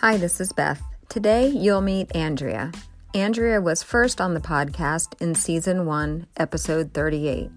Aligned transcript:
Hi, 0.00 0.16
this 0.16 0.40
is 0.40 0.52
Beth. 0.52 0.80
Today 1.08 1.48
you'll 1.48 1.80
meet 1.80 2.14
Andrea. 2.14 2.70
Andrea 3.14 3.60
was 3.60 3.82
first 3.82 4.20
on 4.20 4.32
the 4.32 4.40
podcast 4.40 5.20
in 5.20 5.34
season 5.34 5.86
1, 5.86 6.24
episode 6.36 6.94
38. 6.94 7.50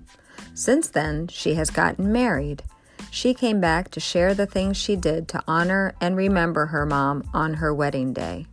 Since 0.56 0.90
then, 0.90 1.28
she 1.28 1.54
has 1.54 1.70
gotten 1.70 2.12
married. 2.12 2.64
She 3.12 3.36
came 3.36 3.62
back 3.62 3.92
to 3.92 4.00
share 4.00 4.34
the 4.34 4.48
things 4.48 4.76
she 4.76 4.96
did 4.96 5.28
to 5.28 5.44
honor 5.48 5.94
and 6.02 6.16
remember 6.16 6.66
her 6.66 6.84
mom 6.84 7.30
on 7.32 7.54
her 7.54 7.72
wedding 7.72 8.12
day. 8.12 8.48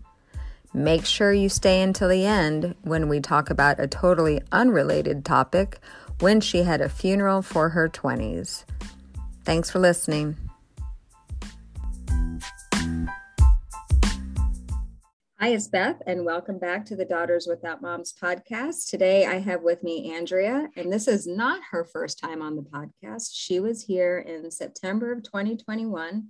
Make 0.75 1.07
sure 1.07 1.33
you 1.33 1.49
stay 1.49 1.81
until 1.81 2.11
the 2.11 2.27
end 2.27 2.75
when 2.83 3.09
we 3.09 3.21
talk 3.21 3.49
about 3.49 3.81
a 3.81 3.87
totally 3.87 4.43
unrelated 4.53 5.25
topic 5.25 5.79
when 6.21 6.43
she 6.43 6.65
had 6.65 6.83
a 6.83 6.91
funeral 6.91 7.41
for 7.41 7.71
her 7.71 7.89
20s. 7.89 8.65
Thanks 9.47 9.71
for 9.71 9.79
listening. 9.79 10.37
Hi, 15.41 15.51
it's 15.51 15.69
Beth, 15.69 16.03
and 16.05 16.25
welcome 16.25 16.59
back 16.59 16.85
to 16.87 16.97
the 16.97 17.05
Daughters 17.05 17.47
Without 17.47 17.81
Moms 17.81 18.13
podcast. 18.13 18.91
Today 18.91 19.25
I 19.25 19.39
have 19.39 19.63
with 19.63 19.85
me 19.85 20.13
Andrea, 20.13 20.69
and 20.75 20.93
this 20.93 21.07
is 21.07 21.29
not 21.29 21.61
her 21.71 21.85
first 21.85 22.19
time 22.19 22.43
on 22.43 22.57
the 22.57 22.63
podcast. 22.63 23.31
She 23.35 23.61
was 23.61 23.85
here 23.85 24.19
in 24.19 24.51
September 24.51 25.13
of 25.13 25.23
2021, 25.23 26.27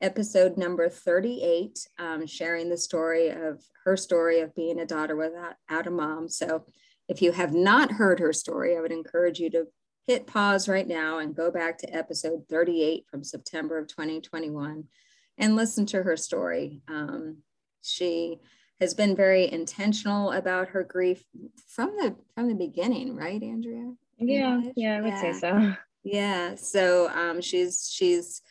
episode 0.00 0.56
number 0.56 0.88
38, 0.88 1.84
um, 1.98 2.28
sharing 2.28 2.68
the 2.68 2.76
story 2.76 3.30
of 3.30 3.60
her 3.84 3.96
story 3.96 4.38
of 4.38 4.54
being 4.54 4.78
a 4.78 4.86
daughter 4.86 5.16
without 5.16 5.88
a 5.88 5.90
mom. 5.90 6.28
So 6.28 6.64
if 7.08 7.20
you 7.20 7.32
have 7.32 7.54
not 7.54 7.90
heard 7.90 8.20
her 8.20 8.32
story, 8.32 8.76
I 8.76 8.80
would 8.80 8.92
encourage 8.92 9.40
you 9.40 9.50
to 9.50 9.66
hit 10.06 10.28
pause 10.28 10.68
right 10.68 10.86
now 10.86 11.18
and 11.18 11.34
go 11.34 11.50
back 11.50 11.76
to 11.78 11.92
episode 11.92 12.44
38 12.48 13.06
from 13.10 13.24
September 13.24 13.78
of 13.78 13.88
2021 13.88 14.84
and 15.38 15.56
listen 15.56 15.86
to 15.86 16.04
her 16.04 16.16
story. 16.16 16.82
Um, 16.86 17.38
she 17.84 18.38
has 18.80 18.94
been 18.94 19.14
very 19.14 19.50
intentional 19.52 20.32
about 20.32 20.68
her 20.68 20.82
grief 20.82 21.22
from 21.68 21.96
the 21.96 22.16
from 22.34 22.48
the 22.48 22.54
beginning, 22.54 23.16
right, 23.16 23.42
Andrea? 23.42 23.92
Yeah, 24.18 24.60
yeah, 24.76 24.98
I 24.98 25.00
would 25.00 25.08
yeah. 25.08 25.20
say 25.20 25.32
so. 25.32 25.76
Yeah, 26.06 26.54
so 26.56 27.08
um, 27.10 27.40
she's 27.40 27.90
she's 27.90 28.42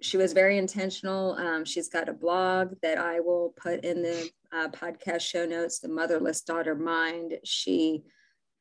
she 0.00 0.16
was 0.16 0.32
very 0.32 0.58
intentional. 0.58 1.34
Um, 1.34 1.64
she's 1.64 1.88
got 1.88 2.08
a 2.08 2.12
blog 2.12 2.74
that 2.82 2.98
I 2.98 3.20
will 3.20 3.54
put 3.56 3.84
in 3.84 4.02
the 4.02 4.30
uh, 4.52 4.68
podcast 4.68 5.20
show 5.20 5.46
notes. 5.46 5.78
The 5.78 5.88
Motherless 5.88 6.42
Daughter 6.42 6.74
Mind. 6.74 7.38
She 7.44 8.02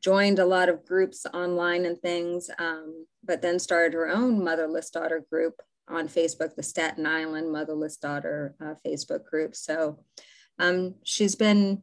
joined 0.04 0.40
a 0.40 0.46
lot 0.46 0.70
of 0.70 0.86
groups 0.86 1.26
online 1.34 1.86
and 1.86 1.98
things, 1.98 2.50
um, 2.60 3.06
but 3.24 3.42
then 3.42 3.58
started 3.58 3.94
her 3.94 4.10
own 4.10 4.44
motherless 4.44 4.90
daughter 4.90 5.26
group 5.30 5.62
on 5.88 6.08
Facebook, 6.08 6.56
the 6.56 6.64
Staten 6.64 7.06
Island 7.06 7.52
Motherless 7.52 7.98
Daughter 7.98 8.56
uh, 8.62 8.76
Facebook 8.86 9.26
group. 9.26 9.56
So 9.56 10.00
um, 10.60 10.96
she's 11.04 11.36
been 11.36 11.82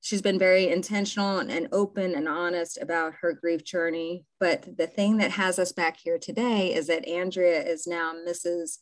she's 0.00 0.22
been 0.22 0.38
very 0.38 0.68
intentional 0.68 1.38
and 1.38 1.68
open 1.72 2.14
and 2.14 2.28
honest 2.28 2.78
about 2.80 3.14
her 3.20 3.32
grief 3.32 3.64
journey. 3.64 4.24
But 4.40 4.76
the 4.76 4.86
thing 4.86 5.18
that 5.18 5.32
has 5.32 5.58
us 5.58 5.72
back 5.72 5.98
here 5.98 6.18
today 6.18 6.72
is 6.72 6.86
that 6.86 7.06
Andrea 7.06 7.62
is 7.62 7.86
now 7.86 8.14
Mrs. 8.14 8.78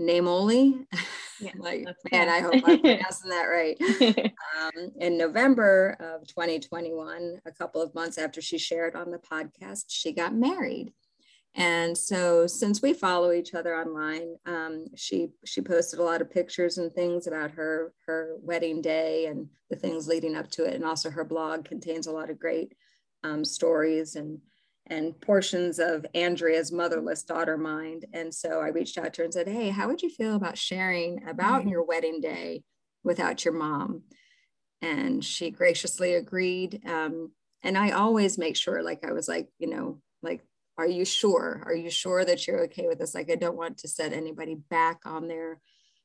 Namoli. 0.00 0.86
Yeah, 1.40 1.52
like, 1.58 1.86
man, 2.10 2.28
I 2.28 2.40
hope 2.40 2.54
I'm 2.64 2.80
pronouncing 2.80 3.30
that 3.30 3.44
right. 3.44 3.76
um, 4.60 4.90
in 5.00 5.18
November 5.18 5.96
of 6.00 6.26
2021, 6.28 7.40
a 7.44 7.52
couple 7.52 7.82
of 7.82 7.94
months 7.94 8.18
after 8.18 8.40
she 8.40 8.58
shared 8.58 8.94
on 8.96 9.10
the 9.10 9.18
podcast, 9.18 9.84
she 9.88 10.12
got 10.12 10.34
married. 10.34 10.92
And 11.56 11.96
so, 11.96 12.48
since 12.48 12.82
we 12.82 12.92
follow 12.92 13.30
each 13.30 13.54
other 13.54 13.76
online, 13.76 14.36
um, 14.44 14.86
she 14.96 15.28
she 15.44 15.60
posted 15.60 16.00
a 16.00 16.04
lot 16.04 16.20
of 16.20 16.30
pictures 16.30 16.78
and 16.78 16.92
things 16.92 17.28
about 17.28 17.52
her 17.52 17.94
her 18.06 18.36
wedding 18.40 18.82
day 18.82 19.26
and 19.26 19.48
the 19.70 19.76
things 19.76 20.08
leading 20.08 20.34
up 20.34 20.50
to 20.52 20.64
it, 20.64 20.74
and 20.74 20.84
also 20.84 21.10
her 21.10 21.24
blog 21.24 21.64
contains 21.64 22.08
a 22.08 22.12
lot 22.12 22.28
of 22.28 22.40
great 22.40 22.74
um, 23.22 23.44
stories 23.44 24.16
and 24.16 24.40
and 24.86 25.18
portions 25.20 25.78
of 25.78 26.04
Andrea's 26.14 26.72
motherless 26.72 27.22
daughter 27.22 27.56
mind. 27.56 28.04
And 28.12 28.34
so, 28.34 28.60
I 28.60 28.68
reached 28.68 28.98
out 28.98 29.14
to 29.14 29.22
her 29.22 29.24
and 29.24 29.32
said, 29.32 29.46
"Hey, 29.46 29.68
how 29.68 29.86
would 29.86 30.02
you 30.02 30.10
feel 30.10 30.34
about 30.34 30.58
sharing 30.58 31.28
about 31.28 31.60
mm-hmm. 31.60 31.68
your 31.68 31.84
wedding 31.84 32.20
day 32.20 32.64
without 33.04 33.44
your 33.44 33.54
mom?" 33.54 34.02
And 34.82 35.24
she 35.24 35.50
graciously 35.50 36.14
agreed. 36.14 36.80
Um, 36.84 37.30
and 37.62 37.78
I 37.78 37.92
always 37.92 38.38
make 38.38 38.56
sure, 38.56 38.82
like 38.82 39.04
I 39.04 39.12
was 39.12 39.28
like, 39.28 39.48
you 39.58 39.68
know, 39.68 40.00
like 40.20 40.44
are 40.76 40.88
you 40.88 41.04
sure? 41.04 41.62
Are 41.66 41.74
you 41.74 41.90
sure 41.90 42.24
that 42.24 42.46
you're 42.46 42.64
okay 42.64 42.86
with 42.86 42.98
this? 42.98 43.14
Like, 43.14 43.30
I 43.30 43.36
don't 43.36 43.56
want 43.56 43.78
to 43.78 43.88
set 43.88 44.12
anybody 44.12 44.56
back 44.56 45.00
on 45.04 45.28
their 45.28 45.60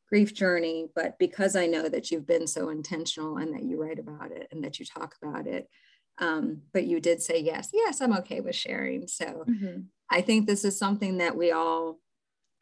grief 0.07 0.33
journey, 0.33 0.87
but 0.95 1.17
because 1.19 1.55
I 1.55 1.67
know 1.67 1.87
that 1.87 2.11
you've 2.11 2.27
been 2.27 2.47
so 2.47 2.69
intentional 2.69 3.37
and 3.37 3.53
that 3.53 3.63
you 3.63 3.81
write 3.81 3.99
about 3.99 4.31
it 4.31 4.47
and 4.51 4.63
that 4.63 4.79
you 4.79 4.85
talk 4.85 5.15
about 5.21 5.47
it, 5.47 5.69
um, 6.19 6.63
but 6.73 6.85
you 6.85 6.99
did 6.99 7.21
say 7.21 7.39
yes, 7.39 7.69
yes, 7.73 8.01
I'm 8.01 8.17
okay 8.17 8.41
with 8.41 8.55
sharing. 8.55 9.07
So 9.07 9.45
mm-hmm. 9.47 9.81
I 10.09 10.21
think 10.21 10.47
this 10.47 10.65
is 10.65 10.77
something 10.77 11.17
that 11.17 11.35
we 11.35 11.51
all 11.51 11.99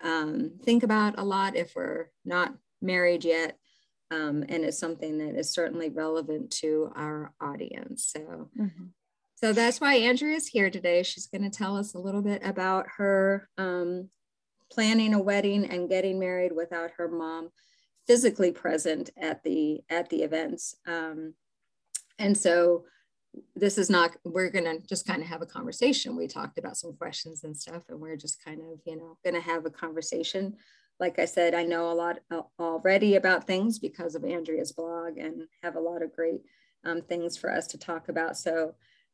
um, 0.04 0.52
think 0.64 0.84
about 0.84 1.18
a 1.18 1.24
lot 1.24 1.56
if 1.56 1.74
we're 1.76 2.08
not 2.24 2.54
married 2.82 3.26
yet. 3.26 3.58
Um, 4.12 4.46
and 4.48 4.64
it's 4.64 4.80
something 4.80 5.18
that 5.18 5.36
is 5.36 5.50
certainly 5.50 5.90
relevant 5.90 6.52
to 6.62 6.92
our 6.96 7.34
audience. 7.42 8.10
So 8.14 8.50
mm-hmm. 8.58 8.86
So 9.38 9.54
that's 9.54 9.80
why 9.80 9.94
Andrea 9.98 10.36
is 10.36 10.48
here 10.48 10.72
today. 10.72 11.04
She's 11.04 11.28
going 11.28 11.44
to 11.44 11.56
tell 11.56 11.78
us 11.78 11.94
a 11.94 12.00
little 12.00 12.24
bit 12.24 12.42
about 12.44 12.88
her 12.98 13.48
um, 13.60 14.10
planning 14.72 15.14
a 15.14 15.22
wedding 15.22 15.64
and 15.66 15.88
getting 15.88 16.20
married 16.20 16.54
without 16.56 16.90
her 16.98 17.08
mom 17.08 17.52
physically 18.08 18.52
present 18.52 19.12
at 19.16 19.44
the 19.44 19.82
at 19.92 20.10
the 20.10 20.24
events. 20.24 20.76
Um, 20.88 21.36
and 22.18 22.36
so 22.36 22.86
this 23.56 23.78
is 23.78 23.92
not 23.92 24.16
we're 24.24 24.50
going 24.50 24.66
to 24.66 24.80
just 24.88 25.06
kind 25.06 25.22
of 25.22 25.28
have 25.28 25.44
a 25.44 25.46
conversation 25.46 26.16
we 26.16 26.26
talked 26.26 26.58
about 26.58 26.76
some 26.76 26.94
questions 26.94 27.44
and 27.44 27.56
stuff 27.56 27.84
and 27.90 28.00
we're 28.00 28.16
just 28.16 28.44
kind 28.44 28.60
of 28.62 28.80
you 28.88 28.98
know 28.98 29.20
going 29.24 29.36
to 29.36 29.48
have 29.48 29.68
a 29.68 29.70
conversation 29.70 30.56
like 31.00 31.20
i 31.20 31.26
said 31.26 31.54
i 31.54 31.62
know 31.62 31.92
a 31.92 31.94
lot 31.94 32.18
uh, 32.32 32.42
already 32.60 33.16
about 33.16 33.46
things 33.46 33.78
because 33.78 34.16
of 34.16 34.24
andrea's 34.24 34.72
blog 34.72 35.20
and 35.20 35.44
have 35.62 35.76
a 35.76 35.80
lot 35.80 36.02
of 36.02 36.16
great 36.16 36.42
um, 36.84 37.04
things 37.04 37.38
for 37.38 37.52
us 37.52 37.68
to 37.68 37.78
talk 37.78 38.10
about 38.10 38.36
so 38.36 38.74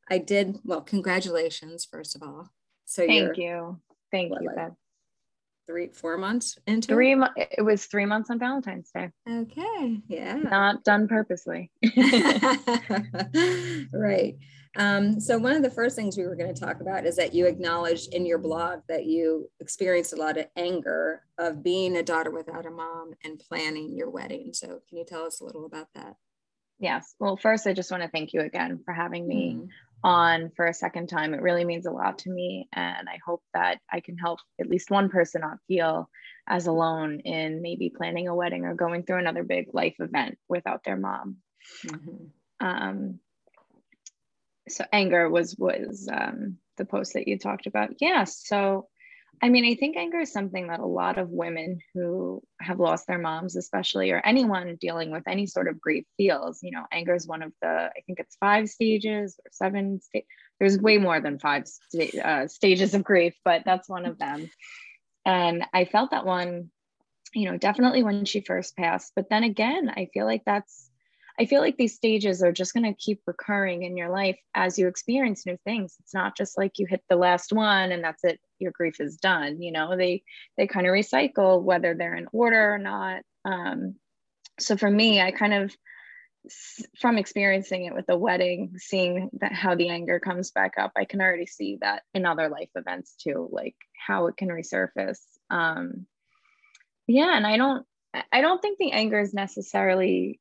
I 0.09 0.17
did 0.17 0.59
well. 0.63 0.81
Congratulations, 0.81 1.87
first 1.89 2.15
of 2.15 2.23
all. 2.23 2.49
So 2.85 3.05
thank 3.05 3.37
you, 3.37 3.79
thank 4.11 4.31
what, 4.31 4.43
you. 4.43 4.49
Like 4.55 4.71
three, 5.67 5.89
four 5.93 6.17
months 6.17 6.57
into 6.67 6.89
three. 6.89 7.15
It 7.35 7.63
was 7.63 7.85
three 7.85 8.05
months 8.05 8.29
on 8.29 8.39
Valentine's 8.39 8.91
Day. 8.93 9.09
Okay, 9.29 10.01
yeah, 10.07 10.35
not 10.35 10.83
done 10.83 11.07
purposely. 11.07 11.71
right. 13.93 14.35
Um, 14.75 15.19
so 15.19 15.37
one 15.37 15.55
of 15.55 15.61
the 15.61 15.69
first 15.69 15.95
things 15.95 16.17
we 16.17 16.25
were 16.25 16.35
going 16.35 16.53
to 16.53 16.59
talk 16.59 16.81
about 16.81 17.05
is 17.05 17.15
that 17.17 17.33
you 17.33 17.45
acknowledged 17.45 18.13
in 18.13 18.25
your 18.25 18.39
blog 18.39 18.79
that 18.89 19.05
you 19.05 19.49
experienced 19.59 20.13
a 20.13 20.15
lot 20.15 20.37
of 20.37 20.47
anger 20.55 21.21
of 21.37 21.63
being 21.63 21.97
a 21.97 22.03
daughter 22.03 22.31
without 22.31 22.65
a 22.65 22.71
mom 22.71 23.13
and 23.23 23.39
planning 23.39 23.95
your 23.95 24.09
wedding. 24.09 24.51
So 24.51 24.81
can 24.89 24.97
you 24.97 25.05
tell 25.05 25.25
us 25.25 25.41
a 25.41 25.45
little 25.45 25.65
about 25.65 25.89
that? 25.93 26.15
Yes. 26.79 27.13
Well, 27.19 27.37
first, 27.37 27.67
I 27.67 27.73
just 27.73 27.91
want 27.91 28.01
to 28.01 28.09
thank 28.09 28.33
you 28.33 28.41
again 28.41 28.79
for 28.83 28.93
having 28.93 29.27
me 29.27 29.57
mm 29.59 29.69
on 30.03 30.51
for 30.55 30.65
a 30.65 30.73
second 30.73 31.07
time. 31.07 31.33
It 31.33 31.41
really 31.41 31.63
means 31.63 31.85
a 31.85 31.91
lot 31.91 32.19
to 32.19 32.29
me. 32.29 32.67
And 32.73 33.07
I 33.07 33.19
hope 33.25 33.41
that 33.53 33.79
I 33.91 34.01
can 34.01 34.17
help 34.17 34.39
at 34.59 34.69
least 34.69 34.91
one 34.91 35.09
person 35.09 35.41
not 35.41 35.59
feel 35.67 36.09
as 36.47 36.67
alone 36.67 37.21
in 37.21 37.61
maybe 37.61 37.93
planning 37.95 38.27
a 38.27 38.35
wedding 38.35 38.65
or 38.65 38.75
going 38.75 39.03
through 39.03 39.19
another 39.19 39.43
big 39.43 39.67
life 39.73 39.95
event 39.99 40.37
without 40.49 40.83
their 40.83 40.97
mom. 40.97 41.37
Mm-hmm. 41.85 42.65
Um, 42.65 43.19
so 44.67 44.85
anger 44.91 45.29
was 45.29 45.55
was 45.57 46.09
um, 46.11 46.57
the 46.77 46.85
post 46.85 47.13
that 47.13 47.27
you 47.27 47.37
talked 47.37 47.67
about. 47.67 47.91
Yeah, 47.99 48.23
so 48.25 48.87
I 49.41 49.49
mean, 49.49 49.65
I 49.65 49.75
think 49.75 49.97
anger 49.97 50.19
is 50.19 50.31
something 50.31 50.67
that 50.67 50.79
a 50.79 50.85
lot 50.85 51.17
of 51.17 51.29
women 51.29 51.79
who 51.93 52.41
have 52.61 52.79
lost 52.79 53.07
their 53.07 53.17
moms, 53.17 53.57
especially, 53.57 54.11
or 54.11 54.21
anyone 54.23 54.77
dealing 54.79 55.11
with 55.11 55.27
any 55.27 55.47
sort 55.47 55.67
of 55.67 55.81
grief 55.81 56.05
feels. 56.15 56.59
You 56.63 56.71
know, 56.71 56.85
anger 56.91 57.13
is 57.13 57.27
one 57.27 57.43
of 57.43 57.51
the, 57.61 57.67
I 57.67 58.01
think 58.05 58.19
it's 58.19 58.37
five 58.37 58.69
stages 58.69 59.37
or 59.43 59.49
seven. 59.51 59.99
Sta- 60.01 60.25
There's 60.59 60.79
way 60.79 60.97
more 60.97 61.19
than 61.19 61.39
five 61.39 61.67
sta- 61.67 62.21
uh, 62.21 62.47
stages 62.47 62.93
of 62.93 63.03
grief, 63.03 63.33
but 63.43 63.63
that's 63.65 63.89
one 63.89 64.05
of 64.05 64.17
them. 64.17 64.49
And 65.25 65.65
I 65.73 65.85
felt 65.85 66.11
that 66.11 66.25
one, 66.25 66.69
you 67.33 67.49
know, 67.49 67.57
definitely 67.57 68.03
when 68.03 68.25
she 68.25 68.41
first 68.41 68.77
passed. 68.77 69.11
But 69.15 69.29
then 69.29 69.43
again, 69.43 69.89
I 69.89 70.09
feel 70.13 70.25
like 70.25 70.43
that's 70.45 70.89
I 71.39 71.45
feel 71.45 71.61
like 71.61 71.77
these 71.77 71.95
stages 71.95 72.43
are 72.43 72.51
just 72.51 72.73
going 72.73 72.83
to 72.83 72.93
keep 72.93 73.21
recurring 73.25 73.83
in 73.83 73.97
your 73.97 74.09
life 74.09 74.37
as 74.53 74.77
you 74.77 74.87
experience 74.87 75.45
new 75.45 75.57
things. 75.65 75.95
It's 75.99 76.13
not 76.13 76.37
just 76.37 76.57
like 76.57 76.77
you 76.77 76.85
hit 76.85 77.03
the 77.09 77.15
last 77.15 77.51
one 77.51 77.91
and 77.91 78.03
that's 78.03 78.23
it, 78.23 78.39
your 78.63 78.71
grief 78.71 78.99
is 78.99 79.17
done. 79.17 79.61
You 79.61 79.71
know, 79.71 79.95
they 79.95 80.23
they 80.57 80.67
kind 80.67 80.87
of 80.87 80.93
recycle 80.93 81.61
whether 81.61 81.93
they're 81.93 82.15
in 82.15 82.27
order 82.31 82.73
or 82.73 82.77
not. 82.79 83.21
Um, 83.45 83.95
so 84.59 84.77
for 84.77 84.89
me, 84.89 85.21
I 85.21 85.31
kind 85.31 85.53
of 85.53 85.75
from 86.99 87.17
experiencing 87.17 87.85
it 87.85 87.95
with 87.95 88.05
the 88.05 88.17
wedding, 88.17 88.73
seeing 88.77 89.29
that 89.39 89.53
how 89.53 89.75
the 89.75 89.89
anger 89.89 90.19
comes 90.19 90.51
back 90.51 90.73
up, 90.77 90.91
I 90.95 91.05
can 91.05 91.21
already 91.21 91.45
see 91.45 91.77
that 91.81 92.03
in 92.13 92.25
other 92.25 92.49
life 92.49 92.69
events 92.75 93.15
too, 93.15 93.47
like 93.51 93.75
how 93.95 94.27
it 94.27 94.35
can 94.35 94.49
resurface. 94.49 95.21
Um, 95.49 96.05
yeah, 97.07 97.35
and 97.35 97.47
I 97.47 97.57
don't 97.57 97.85
I 98.31 98.41
don't 98.41 98.61
think 98.61 98.77
the 98.77 98.91
anger 98.91 99.19
is 99.19 99.33
necessarily, 99.33 100.39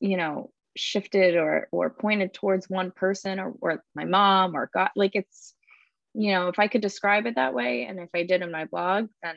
you 0.00 0.16
know, 0.16 0.50
shifted 0.76 1.36
or 1.36 1.68
or 1.72 1.90
pointed 1.90 2.34
towards 2.34 2.68
one 2.68 2.90
person 2.90 3.40
or, 3.40 3.54
or 3.60 3.82
my 3.94 4.04
mom 4.04 4.54
or 4.54 4.70
God. 4.72 4.90
Like 4.94 5.12
it's, 5.14 5.54
you 6.16 6.32
know, 6.32 6.48
if 6.48 6.58
I 6.58 6.68
could 6.68 6.80
describe 6.80 7.26
it 7.26 7.34
that 7.34 7.54
way, 7.54 7.84
and 7.84 8.00
if 8.00 8.08
I 8.14 8.22
did 8.22 8.42
in 8.42 8.50
my 8.50 8.64
blog, 8.64 9.08
then 9.22 9.36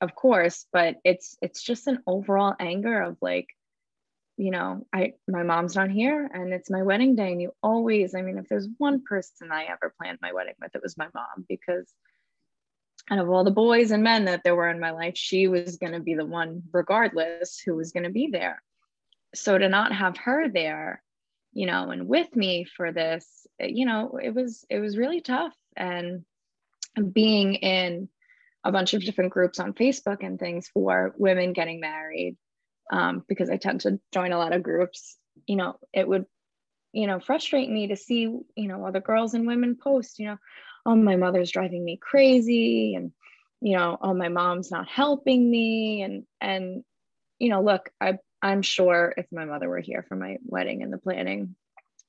of 0.00 0.14
course, 0.14 0.66
but 0.72 0.96
it's 1.04 1.36
it's 1.42 1.62
just 1.62 1.86
an 1.86 2.02
overall 2.06 2.54
anger 2.60 3.00
of 3.02 3.16
like, 3.20 3.48
you 4.36 4.50
know, 4.50 4.86
I 4.92 5.14
my 5.26 5.42
mom's 5.42 5.74
not 5.74 5.90
here 5.90 6.30
and 6.32 6.52
it's 6.52 6.70
my 6.70 6.82
wedding 6.82 7.16
day. 7.16 7.32
And 7.32 7.40
you 7.40 7.52
always, 7.62 8.14
I 8.14 8.22
mean, 8.22 8.38
if 8.38 8.48
there's 8.48 8.68
one 8.78 9.02
person 9.02 9.50
I 9.50 9.64
ever 9.64 9.94
planned 10.00 10.18
my 10.22 10.32
wedding 10.32 10.54
with, 10.60 10.74
it 10.74 10.82
was 10.82 10.98
my 10.98 11.08
mom 11.14 11.46
because 11.48 11.92
and 13.10 13.20
of 13.20 13.30
all 13.30 13.44
the 13.44 13.50
boys 13.50 13.90
and 13.90 14.02
men 14.02 14.26
that 14.26 14.42
there 14.44 14.54
were 14.54 14.68
in 14.68 14.80
my 14.80 14.90
life, 14.90 15.16
she 15.16 15.48
was 15.48 15.78
going 15.78 15.94
to 15.94 16.00
be 16.00 16.14
the 16.14 16.26
one, 16.26 16.62
regardless, 16.72 17.58
who 17.64 17.74
was 17.74 17.92
going 17.92 18.04
to 18.04 18.10
be 18.10 18.28
there. 18.30 18.62
So 19.34 19.56
to 19.56 19.68
not 19.68 19.92
have 19.92 20.18
her 20.18 20.48
there, 20.48 21.02
you 21.58 21.66
know, 21.66 21.90
and 21.90 22.06
with 22.06 22.36
me 22.36 22.64
for 22.76 22.92
this, 22.92 23.44
you 23.58 23.84
know, 23.84 24.16
it 24.22 24.32
was 24.32 24.64
it 24.70 24.78
was 24.78 24.96
really 24.96 25.20
tough. 25.20 25.52
And 25.76 26.24
being 27.12 27.56
in 27.56 28.08
a 28.62 28.70
bunch 28.70 28.94
of 28.94 29.02
different 29.02 29.32
groups 29.32 29.58
on 29.58 29.72
Facebook 29.72 30.24
and 30.24 30.38
things 30.38 30.68
for 30.68 31.16
women 31.18 31.52
getting 31.52 31.80
married, 31.80 32.36
um, 32.92 33.24
because 33.28 33.50
I 33.50 33.56
tend 33.56 33.80
to 33.80 33.98
join 34.14 34.30
a 34.30 34.38
lot 34.38 34.54
of 34.54 34.62
groups, 34.62 35.16
you 35.48 35.56
know, 35.56 35.74
it 35.92 36.06
would, 36.06 36.26
you 36.92 37.08
know, 37.08 37.18
frustrate 37.18 37.68
me 37.68 37.88
to 37.88 37.96
see, 37.96 38.20
you 38.20 38.68
know, 38.68 38.86
other 38.86 39.00
girls 39.00 39.34
and 39.34 39.44
women 39.44 39.76
post, 39.82 40.20
you 40.20 40.26
know, 40.26 40.36
oh, 40.86 40.94
my 40.94 41.16
mother's 41.16 41.50
driving 41.50 41.84
me 41.84 41.98
crazy 42.00 42.94
and, 42.94 43.10
you 43.60 43.76
know, 43.76 43.98
oh, 44.00 44.14
my 44.14 44.28
mom's 44.28 44.70
not 44.70 44.86
helping 44.86 45.50
me. 45.50 46.02
And, 46.02 46.22
and, 46.40 46.84
you 47.40 47.48
know, 47.48 47.62
look, 47.64 47.90
I, 48.00 48.18
I'm 48.42 48.62
sure 48.62 49.14
if 49.16 49.26
my 49.32 49.44
mother 49.44 49.68
were 49.68 49.80
here 49.80 50.04
for 50.08 50.16
my 50.16 50.38
wedding 50.44 50.82
and 50.82 50.92
the 50.92 50.98
planning, 50.98 51.56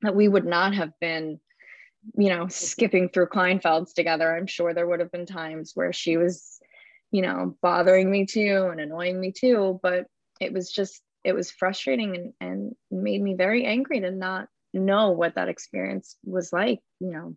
that 0.02 0.16
we 0.16 0.28
would 0.28 0.46
not 0.46 0.76
have 0.76 0.92
been, 1.00 1.40
you 2.18 2.30
know, 2.30 2.48
skipping 2.48 3.10
through 3.10 3.28
Kleinfelds 3.28 3.94
together. 3.94 4.36
I'm 4.36 4.48
sure 4.48 4.74
there 4.74 4.88
would 4.88 5.00
have 5.00 5.12
been 5.12 5.26
times 5.26 5.72
where 5.76 5.92
she 5.92 6.18
was, 6.18 6.60
you 7.12 7.22
know, 7.22 7.58
bothering 7.62 8.10
me 8.10 8.26
too 8.26 8.70
and 8.72 8.80
annoying 8.80 9.20
me 9.20 9.32
too. 9.32 9.80
But 9.82 10.06
it 10.40 10.54
was 10.54 10.72
just, 10.72 11.02
it 11.24 11.34
was 11.34 11.52
frustrating 11.52 12.16
and, 12.16 12.34
and 12.40 12.76
made 12.92 13.22
me 13.22 13.34
very 13.34 13.66
angry 13.66 14.00
to 14.02 14.12
not 14.12 14.48
know 14.74 15.12
what 15.12 15.36
that 15.36 15.50
experience 15.50 16.16
was 16.24 16.54
like, 16.54 16.80
you 17.00 17.12
know, 17.12 17.36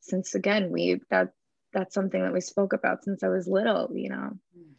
since 0.00 0.34
again 0.34 0.70
we 0.70 1.00
that 1.10 1.30
that's 1.72 1.94
something 1.94 2.22
that 2.22 2.32
we 2.32 2.40
spoke 2.40 2.72
about 2.72 3.04
since 3.04 3.22
I 3.22 3.28
was 3.28 3.46
little, 3.46 3.90
you 3.94 4.08
know. 4.08 4.38
Hmm. 4.56 4.75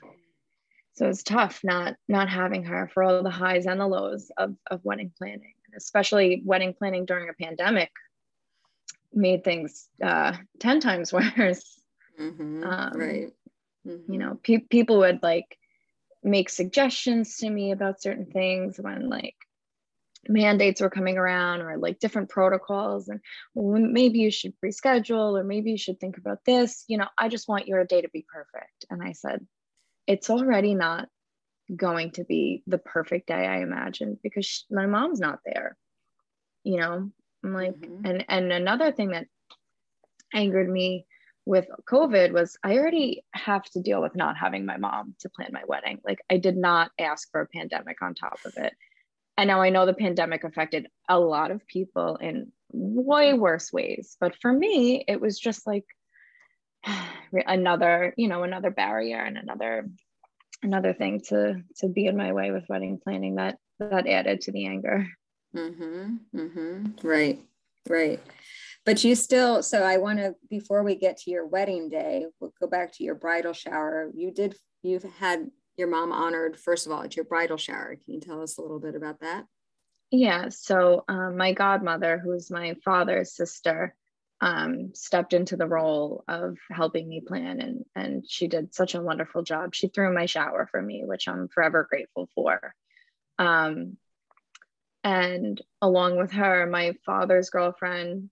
So 0.98 1.08
it's 1.08 1.22
tough 1.22 1.60
not 1.64 1.96
not 2.08 2.28
having 2.28 2.64
her 2.64 2.90
for 2.92 3.04
all 3.04 3.22
the 3.22 3.30
highs 3.30 3.68
and 3.68 3.80
the 3.80 3.88
lows 3.88 4.32
of 4.36 4.56
of 4.72 4.84
wedding 4.84 5.12
planning, 5.16 5.54
especially 5.76 6.42
wedding 6.44 6.74
planning 6.74 7.06
during 7.06 7.30
a 7.30 7.34
pandemic 7.34 7.92
made 9.14 9.44
things 9.44 9.88
uh, 10.04 10.34
10 10.60 10.80
times 10.80 11.14
worse. 11.38 11.80
Mm-hmm, 12.20 12.64
um, 12.64 12.94
right. 12.94 13.34
Mm-hmm. 13.86 14.12
You 14.12 14.20
know, 14.20 14.40
pe- 14.42 14.66
people 14.70 15.00
would 15.00 15.22
like 15.22 15.58
make 16.24 16.50
suggestions 16.50 17.38
to 17.38 17.50
me 17.50 17.72
about 17.72 18.02
certain 18.02 18.26
things 18.26 18.80
when 18.80 19.08
like 19.08 19.36
mandates 20.28 20.82
were 20.82 20.90
coming 20.90 21.18
around 21.18 21.62
or 21.62 21.78
like 21.78 22.00
different 22.00 22.30
protocols 22.30 23.08
and 23.08 23.20
well, 23.54 23.80
maybe 23.80 24.20
you 24.20 24.32
should 24.32 24.54
reschedule 24.66 25.40
or 25.40 25.44
maybe 25.44 25.72
you 25.72 25.78
should 25.78 26.00
think 26.00 26.18
about 26.18 26.40
this 26.44 26.84
you 26.88 26.98
know 26.98 27.08
i 27.18 27.30
just 27.30 27.48
want 27.48 27.68
your 27.68 27.86
day 27.86 28.02
to 28.02 28.10
be 28.10 28.26
perfect 28.28 28.84
and 28.90 29.02
i 29.02 29.14
said 29.14 29.46
it's 30.08 30.30
already 30.30 30.74
not 30.74 31.08
going 31.76 32.12
to 32.12 32.24
be 32.24 32.64
the 32.68 32.78
perfect 32.78 33.28
day 33.28 33.46
i 33.46 33.62
imagined 33.62 34.18
because 34.24 34.46
she, 34.46 34.64
my 34.72 34.86
mom's 34.86 35.20
not 35.20 35.40
there 35.46 35.76
you 36.64 36.78
know 36.78 37.12
i'm 37.44 37.54
like 37.54 37.76
mm-hmm. 37.76 38.06
and 38.06 38.26
and 38.30 38.52
another 38.52 38.92
thing 38.92 39.10
that 39.10 39.28
angered 40.34 40.70
me 40.70 41.06
with 41.46 41.68
covid 41.90 42.32
was 42.32 42.58
i 42.64 42.78
already 42.78 43.24
have 43.34 43.64
to 43.64 43.82
deal 43.82 44.02
with 44.02 44.16
not 44.16 44.38
having 44.38 44.66
my 44.66 44.78
mom 44.78 45.14
to 45.20 45.30
plan 45.30 45.50
my 45.52 45.64
wedding 45.68 46.00
like 46.06 46.20
i 46.30 46.38
did 46.38 46.56
not 46.56 46.90
ask 47.00 47.30
for 47.32 47.42
a 47.42 47.48
pandemic 47.48 48.02
on 48.02 48.14
top 48.16 48.40
of 48.46 48.54
it 48.58 48.74
and 49.38 49.48
now 49.48 49.62
I 49.62 49.70
know 49.70 49.86
the 49.86 49.94
pandemic 49.94 50.44
affected 50.44 50.88
a 51.08 51.20
lot 51.20 51.52
of 51.52 51.66
people 51.68 52.16
in 52.16 52.52
way 52.72 53.34
worse 53.34 53.72
ways. 53.72 54.18
But 54.20 54.36
for 54.42 54.52
me, 54.52 55.06
it 55.08 55.22
was 55.22 55.40
just 55.40 55.68
like 55.68 55.86
another, 57.48 58.14
you 58.18 58.28
know, 58.28 58.44
another 58.44 58.72
barrier 58.72 59.20
and 59.20 59.38
another 59.38 59.90
another 60.64 60.94
thing 60.94 61.22
to 61.22 61.62
to 61.78 61.88
be 61.88 62.08
in 62.08 62.18
my 62.18 62.34
way 62.34 62.52
with 62.52 62.68
wedding 62.68 63.00
planning 63.04 63.36
that 63.36 63.58
that 63.80 64.08
added 64.08 64.42
to 64.42 64.52
the 64.52 64.68
anger. 64.68 65.08
Mm-hmm. 65.56 66.16
Mm-hmm. 66.36 67.08
Right. 67.08 67.40
Right. 67.88 68.20
But 68.86 69.04
you 69.04 69.16
still, 69.16 69.64
so 69.64 69.84
I 69.84 69.98
want 69.98 70.20
to, 70.20 70.36
before 70.50 70.84
we 70.84 70.96
get 70.96 71.18
to 71.18 71.32
your 71.32 71.46
wedding 71.46 71.90
day, 71.90 72.26
we'll 72.40 72.54
go 72.60 72.68
back 72.68 72.94
to 72.94 73.04
your 73.04 73.16
bridal 73.16 73.54
shower. 73.54 74.10
You 74.14 74.32
did, 74.32 74.56
you've 74.82 75.04
had 75.04 75.50
your 75.78 75.90
mom 75.90 76.12
honored, 76.12 76.58
first 76.58 76.86
of 76.86 76.92
all, 76.92 77.04
at 77.04 77.16
your 77.16 77.26
bridal 77.26 77.58
shower. 77.58 77.98
Can 78.04 78.14
you 78.14 78.22
tell 78.22 78.42
us 78.42 78.58
a 78.58 78.62
little 78.62 78.80
bit 78.80 78.96
about 78.96 79.20
that? 79.20 79.46
Yeah. 80.10 80.50
So, 80.50 81.04
um, 81.10 81.36
my 81.36 81.52
godmother, 81.52 82.18
who's 82.18 82.50
my 82.50 82.76
father's 82.86 83.36
sister, 83.36 83.94
um, 84.42 84.94
stepped 84.94 85.34
into 85.34 85.58
the 85.58 85.68
role 85.68 86.24
of 86.28 86.58
helping 86.72 87.08
me 87.08 87.22
plan, 87.22 87.60
and 87.60 87.86
and 87.96 88.30
she 88.30 88.48
did 88.48 88.74
such 88.74 88.96
a 88.96 89.02
wonderful 89.02 89.44
job. 89.44 89.74
She 89.74 89.88
threw 89.88 90.14
my 90.14 90.26
shower 90.26 90.68
for 90.70 90.82
me, 90.82 91.04
which 91.06 91.28
I'm 91.28 91.48
forever 91.48 91.88
grateful 91.90 92.30
for. 92.36 92.74
Um, 93.40 93.98
and 95.04 95.62
along 95.82 96.18
with 96.18 96.32
her, 96.34 96.68
my 96.68 96.96
father's 97.06 97.50
girlfriend 97.50 98.30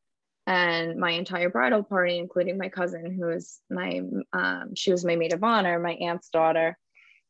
and 0.47 0.97
my 0.97 1.11
entire 1.11 1.49
bridal 1.49 1.83
party, 1.83 2.17
including 2.19 2.57
my 2.57 2.69
cousin, 2.69 3.15
who 3.15 3.29
is 3.29 3.59
my 3.69 4.01
um, 4.33 4.75
she 4.75 4.91
was 4.91 5.05
my 5.05 5.15
maid 5.15 5.33
of 5.33 5.43
honor, 5.43 5.79
my 5.79 5.93
aunt's 5.93 6.29
daughter 6.29 6.77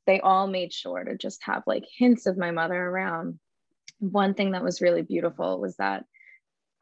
they 0.06 0.20
all 0.20 0.48
made 0.48 0.72
sure 0.72 1.04
to 1.04 1.18
just 1.18 1.44
have 1.44 1.64
like 1.66 1.86
hints 1.98 2.26
of 2.26 2.38
my 2.38 2.52
mother 2.52 2.76
around. 2.76 3.40
One 4.00 4.34
thing 4.34 4.52
that 4.52 4.64
was 4.64 4.82
really 4.82 5.02
beautiful 5.02 5.60
was 5.60 5.78
that 5.78 6.06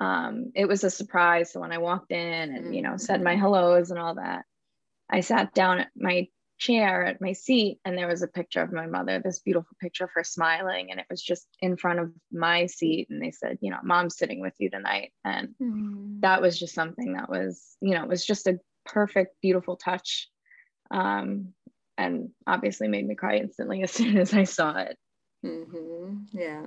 um, 0.04 0.52
it 0.54 0.68
was 0.68 0.84
a 0.84 0.90
surprise. 0.90 1.54
So 1.54 1.62
when 1.62 1.72
I 1.72 1.78
walked 1.78 2.12
in 2.12 2.56
and, 2.56 2.76
you 2.76 2.82
know, 2.82 2.98
said 2.98 3.22
my 3.22 3.36
hellos 3.36 3.90
and 3.90 4.00
all 4.00 4.16
that, 4.16 4.44
I 5.10 5.22
sat 5.22 5.54
down 5.54 5.80
at 5.80 5.90
my 5.96 6.28
chair 6.60 7.06
at 7.06 7.22
my 7.22 7.32
seat 7.32 7.80
and 7.86 7.98
there 7.98 8.08
was 8.08 8.22
a 8.22 8.28
picture 8.28 8.62
of 8.62 8.74
my 8.74 8.86
mother, 8.86 9.20
this 9.20 9.40
beautiful 9.40 9.76
picture 9.80 10.04
of 10.04 10.10
her 10.14 10.24
smiling. 10.24 10.92
And 10.92 11.00
it 11.00 11.06
was 11.10 11.22
just 11.22 11.48
in 11.62 11.78
front 11.78 12.00
of 12.00 12.12
my 12.34 12.66
seat. 12.66 13.08
And 13.10 13.22
they 13.22 13.32
said, 13.32 13.60
you 13.62 13.72
know, 13.72 13.80
mom's 13.82 14.18
sitting 14.18 14.42
with 14.42 14.54
you 14.60 14.70
tonight. 14.70 15.14
And 15.24 15.50
mm. 15.62 16.20
that 16.22 16.42
was 16.42 16.60
just 16.60 16.76
something 16.76 17.14
that 17.14 17.30
was, 17.30 17.78
you 17.80 17.92
know, 17.92 18.04
it 18.04 18.10
was 18.10 18.26
just 18.26 18.48
a 18.48 18.60
perfect, 18.86 19.36
beautiful 19.42 19.78
touch. 19.78 20.30
Um, 20.92 21.54
and 21.98 22.32
obviously 22.46 22.90
made 22.90 23.08
me 23.08 23.16
cry 23.16 23.38
instantly 23.38 23.84
as 23.84 23.92
soon 23.92 24.18
as 24.18 24.34
I 24.34 24.44
saw 24.44 24.78
it. 24.80 24.98
Mm-hmm. 25.46 26.38
Yeah. 26.38 26.66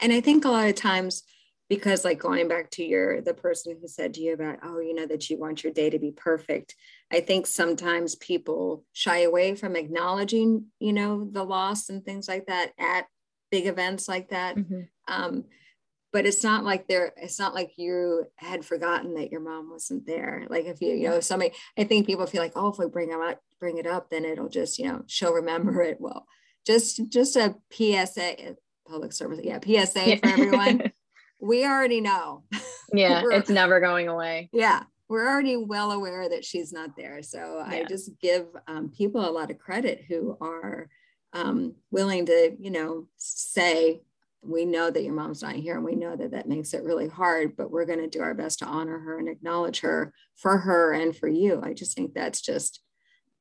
And 0.00 0.12
I 0.12 0.20
think 0.20 0.44
a 0.44 0.50
lot 0.50 0.68
of 0.68 0.74
times, 0.74 1.22
because 1.68 2.04
like 2.04 2.18
going 2.18 2.48
back 2.48 2.70
to 2.70 2.84
your 2.84 3.20
the 3.20 3.34
person 3.34 3.76
who 3.80 3.88
said 3.88 4.14
to 4.14 4.20
you 4.20 4.34
about 4.34 4.58
oh 4.62 4.78
you 4.78 4.94
know 4.94 5.06
that 5.06 5.28
you 5.28 5.38
want 5.38 5.64
your 5.64 5.72
day 5.72 5.90
to 5.90 5.98
be 5.98 6.12
perfect 6.12 6.76
i 7.12 7.20
think 7.20 7.46
sometimes 7.46 8.14
people 8.14 8.84
shy 8.92 9.22
away 9.22 9.54
from 9.54 9.74
acknowledging 9.74 10.66
you 10.78 10.92
know 10.92 11.28
the 11.32 11.42
loss 11.42 11.88
and 11.88 12.04
things 12.04 12.28
like 12.28 12.46
that 12.46 12.70
at 12.78 13.06
big 13.50 13.66
events 13.66 14.08
like 14.08 14.30
that. 14.30 14.56
Mm-hmm. 14.56 14.80
um, 15.08 15.44
but 16.12 16.24
it's 16.24 16.42
not 16.42 16.64
like 16.64 16.88
there 16.88 17.12
it's 17.16 17.38
not 17.38 17.54
like 17.54 17.72
you 17.76 18.24
had 18.36 18.64
forgotten 18.64 19.14
that 19.14 19.30
your 19.30 19.40
mom 19.40 19.70
wasn't 19.70 20.06
there. 20.06 20.46
Like 20.48 20.64
if 20.64 20.80
you 20.80 20.94
you 20.94 21.08
know 21.08 21.20
somebody 21.20 21.52
i 21.76 21.84
think 21.84 22.06
people 22.06 22.26
feel 22.26 22.42
like 22.42 22.52
oh 22.56 22.68
if 22.68 22.78
we 22.78 22.86
bring 22.86 23.10
them 23.10 23.20
up 23.20 23.40
bring 23.60 23.76
it 23.78 23.86
up 23.86 24.08
then 24.08 24.24
it'll 24.24 24.48
just 24.48 24.78
you 24.78 24.86
know 24.86 25.02
she'll 25.06 25.34
remember 25.34 25.82
it. 25.82 25.98
Well 26.00 26.26
just 26.66 27.08
just 27.10 27.36
a 27.36 27.56
psa 27.70 28.56
public 28.88 29.12
service 29.12 29.40
yeah 29.42 29.58
psa 29.60 30.08
yeah. 30.08 30.16
for 30.16 30.26
everyone 30.26 30.92
we 31.40 31.64
already 31.64 32.00
know. 32.00 32.44
Yeah 32.92 33.24
it's 33.32 33.50
never 33.50 33.80
going 33.80 34.06
away. 34.06 34.48
Yeah 34.52 34.84
we're 35.08 35.28
already 35.28 35.56
well 35.56 35.92
aware 35.92 36.28
that 36.28 36.44
she's 36.44 36.72
not 36.72 36.96
there. 36.96 37.22
So 37.22 37.64
yeah. 37.68 37.78
i 37.78 37.84
just 37.84 38.10
give 38.20 38.46
um, 38.66 38.90
people 38.90 39.28
a 39.28 39.30
lot 39.30 39.50
of 39.50 39.58
credit 39.58 40.04
who 40.08 40.36
are 40.40 40.88
um, 41.32 41.74
willing 41.90 42.26
to 42.26 42.56
you 42.58 42.70
know 42.70 43.08
say 43.16 44.00
we 44.42 44.64
know 44.64 44.90
that 44.90 45.02
your 45.02 45.12
mom's 45.12 45.42
not 45.42 45.56
here 45.56 45.74
and 45.74 45.84
we 45.84 45.96
know 45.96 46.14
that 46.14 46.30
that 46.30 46.48
makes 46.48 46.72
it 46.72 46.84
really 46.84 47.08
hard 47.08 47.56
but 47.56 47.70
we're 47.70 47.84
going 47.84 47.98
to 47.98 48.06
do 48.06 48.22
our 48.22 48.34
best 48.34 48.60
to 48.60 48.64
honor 48.64 48.98
her 48.98 49.18
and 49.18 49.28
acknowledge 49.28 49.80
her 49.80 50.12
for 50.36 50.58
her 50.58 50.92
and 50.92 51.16
for 51.16 51.28
you. 51.28 51.60
I 51.62 51.72
just 51.72 51.96
think 51.96 52.14
that's 52.14 52.40
just 52.40 52.80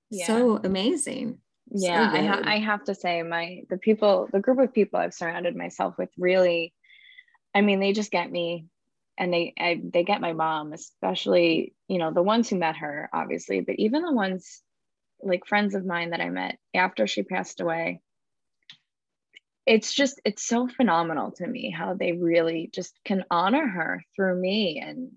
yeah. 0.10 0.28
so 0.28 0.60
amazing. 0.64 1.40
Yeah 1.72 2.12
so 2.12 2.18
I, 2.18 2.24
ha- 2.24 2.42
I 2.44 2.60
have 2.60 2.84
to 2.86 2.96
say 2.96 3.24
my 3.24 3.62
the 3.70 3.78
people 3.78 4.30
the 4.32 4.40
group 4.40 4.60
of 4.60 4.72
people 4.72 5.00
i've 5.00 5.16
surrounded 5.16 5.56
myself 5.56 5.96
with 5.98 6.10
really 6.16 6.76
i 7.56 7.62
mean 7.62 7.80
they 7.80 7.94
just 7.94 8.12
get 8.12 8.32
me 8.32 8.68
and 9.18 9.34
they 9.34 9.54
I, 9.58 9.82
they 9.84 10.04
get 10.04 10.22
my 10.22 10.34
mom 10.34 10.74
especially 10.74 11.74
you 11.88 11.98
know 11.98 12.12
the 12.12 12.22
ones 12.24 12.50
who 12.50 12.58
met 12.58 12.78
her 12.78 13.10
obviously 13.14 13.62
but 13.62 13.76
even 13.78 14.04
the 14.04 14.14
ones 14.14 14.62
like 15.24 15.48
friends 15.48 15.74
of 15.74 15.86
mine 15.86 16.12
that 16.12 16.22
i 16.22 16.30
met 16.30 16.60
after 16.74 17.08
she 17.08 17.24
passed 17.24 17.62
away 17.62 18.02
it's 19.66 19.94
just 19.94 20.22
it's 20.24 20.44
so 20.44 20.68
phenomenal 20.68 21.32
to 21.32 21.48
me 21.48 21.72
how 21.72 21.94
they 21.94 22.12
really 22.12 22.70
just 22.74 23.00
can 23.04 23.26
honor 23.32 23.66
her 23.66 24.04
through 24.16 24.40
me 24.40 24.82
and 24.84 25.12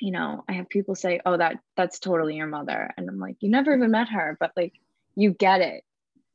you 0.00 0.12
know 0.12 0.44
i 0.48 0.52
have 0.52 0.68
people 0.68 0.94
say 0.94 1.20
oh 1.24 1.36
that 1.36 1.56
that's 1.76 1.98
totally 1.98 2.36
your 2.36 2.46
mother 2.46 2.92
and 2.96 3.08
i'm 3.08 3.18
like 3.18 3.36
you 3.40 3.50
never 3.50 3.74
even 3.74 3.90
met 3.90 4.08
her 4.08 4.36
but 4.38 4.52
like 4.56 4.74
you 5.16 5.32
get 5.32 5.60
it 5.60 5.82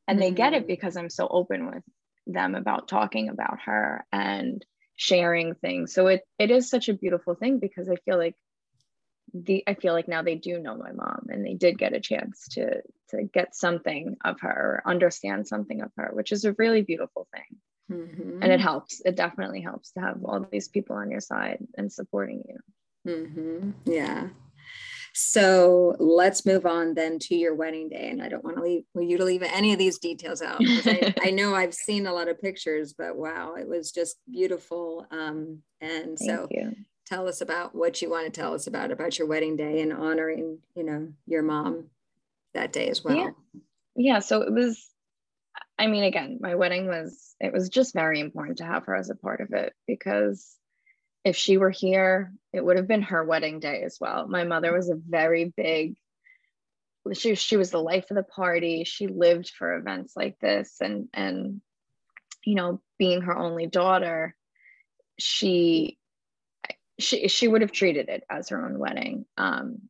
and 0.07 0.19
mm-hmm. 0.19 0.29
they 0.29 0.31
get 0.31 0.53
it 0.53 0.61
mm-hmm. 0.61 0.67
because 0.67 0.97
i'm 0.97 1.09
so 1.09 1.27
open 1.27 1.67
with 1.67 1.83
them 2.27 2.55
about 2.55 2.87
talking 2.87 3.29
about 3.29 3.59
her 3.65 4.05
and 4.11 4.65
sharing 4.99 5.55
things 5.55 5.93
so 5.93 6.07
it 6.07 6.21
it 6.37 6.51
is 6.51 6.69
such 6.69 6.89
a 6.89 6.93
beautiful 6.93 7.33
thing 7.33 7.57
because 7.57 7.89
i 7.89 7.95
feel 8.05 8.17
like 8.17 8.35
the 9.33 9.63
I 9.67 9.73
feel 9.73 9.93
like 9.93 10.07
now 10.07 10.21
they 10.21 10.35
do 10.35 10.59
know 10.59 10.75
my 10.75 10.91
mom 10.91 11.27
and 11.29 11.45
they 11.45 11.53
did 11.53 11.77
get 11.77 11.93
a 11.93 11.99
chance 11.99 12.47
to 12.51 12.81
to 13.09 13.23
get 13.23 13.55
something 13.55 14.17
of 14.23 14.39
her 14.41 14.81
or 14.85 14.89
understand 14.89 15.47
something 15.47 15.81
of 15.81 15.91
her, 15.97 16.11
which 16.13 16.31
is 16.31 16.45
a 16.45 16.55
really 16.57 16.81
beautiful 16.81 17.27
thing. 17.33 17.97
Mm-hmm. 17.97 18.43
And 18.43 18.51
it 18.51 18.59
helps. 18.59 19.01
It 19.03 19.15
definitely 19.15 19.61
helps 19.61 19.91
to 19.91 20.01
have 20.01 20.23
all 20.23 20.45
these 20.51 20.67
people 20.67 20.95
on 20.95 21.09
your 21.09 21.21
side 21.21 21.59
and 21.77 21.91
supporting 21.91 22.43
you. 22.47 23.11
Mm-hmm. 23.11 23.71
Yeah. 23.85 24.27
So 25.21 25.95
let's 25.99 26.45
move 26.45 26.65
on 26.65 26.93
then 26.93 27.19
to 27.19 27.35
your 27.35 27.53
wedding 27.53 27.89
day. 27.89 28.09
And 28.09 28.21
I 28.21 28.29
don't 28.29 28.43
want 28.43 28.55
to 28.55 28.63
leave 28.63 28.83
you 28.95 29.17
to 29.17 29.25
leave 29.25 29.43
any 29.43 29.73
of 29.73 29.79
these 29.79 29.99
details 29.99 30.41
out. 30.41 30.61
I, 30.61 31.13
I, 31.23 31.31
know 31.31 31.55
I've 31.55 31.73
seen 31.73 32.07
a 32.07 32.13
lot 32.13 32.29
of 32.29 32.41
pictures, 32.41 32.93
but 32.97 33.17
wow, 33.17 33.55
it 33.55 33.67
was 33.67 33.91
just 33.91 34.17
beautiful. 34.31 35.05
Um, 35.11 35.59
and 35.81 36.17
Thank 36.17 36.29
so 36.29 36.47
you 36.51 36.73
tell 37.09 37.27
us 37.27 37.41
about 37.41 37.73
what 37.73 38.01
you 38.01 38.09
want 38.09 38.31
to 38.31 38.41
tell 38.41 38.53
us 38.53 38.67
about 38.67 38.91
about 38.91 39.17
your 39.17 39.27
wedding 39.27 39.55
day 39.55 39.81
and 39.81 39.91
honoring 39.91 40.59
you 40.75 40.83
know 40.83 41.07
your 41.25 41.41
mom 41.41 41.85
that 42.53 42.71
day 42.71 42.87
as 42.89 43.03
well 43.03 43.15
yeah, 43.15 43.29
yeah 43.95 44.19
so 44.19 44.43
it 44.43 44.53
was 44.53 44.89
i 45.79 45.87
mean 45.87 46.03
again 46.03 46.37
my 46.39 46.53
wedding 46.53 46.87
was 46.87 47.35
it 47.39 47.51
was 47.51 47.67
just 47.67 47.95
very 47.95 48.19
important 48.19 48.59
to 48.59 48.65
have 48.65 48.85
her 48.85 48.95
as 48.95 49.09
a 49.09 49.15
part 49.15 49.41
of 49.41 49.51
it 49.53 49.73
because 49.87 50.58
if 51.23 51.35
she 51.35 51.57
were 51.57 51.69
here 51.69 52.31
it 52.53 52.63
would 52.63 52.77
have 52.77 52.87
been 52.87 53.03
her 53.03 53.23
wedding 53.23 53.59
day 53.59 53.83
as 53.83 53.97
well. 53.99 54.27
My 54.27 54.43
mother 54.43 54.73
was 54.73 54.89
a 54.89 54.95
very 54.95 55.53
big 55.55 55.95
she, 57.13 57.35
she 57.35 57.57
was 57.57 57.71
the 57.71 57.81
life 57.81 58.11
of 58.11 58.15
the 58.15 58.23
party. 58.23 58.83
She 58.83 59.07
lived 59.07 59.49
for 59.49 59.75
events 59.75 60.15
like 60.15 60.37
this 60.39 60.77
and 60.81 61.07
and 61.13 61.61
you 62.43 62.55
know 62.55 62.81
being 62.97 63.21
her 63.21 63.37
only 63.37 63.67
daughter 63.67 64.35
she 65.17 65.97
she 66.99 67.27
she 67.27 67.47
would 67.47 67.61
have 67.61 67.71
treated 67.71 68.09
it 68.09 68.23
as 68.29 68.49
her 68.49 68.65
own 68.65 68.79
wedding. 68.79 69.25
Um, 69.37 69.89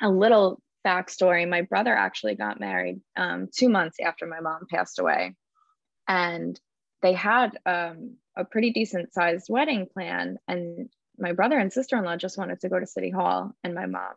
a 0.00 0.08
little 0.08 0.60
backstory: 0.86 1.48
my 1.48 1.62
brother 1.62 1.94
actually 1.94 2.34
got 2.34 2.60
married 2.60 3.00
um, 3.16 3.48
two 3.54 3.68
months 3.68 3.98
after 4.00 4.26
my 4.26 4.40
mom 4.40 4.66
passed 4.70 4.98
away, 4.98 5.34
and 6.08 6.58
they 7.00 7.12
had 7.12 7.58
um, 7.66 8.16
a 8.36 8.44
pretty 8.44 8.70
decent 8.70 9.12
sized 9.12 9.46
wedding 9.48 9.86
plan. 9.92 10.38
And 10.48 10.88
my 11.18 11.32
brother 11.32 11.58
and 11.58 11.72
sister 11.72 11.96
in 11.96 12.04
law 12.04 12.16
just 12.16 12.38
wanted 12.38 12.60
to 12.60 12.68
go 12.68 12.78
to 12.78 12.86
City 12.86 13.10
Hall, 13.10 13.52
and 13.62 13.74
my 13.74 13.86
mom 13.86 14.14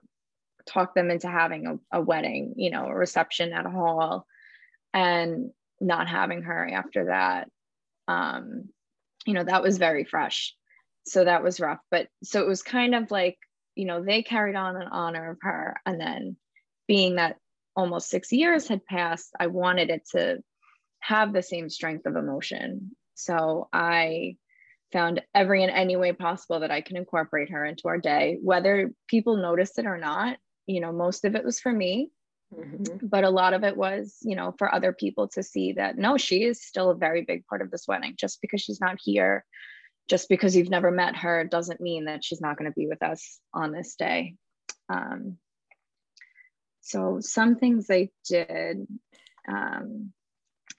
talked 0.66 0.96
them 0.96 1.12
into 1.12 1.30
having 1.30 1.68
a, 1.68 2.00
a 2.00 2.02
wedding, 2.02 2.54
you 2.58 2.72
know, 2.72 2.86
a 2.86 2.96
reception 2.96 3.54
at 3.54 3.66
a 3.66 3.70
hall, 3.70 4.26
and 4.94 5.52
not 5.80 6.08
having 6.08 6.44
her 6.44 6.68
after 6.74 7.06
that. 7.06 7.50
Um, 8.08 8.70
you 9.26 9.34
know, 9.34 9.44
that 9.44 9.64
was 9.64 9.78
very 9.78 10.04
fresh 10.04 10.56
so 11.06 11.24
that 11.24 11.44
was 11.44 11.60
rough 11.60 11.80
but 11.92 12.08
so 12.24 12.42
it 12.42 12.48
was 12.48 12.64
kind 12.64 12.96
of 12.96 13.12
like 13.12 13.38
you 13.76 13.86
know 13.86 14.04
they 14.04 14.24
carried 14.24 14.56
on 14.56 14.82
in 14.82 14.88
honor 14.88 15.32
of 15.32 15.38
her 15.42 15.80
and 15.86 16.00
then 16.00 16.36
being 16.88 17.16
that 17.16 17.38
almost 17.76 18.10
six 18.10 18.32
years 18.32 18.68
had 18.68 18.86
passed 18.86 19.32
i 19.40 19.48
wanted 19.48 19.90
it 19.90 20.08
to 20.12 20.38
have 21.00 21.34
the 21.34 21.44
same 21.44 21.70
strength 21.70 22.06
of 22.06 22.16
emotion 22.16 22.96
so 23.16 23.68
i 23.74 24.36
found 24.92 25.22
every 25.34 25.64
and 25.64 25.72
any 25.72 25.96
way 25.96 26.14
possible 26.14 26.60
that 26.60 26.72
i 26.72 26.82
can 26.82 26.98
incorporate 26.98 27.50
her 27.50 27.66
into 27.66 27.88
our 27.88 27.98
day 27.98 28.38
whether 28.42 28.92
people 29.08 29.38
noticed 29.38 29.80
it 29.80 29.86
or 29.86 29.98
not 29.98 30.38
you 30.68 30.80
know 30.80 30.92
most 30.92 31.26
of 31.26 31.36
it 31.36 31.44
was 31.44 31.60
for 31.60 31.72
me 31.72 32.10
mm-hmm. 32.54 33.06
but 33.08 33.24
a 33.24 33.30
lot 33.30 33.54
of 33.54 33.64
it 33.64 33.76
was 33.76 34.18
you 34.22 34.36
know 34.36 34.54
for 34.58 34.74
other 34.74 34.94
people 34.94 35.28
to 35.28 35.42
see 35.42 35.74
that 35.74 35.98
no 35.98 36.18
she 36.18 36.44
is 36.44 36.62
still 36.62 36.92
a 36.92 36.96
very 36.96 37.24
big 37.24 37.46
part 37.48 37.62
of 37.62 37.72
this 37.72 37.88
wedding 37.88 38.14
just 38.18 38.40
because 38.42 38.62
she's 38.62 38.80
not 38.80 38.98
here 39.02 39.44
just 40.08 40.30
because 40.30 40.56
you've 40.56 40.70
never 40.70 40.92
met 40.92 41.16
her 41.16 41.44
doesn't 41.44 41.82
mean 41.82 42.06
that 42.06 42.24
she's 42.24 42.42
not 42.42 42.58
going 42.58 42.70
to 42.70 42.76
be 42.76 42.88
with 42.88 43.02
us 43.02 43.40
on 43.54 43.72
this 43.72 43.96
day. 43.96 44.36
Um, 44.90 45.38
so 46.82 47.20
some 47.22 47.56
things 47.56 47.88
I 47.90 48.10
did, 48.30 48.86
um, 49.48 50.14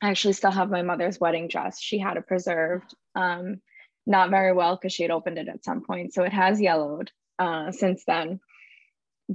I 0.03 0.11
actually 0.11 0.35
still 0.35 0.51
have 0.51 0.71
my 0.71 0.83
mother's 0.83 1.19
wedding 1.19 1.49
dress. 1.49 1.81
She 1.81 1.99
had 1.99 2.17
it 2.17 2.27
preserved, 2.27 2.95
um, 3.15 3.61
not 4.07 4.31
very 4.31 4.53
well 4.53 4.77
because 4.77 4.93
she 4.93 5.03
had 5.03 5.11
opened 5.11 5.39
it 5.39 5.49
at 5.49 5.65
some 5.65 5.83
point. 5.83 6.13
So 6.13 6.23
it 6.23 6.33
has 6.33 6.61
yellowed 6.61 7.11
uh, 7.39 7.73
since 7.73 8.05
then. 8.07 8.41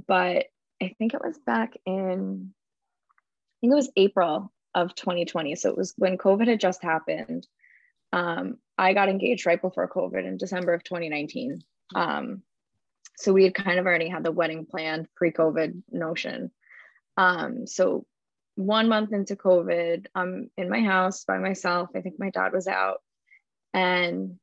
But 0.06 0.46
I 0.80 0.94
think 0.98 1.14
it 1.14 1.20
was 1.22 1.38
back 1.38 1.76
in, 1.84 2.54
I 3.10 3.54
think 3.60 3.72
it 3.72 3.76
was 3.76 3.90
April 3.96 4.52
of 4.74 4.94
2020. 4.94 5.56
So 5.56 5.70
it 5.70 5.76
was 5.76 5.94
when 5.96 6.16
COVID 6.16 6.48
had 6.48 6.60
just 6.60 6.82
happened. 6.82 7.46
Um, 8.12 8.58
I 8.78 8.94
got 8.94 9.08
engaged 9.08 9.46
right 9.46 9.60
before 9.60 9.88
COVID 9.88 10.26
in 10.26 10.36
December 10.36 10.74
of 10.74 10.84
2019. 10.84 11.62
Um, 11.94 12.42
so 13.16 13.32
we 13.32 13.44
had 13.44 13.54
kind 13.54 13.78
of 13.78 13.86
already 13.86 14.08
had 14.08 14.24
the 14.24 14.32
wedding 14.32 14.66
planned 14.66 15.08
pre-COVID 15.14 15.82
notion. 15.90 16.50
Um, 17.16 17.66
so 17.66 18.06
one 18.56 18.88
month 18.88 19.12
into 19.12 19.36
COVID, 19.36 20.06
I'm 20.14 20.50
in 20.56 20.68
my 20.68 20.80
house 20.80 21.24
by 21.24 21.38
myself. 21.38 21.90
I 21.94 22.00
think 22.00 22.18
my 22.18 22.30
dad 22.30 22.52
was 22.52 22.66
out. 22.66 23.00
And 23.72 24.38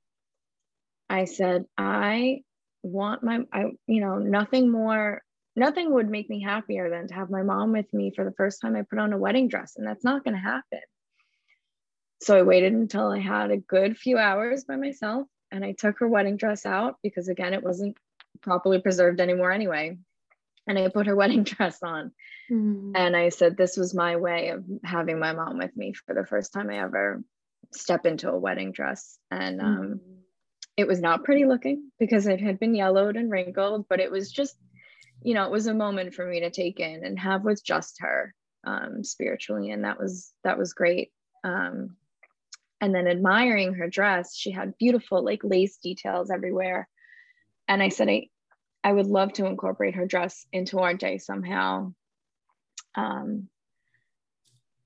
I 1.10 1.26
said, 1.26 1.66
I 1.78 2.42
want 2.84 3.24
my, 3.24 3.42
I, 3.52 3.66
you 3.88 4.02
know, 4.02 4.18
nothing 4.18 4.72
more, 4.72 5.22
nothing 5.56 5.94
would 5.94 6.10
make 6.10 6.30
me 6.30 6.42
happier 6.42 6.90
than 6.90 7.08
to 7.08 7.14
have 7.14 7.30
my 7.30 7.44
mom 7.44 7.72
with 7.72 7.92
me 7.94 8.12
for 8.16 8.26
the 8.26 8.34
first 8.34 8.62
time 8.62 8.76
I 8.76 8.84
put 8.84 9.00
on 9.00 9.14
a 9.14 9.18
wedding 9.18 9.48
dress. 9.48 9.76
And 9.76 9.88
that's 9.88 10.04
not 10.04 10.24
going 10.24 10.36
to 10.36 10.42
happen. 10.42 10.82
So 12.22 12.38
I 12.38 12.42
waited 12.44 12.74
until 12.74 13.12
I 13.12 13.20
had 13.20 13.52
a 13.52 13.58
good 13.58 13.98
few 13.98 14.18
hours 14.18 14.66
by 14.66 14.76
myself 14.76 15.28
and 15.52 15.64
I 15.64 15.72
took 15.72 16.00
her 16.00 16.08
wedding 16.08 16.38
dress 16.38 16.66
out 16.66 16.96
because, 17.02 17.28
again, 17.28 17.54
it 17.54 17.64
wasn't 17.64 17.98
properly 18.42 18.82
preserved 18.82 19.22
anymore 19.22 19.52
anyway. 19.52 19.98
And 20.70 20.80
I 20.80 20.88
put 20.88 21.08
her 21.08 21.16
wedding 21.18 21.44
dress 21.44 21.80
on. 21.84 22.12
Mm. 22.50 22.94
And 22.96 23.18
I 23.18 23.30
said, 23.30 23.58
This 23.58 23.76
was 23.76 23.94
my 23.94 24.16
way 24.16 24.50
of 24.50 24.64
having 24.84 25.20
my 25.20 25.34
mom 25.34 25.58
with 25.58 25.76
me 25.76 25.94
for 25.94 26.16
the 26.16 26.26
first 26.26 26.54
time 26.54 26.70
I 26.70 26.82
ever 26.82 27.22
step 27.74 28.06
into 28.06 28.30
a 28.30 28.38
wedding 28.38 28.72
dress. 28.72 29.18
And 29.30 29.60
um, 29.60 29.78
mm. 29.78 30.00
it 30.78 30.88
was 30.88 31.02
not 31.02 31.26
pretty 31.26 31.46
looking 31.46 31.92
because 32.00 32.28
it 32.28 32.40
had 32.40 32.60
been 32.60 32.76
yellowed 32.76 33.18
and 33.18 33.30
wrinkled, 33.30 33.88
but 33.90 34.00
it 34.00 34.12
was 34.12 34.32
just, 34.32 34.56
you 35.22 35.34
know, 35.34 35.44
it 35.46 35.52
was 35.52 35.68
a 35.68 35.74
moment 35.74 36.14
for 36.14 36.26
me 36.26 36.42
to 36.42 36.52
take 36.52 36.80
in 36.80 37.04
and 37.04 37.20
have 37.20 37.44
with 37.44 37.64
just 37.66 37.98
her 38.00 38.34
um, 38.66 39.04
spiritually. 39.04 39.72
And 39.72 39.84
that 39.84 40.00
was, 40.00 40.32
that 40.44 40.58
was 40.58 40.74
great. 40.74 41.12
Um, 41.44 41.98
and 42.82 42.96
then 42.96 43.08
admiring 43.08 43.74
her 43.74 43.90
dress 43.90 44.36
she 44.36 44.52
had 44.52 44.78
beautiful 44.78 45.24
like 45.24 45.44
lace 45.44 45.78
details 45.78 46.32
everywhere 46.32 46.88
and 47.68 47.84
i 47.84 47.90
said 47.90 48.10
i 48.10 48.28
i 48.84 48.92
would 48.92 49.08
love 49.08 49.34
to 49.34 49.46
incorporate 49.46 49.96
her 49.96 50.06
dress 50.06 50.46
into 50.52 50.80
our 50.80 50.94
day 50.94 51.18
somehow 51.18 51.92
um 52.96 53.48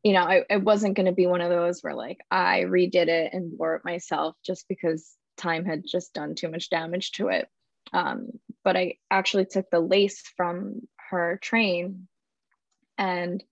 you 0.03 0.13
know 0.13 0.23
I, 0.23 0.43
it 0.49 0.63
wasn't 0.63 0.95
going 0.95 1.05
to 1.05 1.11
be 1.11 1.27
one 1.27 1.41
of 1.41 1.49
those 1.49 1.81
where 1.81 1.95
like 1.95 2.19
i 2.29 2.61
redid 2.61 3.07
it 3.07 3.33
and 3.33 3.57
wore 3.57 3.75
it 3.75 3.85
myself 3.85 4.35
just 4.45 4.67
because 4.67 5.15
time 5.37 5.65
had 5.65 5.83
just 5.85 6.13
done 6.13 6.35
too 6.35 6.49
much 6.49 6.69
damage 6.69 7.11
to 7.13 7.29
it 7.29 7.47
um 7.93 8.27
but 8.63 8.75
i 8.75 8.95
actually 9.09 9.45
took 9.45 9.69
the 9.69 9.79
lace 9.79 10.23
from 10.35 10.81
her 11.09 11.39
train 11.41 12.07
and 12.97 13.43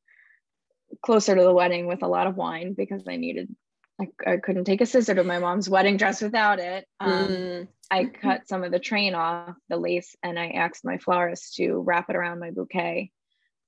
closer 1.01 1.35
to 1.35 1.41
the 1.41 1.53
wedding 1.53 1.87
with 1.87 2.03
a 2.03 2.07
lot 2.07 2.27
of 2.27 2.35
wine 2.35 2.73
because 2.73 3.03
I 3.07 3.17
needed 3.17 3.53
I, 3.99 4.31
I 4.31 4.37
couldn't 4.37 4.65
take 4.65 4.81
a 4.81 4.85
scissor 4.85 5.13
to 5.15 5.23
my 5.23 5.39
mom's 5.39 5.69
wedding 5.69 5.97
dress 5.97 6.21
without 6.21 6.59
it. 6.59 6.87
Um, 6.99 7.11
mm. 7.11 7.67
I 7.91 8.05
cut 8.05 8.47
some 8.47 8.63
of 8.63 8.71
the 8.71 8.79
train 8.79 9.15
off 9.15 9.55
the 9.69 9.77
lace 9.77 10.15
and 10.23 10.39
I 10.39 10.49
asked 10.49 10.85
my 10.85 10.97
florist 10.97 11.55
to 11.55 11.75
wrap 11.75 12.09
it 12.09 12.15
around 12.15 12.39
my 12.39 12.51
bouquet. 12.51 13.11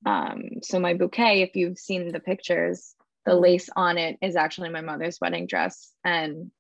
Um, 0.05 0.61
so 0.61 0.79
my 0.79 0.93
bouquet, 0.93 1.41
if 1.41 1.55
you've 1.55 1.77
seen 1.77 2.11
the 2.11 2.19
pictures, 2.19 2.95
the 3.25 3.35
lace 3.35 3.69
on 3.75 3.97
it 3.97 4.17
is 4.21 4.35
actually 4.35 4.69
my 4.69 4.81
mother's 4.81 5.19
wedding 5.19 5.47
dress. 5.47 5.91
And 6.03 6.51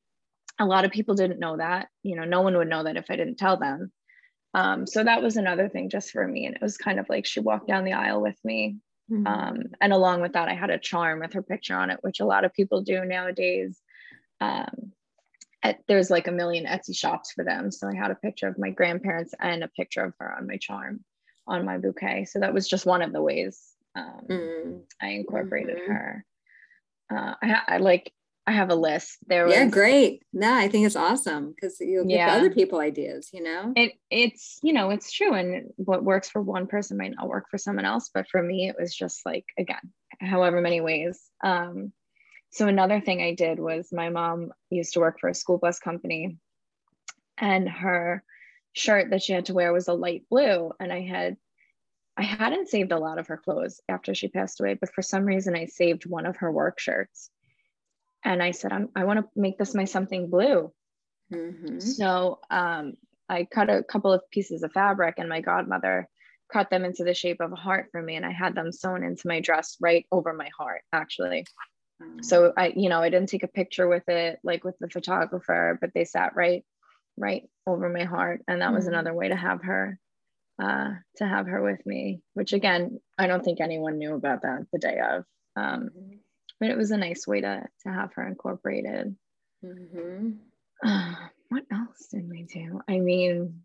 a 0.59 0.65
lot 0.65 0.85
of 0.85 0.91
people 0.91 1.15
didn't 1.15 1.39
know 1.39 1.57
that. 1.57 1.87
You 2.03 2.15
know, 2.15 2.25
no 2.25 2.41
one 2.41 2.57
would 2.57 2.69
know 2.69 2.83
that 2.83 2.97
if 2.97 3.05
I 3.09 3.15
didn't 3.15 3.37
tell 3.37 3.57
them. 3.57 3.91
Um, 4.53 4.85
so 4.85 5.03
that 5.03 5.23
was 5.23 5.37
another 5.37 5.69
thing 5.69 5.89
just 5.89 6.11
for 6.11 6.27
me. 6.27 6.45
And 6.45 6.55
it 6.55 6.61
was 6.61 6.77
kind 6.77 6.99
of 6.99 7.07
like 7.09 7.25
she 7.25 7.39
walked 7.39 7.67
down 7.67 7.85
the 7.85 7.93
aisle 7.93 8.21
with 8.21 8.37
me 8.43 8.77
Mm-hmm. 9.11 9.27
Um, 9.27 9.63
and 9.81 9.93
along 9.93 10.21
with 10.21 10.33
that, 10.33 10.49
I 10.49 10.53
had 10.53 10.69
a 10.69 10.79
charm 10.79 11.19
with 11.19 11.33
her 11.33 11.43
picture 11.43 11.75
on 11.75 11.89
it, 11.89 11.99
which 12.01 12.19
a 12.19 12.25
lot 12.25 12.45
of 12.45 12.53
people 12.53 12.81
do 12.81 13.03
nowadays. 13.05 13.79
Um, 14.39 14.93
there's 15.87 16.09
like 16.09 16.27
a 16.27 16.31
million 16.31 16.65
Etsy 16.65 16.95
shops 16.95 17.31
for 17.31 17.43
them. 17.43 17.71
So 17.71 17.87
I 17.87 17.95
had 17.95 18.11
a 18.11 18.15
picture 18.15 18.47
of 18.47 18.57
my 18.57 18.69
grandparents 18.69 19.33
and 19.39 19.63
a 19.63 19.69
picture 19.69 20.03
of 20.03 20.13
her 20.19 20.35
on 20.37 20.47
my 20.47 20.57
charm 20.57 21.03
on 21.47 21.65
my 21.65 21.77
bouquet. 21.77 22.25
So 22.25 22.39
that 22.39 22.53
was 22.53 22.67
just 22.67 22.85
one 22.85 23.01
of 23.01 23.13
the 23.13 23.21
ways 23.21 23.73
um, 23.95 24.21
mm-hmm. 24.29 24.77
I 25.01 25.07
incorporated 25.09 25.77
mm-hmm. 25.77 25.91
her. 25.91 26.25
Uh, 27.13 27.33
I, 27.41 27.61
I, 27.67 27.77
like 27.77 28.11
I 28.47 28.51
have 28.51 28.71
a 28.71 28.75
list. 28.75 29.17
There 29.27 29.45
was, 29.45 29.53
yeah, 29.53 29.65
great. 29.65 30.23
No, 30.33 30.53
I 30.53 30.67
think 30.67 30.85
it's 30.85 30.95
awesome 30.95 31.53
because 31.53 31.77
you'll 31.79 32.05
give 32.05 32.17
yeah. 32.17 32.33
other 32.33 32.49
people 32.49 32.79
ideas. 32.79 33.29
You 33.31 33.43
know, 33.43 33.73
it 33.75 33.93
it's 34.09 34.59
you 34.63 34.73
know 34.73 34.89
it's 34.89 35.11
true, 35.11 35.33
and 35.33 35.71
what 35.77 36.03
works 36.03 36.29
for 36.29 36.41
one 36.41 36.67
person 36.67 36.97
might 36.97 37.13
not 37.15 37.27
work 37.27 37.45
for 37.49 37.57
someone 37.57 37.85
else. 37.85 38.09
But 38.13 38.27
for 38.29 38.41
me, 38.41 38.67
it 38.67 38.75
was 38.79 38.93
just 38.93 39.21
like 39.25 39.45
again, 39.57 39.93
however 40.19 40.59
many 40.59 40.81
ways. 40.81 41.21
Um, 41.43 41.93
so 42.53 42.67
another 42.67 43.01
thing 43.01 43.21
I 43.21 43.33
did 43.33 43.59
was 43.59 43.91
my 43.91 44.09
mom 44.09 44.53
used 44.69 44.93
to 44.93 44.99
work 44.99 45.19
for 45.19 45.29
a 45.29 45.35
school 45.35 45.57
bus 45.57 45.79
company, 45.79 46.37
and 47.37 47.67
her 47.67 48.23
shirt 48.73 49.09
that 49.09 49.21
she 49.21 49.33
had 49.33 49.45
to 49.45 49.53
wear 49.53 49.73
was 49.73 49.87
a 49.87 49.93
light 49.93 50.23
blue, 50.29 50.71
and 50.79 50.91
I 50.91 51.01
had 51.01 51.37
I 52.15 52.23
hadn't 52.23 52.69
saved 52.69 52.91
a 52.91 52.99
lot 52.99 53.17
of 53.17 53.27
her 53.27 53.37
clothes 53.37 53.81
after 53.89 54.13
she 54.13 54.27
passed 54.27 54.59
away, 54.59 54.75
but 54.75 54.93
for 54.93 55.01
some 55.01 55.25
reason 55.25 55.55
I 55.55 55.65
saved 55.65 56.05
one 56.05 56.27
of 56.27 56.37
her 56.37 56.51
work 56.51 56.79
shirts 56.79 57.31
and 58.23 58.41
I 58.41 58.51
said, 58.51 58.71
I'm, 58.71 58.89
I 58.95 59.03
want 59.03 59.19
to 59.19 59.27
make 59.35 59.57
this 59.57 59.75
my 59.75 59.85
something 59.85 60.29
blue. 60.29 60.71
Mm-hmm. 61.31 61.79
So 61.79 62.39
um, 62.49 62.93
I 63.27 63.45
cut 63.45 63.69
a 63.69 63.83
couple 63.83 64.13
of 64.13 64.29
pieces 64.31 64.63
of 64.63 64.71
fabric, 64.71 65.15
and 65.17 65.29
my 65.29 65.41
godmother 65.41 66.07
cut 66.51 66.69
them 66.69 66.85
into 66.85 67.03
the 67.03 67.13
shape 67.13 67.41
of 67.41 67.51
a 67.51 67.57
heart 67.57 67.87
for 67.91 68.01
me, 68.01 68.15
and 68.15 68.25
I 68.25 68.31
had 68.31 68.55
them 68.55 68.71
sewn 68.71 69.03
into 69.03 69.27
my 69.27 69.39
dress 69.39 69.77
right 69.81 70.05
over 70.11 70.33
my 70.33 70.49
heart, 70.57 70.83
actually. 70.91 71.45
Mm-hmm. 72.03 72.23
So 72.23 72.53
I, 72.55 72.73
you 72.75 72.89
know, 72.89 73.01
I 73.01 73.09
didn't 73.09 73.29
take 73.29 73.43
a 73.43 73.47
picture 73.47 73.87
with 73.87 74.07
it 74.09 74.39
like 74.43 74.63
with 74.63 74.75
the 74.79 74.89
photographer, 74.89 75.77
but 75.79 75.91
they 75.93 76.05
sat 76.05 76.35
right, 76.35 76.63
right 77.17 77.43
over 77.65 77.89
my 77.89 78.03
heart, 78.03 78.41
and 78.47 78.61
that 78.61 78.73
was 78.73 78.87
another 78.87 79.13
way 79.13 79.29
to 79.29 79.35
have 79.35 79.63
her, 79.63 79.99
uh, 80.61 80.91
to 81.17 81.27
have 81.27 81.47
her 81.47 81.61
with 81.61 81.85
me. 81.85 82.21
Which 82.33 82.53
again, 82.53 82.99
I 83.17 83.27
don't 83.27 83.43
think 83.43 83.61
anyone 83.61 83.97
knew 83.97 84.15
about 84.15 84.41
that 84.43 84.65
the 84.71 84.79
day 84.79 84.99
of. 84.99 85.25
Um, 85.55 85.89
mm-hmm 85.89 86.15
but 86.63 86.69
it 86.69 86.77
was 86.77 86.91
a 86.91 86.97
nice 86.97 87.27
way 87.27 87.41
to 87.41 87.61
to 87.81 87.89
have 87.89 88.13
her 88.13 88.25
incorporated. 88.25 89.17
Mm-hmm. 89.65 90.29
Uh, 90.81 91.13
what 91.49 91.63
else 91.69 92.07
did 92.09 92.29
we 92.29 92.43
do? 92.43 92.79
I 92.87 92.99
mean, 92.99 93.63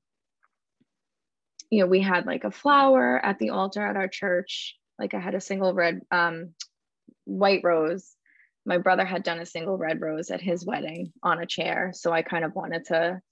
you 1.70 1.80
know, 1.80 1.86
we 1.86 2.00
had 2.00 2.26
like 2.26 2.42
a 2.42 2.50
flower 2.50 3.24
at 3.24 3.38
the 3.38 3.50
altar 3.50 3.86
at 3.86 3.96
our 3.96 4.08
church. 4.08 4.76
Like 4.98 5.14
I 5.14 5.20
had 5.20 5.36
a 5.36 5.40
single 5.40 5.74
red, 5.74 6.00
um, 6.10 6.54
white 7.24 7.60
rose. 7.62 8.16
My 8.68 8.76
brother 8.76 9.06
had 9.06 9.22
done 9.22 9.40
a 9.40 9.46
single 9.46 9.78
red 9.78 10.02
rose 10.02 10.30
at 10.30 10.42
his 10.42 10.66
wedding 10.66 11.10
on 11.22 11.40
a 11.40 11.46
chair, 11.46 11.92
so 11.94 12.12
I 12.12 12.20
kind 12.20 12.44
of 12.44 12.54
wanted 12.54 12.84
to 12.86 13.22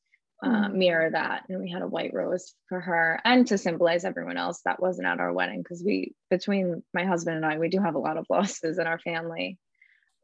uh, 0.43 0.49
mm-hmm. 0.49 0.79
mirror 0.79 1.11
that, 1.11 1.43
and 1.51 1.61
we 1.61 1.71
had 1.71 1.83
a 1.83 1.87
white 1.87 2.15
rose 2.15 2.55
for 2.71 2.81
her, 2.81 3.21
and 3.23 3.47
to 3.49 3.59
symbolize 3.59 4.07
everyone 4.07 4.39
else 4.39 4.63
that 4.65 4.81
wasn't 4.81 5.07
at 5.07 5.21
our 5.21 5.35
wedding, 5.35 5.63
because 5.63 5.83
we, 5.85 6.15
between 6.31 6.83
my 6.95 7.05
husband 7.05 7.37
and 7.37 7.45
I, 7.45 7.59
we 7.59 7.69
do 7.69 7.83
have 7.83 7.97
a 7.97 7.99
lot 7.99 8.17
of 8.17 8.25
losses 8.31 8.79
in 8.79 8.87
our 8.87 8.99
family. 8.99 9.59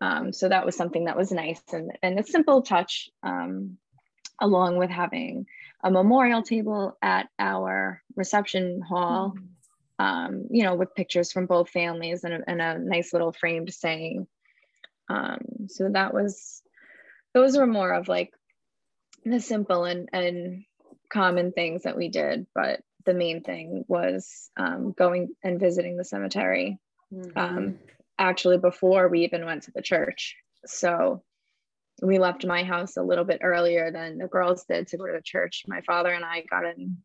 Um, 0.00 0.32
so 0.32 0.48
that 0.48 0.64
was 0.64 0.76
something 0.76 1.04
that 1.04 1.16
was 1.18 1.30
nice 1.30 1.60
and, 1.74 1.92
and 2.02 2.18
a 2.18 2.24
simple 2.24 2.62
touch, 2.62 3.10
um, 3.22 3.76
along 4.40 4.78
with 4.78 4.88
having 4.88 5.44
a 5.84 5.90
memorial 5.90 6.42
table 6.42 6.96
at 7.02 7.28
our 7.38 8.02
reception 8.16 8.80
hall, 8.80 9.34
mm-hmm. 9.36 10.04
um, 10.04 10.46
you 10.50 10.62
know, 10.62 10.74
with 10.74 10.94
pictures 10.94 11.32
from 11.32 11.44
both 11.44 11.68
families 11.68 12.24
and 12.24 12.32
a, 12.32 12.40
and 12.46 12.62
a 12.62 12.78
nice 12.78 13.12
little 13.12 13.32
framed 13.32 13.72
saying. 13.74 14.26
Um, 15.08 15.68
so 15.68 15.88
that 15.92 16.14
was, 16.14 16.62
those 17.34 17.56
were 17.56 17.66
more 17.66 17.92
of 17.92 18.08
like 18.08 18.30
the 19.24 19.40
simple 19.40 19.84
and, 19.84 20.08
and 20.12 20.64
common 21.12 21.52
things 21.52 21.82
that 21.82 21.96
we 21.96 22.08
did. 22.08 22.46
But 22.54 22.80
the 23.04 23.14
main 23.14 23.42
thing 23.42 23.84
was 23.88 24.50
um, 24.56 24.92
going 24.96 25.34
and 25.42 25.60
visiting 25.60 25.96
the 25.96 26.04
cemetery. 26.04 26.78
Mm-hmm. 27.12 27.38
Um, 27.38 27.78
actually 28.18 28.58
before 28.58 29.08
we 29.08 29.24
even 29.24 29.44
went 29.44 29.64
to 29.64 29.72
the 29.74 29.82
church. 29.82 30.36
So 30.64 31.22
we 32.00 32.18
left 32.18 32.46
my 32.46 32.62
house 32.62 32.96
a 32.96 33.02
little 33.02 33.24
bit 33.24 33.40
earlier 33.42 33.90
than 33.90 34.18
the 34.18 34.26
girls 34.26 34.64
did 34.64 34.88
to 34.88 34.96
go 34.96 35.06
to 35.06 35.12
the 35.12 35.22
church. 35.22 35.64
My 35.66 35.80
father 35.82 36.10
and 36.10 36.24
I 36.24 36.44
got 36.48 36.64
in, 36.64 36.98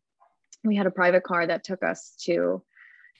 we 0.64 0.76
had 0.76 0.86
a 0.86 0.92
private 0.92 1.24
car 1.24 1.46
that 1.46 1.64
took 1.64 1.82
us 1.82 2.14
to 2.24 2.62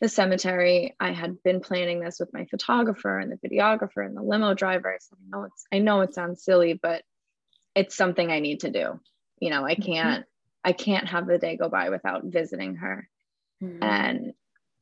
the 0.00 0.08
cemetery. 0.08 0.94
I 1.00 1.12
had 1.12 1.42
been 1.42 1.60
planning 1.60 2.00
this 2.00 2.20
with 2.20 2.32
my 2.32 2.46
photographer 2.46 3.18
and 3.18 3.32
the 3.32 3.48
videographer 3.48 4.04
and 4.04 4.16
the 4.16 4.22
limo 4.22 4.54
driver. 4.54 4.96
So 5.00 5.16
I 5.16 5.36
know 5.36 5.44
it's 5.44 5.66
I 5.72 5.78
know 5.78 6.00
it 6.02 6.14
sounds 6.14 6.44
silly, 6.44 6.74
but 6.74 7.02
it's 7.74 7.96
something 7.96 8.30
I 8.30 8.40
need 8.40 8.60
to 8.60 8.70
do. 8.70 9.00
You 9.40 9.50
know, 9.50 9.64
I 9.64 9.74
mm-hmm. 9.74 9.82
can't 9.82 10.20
mm-hmm. 10.20 10.68
I 10.68 10.72
can't 10.72 11.08
have 11.08 11.26
the 11.26 11.38
day 11.38 11.56
go 11.56 11.68
by 11.68 11.90
without 11.90 12.24
visiting 12.24 12.76
her. 12.76 13.08
Mm-hmm. 13.62 13.82
And 13.82 14.32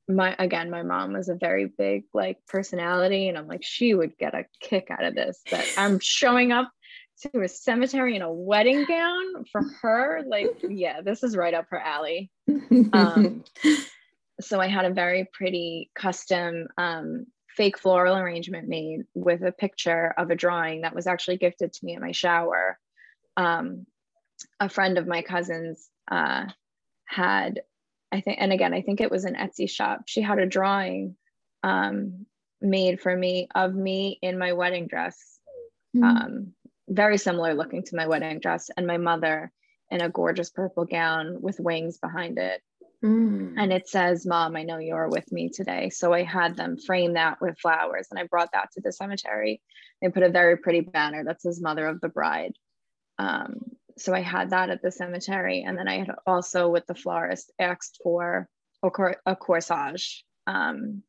my 0.08 0.36
again 0.38 0.70
my 0.70 0.82
mom 0.82 1.12
was 1.12 1.28
a 1.28 1.34
very 1.34 1.66
big 1.66 2.04
like 2.14 2.38
personality 2.46 3.28
and 3.28 3.36
i'm 3.36 3.48
like 3.48 3.64
she 3.64 3.92
would 3.92 4.16
get 4.16 4.34
a 4.34 4.44
kick 4.60 4.88
out 4.90 5.04
of 5.04 5.14
this 5.14 5.42
that 5.50 5.66
i'm 5.76 5.98
showing 6.02 6.52
up 6.52 6.70
to 7.20 7.40
a 7.40 7.48
cemetery 7.48 8.14
in 8.14 8.22
a 8.22 8.32
wedding 8.32 8.84
gown 8.84 9.44
for 9.50 9.62
her 9.82 10.22
like 10.28 10.62
yeah 10.68 11.00
this 11.00 11.24
is 11.24 11.36
right 11.36 11.54
up 11.54 11.66
her 11.70 11.80
alley 11.80 12.30
um, 12.92 13.42
so 14.40 14.60
i 14.60 14.68
had 14.68 14.84
a 14.84 14.94
very 14.94 15.28
pretty 15.32 15.90
custom 15.94 16.66
um, 16.78 17.26
fake 17.48 17.78
floral 17.78 18.16
arrangement 18.16 18.68
made 18.68 19.04
with 19.14 19.42
a 19.42 19.52
picture 19.52 20.14
of 20.18 20.30
a 20.30 20.36
drawing 20.36 20.82
that 20.82 20.94
was 20.94 21.06
actually 21.06 21.36
gifted 21.36 21.72
to 21.72 21.84
me 21.84 21.94
at 21.94 22.00
my 22.00 22.12
shower 22.12 22.78
um, 23.36 23.86
a 24.60 24.68
friend 24.68 24.98
of 24.98 25.06
my 25.06 25.22
cousin's 25.22 25.88
uh, 26.10 26.44
had 27.06 27.60
I 28.12 28.20
think, 28.20 28.38
and 28.40 28.52
again, 28.52 28.72
I 28.72 28.82
think 28.82 29.00
it 29.00 29.10
was 29.10 29.24
an 29.24 29.34
Etsy 29.34 29.68
shop. 29.68 30.02
She 30.06 30.22
had 30.22 30.38
a 30.38 30.46
drawing 30.46 31.16
um, 31.62 32.26
made 32.60 33.00
for 33.00 33.14
me 33.14 33.48
of 33.54 33.74
me 33.74 34.18
in 34.22 34.38
my 34.38 34.52
wedding 34.52 34.86
dress, 34.86 35.38
mm-hmm. 35.94 36.04
um, 36.04 36.52
very 36.88 37.18
similar 37.18 37.54
looking 37.54 37.82
to 37.84 37.96
my 37.96 38.06
wedding 38.06 38.38
dress, 38.38 38.70
and 38.76 38.86
my 38.86 38.96
mother 38.96 39.52
in 39.90 40.00
a 40.00 40.08
gorgeous 40.08 40.50
purple 40.50 40.84
gown 40.84 41.42
with 41.42 41.60
wings 41.60 41.98
behind 41.98 42.38
it. 42.38 42.62
Mm. 43.06 43.54
And 43.56 43.72
it 43.72 43.88
says, 43.88 44.26
Mom, 44.26 44.56
I 44.56 44.64
know 44.64 44.78
you're 44.78 45.08
with 45.08 45.30
me 45.30 45.48
today. 45.48 45.90
So 45.90 46.12
I 46.12 46.24
had 46.24 46.56
them 46.56 46.76
frame 46.76 47.14
that 47.14 47.40
with 47.40 47.58
flowers 47.60 48.08
and 48.10 48.18
I 48.18 48.24
brought 48.24 48.50
that 48.52 48.72
to 48.72 48.80
the 48.80 48.92
cemetery. 48.92 49.62
They 50.02 50.08
put 50.08 50.24
a 50.24 50.28
very 50.28 50.56
pretty 50.56 50.80
banner 50.80 51.22
that 51.24 51.40
says 51.40 51.60
Mother 51.60 51.86
of 51.86 52.00
the 52.00 52.08
Bride. 52.08 52.54
Um, 53.18 53.60
so 53.96 54.12
I 54.12 54.20
had 54.22 54.50
that 54.50 54.70
at 54.70 54.82
the 54.82 54.90
cemetery. 54.90 55.62
And 55.66 55.78
then 55.78 55.86
I 55.88 55.98
had 55.98 56.10
also, 56.26 56.68
with 56.68 56.86
the 56.86 56.96
florist, 56.96 57.52
asked 57.60 58.00
for 58.02 58.48
a, 58.82 58.90
cor- 58.90 59.22
a 59.24 59.36
corsage. 59.36 60.24
Um, 60.48 61.02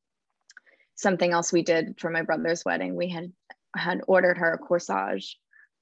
something 0.96 1.32
else 1.32 1.52
we 1.52 1.64
did 1.64 2.00
for 2.00 2.10
my 2.10 2.22
brother's 2.22 2.64
wedding, 2.64 2.96
we 2.96 3.10
had 3.10 3.32
had 3.76 4.02
ordered 4.08 4.38
her 4.38 4.54
a 4.54 4.60
corsage 4.60 5.36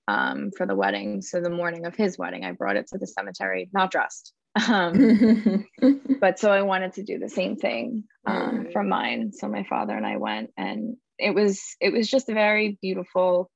um, 0.07 0.51
for 0.55 0.65
the 0.65 0.75
wedding. 0.75 1.21
So 1.21 1.41
the 1.41 1.49
morning 1.49 1.85
of 1.85 1.95
his 1.95 2.17
wedding, 2.17 2.43
I 2.43 2.51
brought 2.51 2.75
it 2.75 2.87
to 2.87 2.97
the 2.97 3.07
cemetery, 3.07 3.69
not 3.73 3.91
dressed. 3.91 4.33
Um, 4.67 5.65
but 6.19 6.39
so 6.39 6.51
I 6.51 6.61
wanted 6.61 6.93
to 6.93 7.03
do 7.03 7.19
the 7.19 7.29
same 7.29 7.57
thing 7.57 8.05
um, 8.25 8.67
for 8.71 8.83
mine. 8.83 9.31
So 9.33 9.47
my 9.47 9.63
father 9.63 9.95
and 9.95 10.05
I 10.05 10.17
went, 10.17 10.51
and 10.57 10.97
it 11.17 11.33
was 11.33 11.75
it 11.79 11.93
was 11.93 12.09
just 12.09 12.29
a 12.29 12.33
very 12.33 12.77
beautiful, 12.81 13.51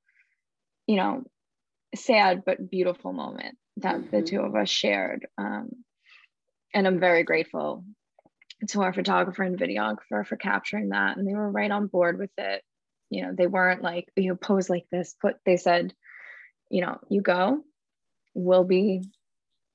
you 0.88 0.97
know, 0.97 1.23
sad 1.95 2.43
but 2.45 2.69
beautiful 2.69 3.13
moment 3.13 3.57
that 3.77 3.95
mm-hmm. 3.95 4.15
the 4.15 4.21
two 4.21 4.41
of 4.41 4.55
us 4.55 4.69
shared. 4.69 5.27
Um, 5.38 5.69
and 6.73 6.85
I'm 6.85 6.99
very 6.99 7.23
grateful 7.23 7.83
to 8.67 8.81
our 8.81 8.93
photographer 8.93 9.43
and 9.43 9.57
videographer 9.57 10.25
for 10.25 10.35
capturing 10.35 10.89
that. 10.89 11.17
And 11.17 11.27
they 11.27 11.33
were 11.33 11.49
right 11.49 11.71
on 11.71 11.88
board 11.88 12.19
with 12.19 12.31
it. 12.38 12.62
You 13.09 13.23
know, 13.23 13.33
they 13.35 13.47
weren't 13.47 13.81
like, 13.81 14.07
you 14.15 14.29
know, 14.29 14.35
pose 14.35 14.69
like 14.69 14.85
this, 14.91 15.15
but 15.21 15.39
they 15.45 15.57
said, 15.57 15.93
you 16.69 16.81
know, 16.81 16.99
you 17.09 17.21
go, 17.21 17.63
we'll 18.35 18.65
be, 18.65 19.03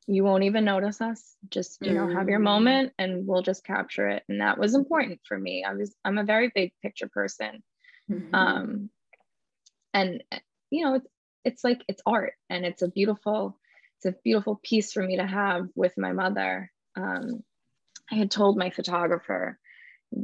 you 0.07 0.25
won't 0.25 0.45
even 0.45 0.65
notice 0.65 1.01
us. 1.01 1.35
Just, 1.51 1.79
you 1.81 1.93
know, 1.93 2.07
mm-hmm. 2.07 2.17
have 2.17 2.29
your 2.29 2.39
mm-hmm. 2.39 2.45
moment 2.45 2.93
and 2.99 3.27
we'll 3.27 3.43
just 3.43 3.65
capture 3.65 4.09
it. 4.09 4.23
And 4.29 4.41
that 4.41 4.59
was 4.59 4.75
important 4.75 5.21
for 5.27 5.39
me. 5.39 5.65
I 5.65 5.75
was, 5.75 5.95
I'm 6.05 6.19
a 6.19 6.25
very 6.25 6.53
big 6.55 6.73
picture 6.83 7.09
person. 7.09 7.63
Mm-hmm. 8.11 8.35
Um, 8.35 8.91
and, 9.93 10.23
you 10.71 10.85
know, 10.85 10.95
it's, 10.95 11.07
it's 11.45 11.63
like 11.63 11.85
it's 11.89 12.03
art 12.07 12.33
and 12.49 12.65
it's 12.65 12.83
a 12.83 12.89
beautiful 12.89 13.59
it's 13.99 14.07
a 14.07 14.19
beautiful 14.25 14.59
piece 14.63 14.93
for 14.93 15.03
me 15.03 15.17
to 15.17 15.27
have 15.27 15.69
with 15.75 15.93
my 15.97 16.13
mother 16.13 16.71
um, 16.97 17.43
i 18.11 18.17
had 18.17 18.31
told 18.31 18.57
my 18.57 18.71
photographer 18.71 19.59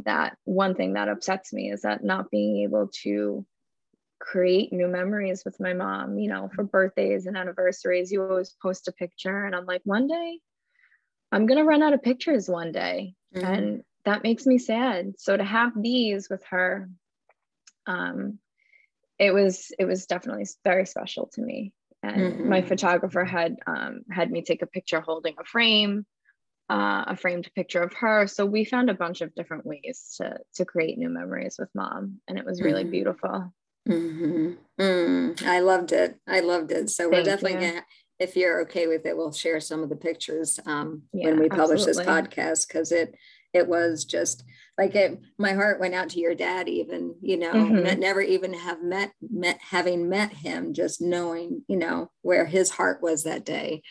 that 0.05 0.37
one 0.45 0.75
thing 0.75 0.95
that 0.95 1.09
upsets 1.09 1.53
me 1.53 1.71
is 1.71 1.83
that 1.83 2.03
not 2.03 2.31
being 2.31 2.63
able 2.63 2.89
to 3.03 3.45
create 4.21 4.73
new 4.73 4.87
memories 4.87 5.43
with 5.45 5.59
my 5.59 5.73
mom 5.73 6.19
you 6.19 6.29
know 6.29 6.49
for 6.55 6.63
birthdays 6.63 7.27
and 7.27 7.37
anniversaries 7.37 8.13
you 8.13 8.23
always 8.23 8.55
post 8.63 8.87
a 8.87 8.93
picture 8.93 9.45
and 9.45 9.57
i'm 9.57 9.65
like 9.65 9.81
one 9.85 10.07
day 10.07 10.39
i'm 11.33 11.47
going 11.47 11.59
to 11.59 11.65
run 11.65 11.83
out 11.83 11.95
of 11.95 12.03
pictures 12.03 12.49
one 12.49 12.71
day 12.71 13.15
mm-hmm. 13.35 13.47
and 13.47 13.83
that 14.05 14.23
makes 14.23 14.47
me 14.47 14.59
sad 14.59 15.15
so 15.19 15.37
to 15.37 15.43
have 15.43 15.73
these 15.81 16.29
with 16.29 16.45
her 16.45 16.89
um, 17.87 18.39
it 19.19 19.33
was 19.33 19.73
it 19.79 19.87
was 19.87 20.07
definitely 20.07 20.47
very 20.65 20.87
special 20.87 21.29
to 21.33 21.41
me 21.41 21.73
and 22.03 22.35
mm-hmm. 22.35 22.49
my 22.49 22.63
photographer 22.63 23.25
had 23.25 23.57
um, 23.67 24.03
had 24.11 24.31
me 24.31 24.43
take 24.43 24.63
a 24.63 24.67
picture 24.67 25.01
holding 25.01 25.35
a 25.41 25.45
frame 25.45 26.07
uh, 26.69 27.05
a 27.09 27.17
framed 27.17 27.51
picture 27.55 27.83
of 27.83 27.93
her 27.95 28.27
so 28.27 28.45
we 28.45 28.65
found 28.65 28.91
a 28.91 28.95
bunch 28.95 29.23
of 29.23 29.35
different 29.35 29.65
ways 29.65 30.15
to 30.19 30.37
to 30.55 30.65
create 30.67 30.99
new 30.99 31.09
memories 31.09 31.57
with 31.59 31.71
mom 31.75 32.21
and 32.29 32.39
it 32.39 32.45
was 32.45 32.61
really 32.61 32.83
mm-hmm. 32.83 32.93
beautiful 32.93 33.53
Mm-hmm. 33.91 34.53
Mm, 34.81 35.47
I 35.47 35.61
loved 35.61 35.93
it. 35.93 36.19
I 36.27 36.41
loved 36.41 36.73
it. 36.73 36.91
So 36.91 37.05
Thank 37.05 37.15
we're 37.15 37.23
definitely 37.25 37.65
you. 37.65 37.73
gonna, 37.73 37.85
if 38.19 38.37
you're 38.37 38.63
okay 38.63 38.87
with 38.87 39.07
it, 39.07 39.17
we'll 39.17 39.33
share 39.33 39.61
some 39.61 39.83
of 39.83 39.89
the 39.89 39.97
pictures 39.97 40.59
um, 40.67 41.03
yeah, 41.13 41.27
when 41.27 41.41
we 41.41 41.49
publish 41.49 41.87
absolutely. 41.87 42.05
this 42.05 42.13
podcast 42.13 42.69
because 42.69 42.93
it 42.93 43.15
it 43.53 43.67
was 43.67 44.05
just 44.05 44.45
like 44.79 44.95
it, 44.95 45.21
my 45.39 45.53
heart 45.53 45.81
went 45.81 45.95
out 45.95 46.11
to 46.11 46.21
your 46.21 46.35
dad 46.35 46.69
even 46.69 47.15
you 47.21 47.37
know 47.37 47.53
mm-hmm. 47.53 47.99
never 47.99 48.21
even 48.21 48.55
have 48.55 48.83
met 48.83 49.13
met 49.21 49.59
having 49.61 50.09
met 50.09 50.33
him 50.33 50.73
just 50.73 51.01
knowing 51.01 51.63
you 51.69 51.77
know 51.77 52.11
where 52.23 52.47
his 52.47 52.71
heart 52.71 53.03
was 53.03 53.25
that 53.25 53.45
day 53.45 53.83